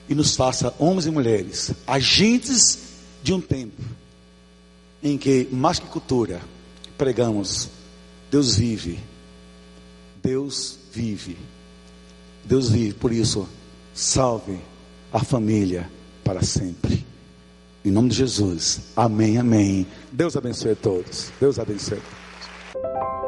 e 0.09 0.15
nos 0.15 0.37
faça 0.37 0.75
homens 0.79 1.07
e 1.07 1.11
mulheres, 1.11 1.73
agentes 1.87 2.79
de 3.23 3.33
um 3.33 3.41
tempo 3.41 3.83
em 5.03 5.17
que, 5.17 5.49
mais 5.51 5.79
que 5.79 5.87
cultura, 5.87 6.41
pregamos: 6.99 7.71
Deus 8.31 8.57
vive, 8.57 8.99
Deus 10.23 10.79
vive, 10.93 11.37
Deus 12.45 12.69
vive. 12.69 12.95
Por 12.95 13.13
isso, 13.13 13.49
salve 13.95 14.59
a 15.13 15.25
família 15.25 15.91
para 16.23 16.43
sempre. 16.43 17.07
Em 17.83 17.91
nome 17.91 18.11
de 18.11 18.17
Jesus. 18.17 18.81
Amém, 18.95 19.39
amém. 19.39 19.87
Deus 20.13 20.37
abençoe 20.37 20.73
a 20.73 20.77
todos. 20.77 21.33
Deus 21.41 21.59
abençoe 21.59 21.99
a 21.99 22.01
todos. 22.01 23.20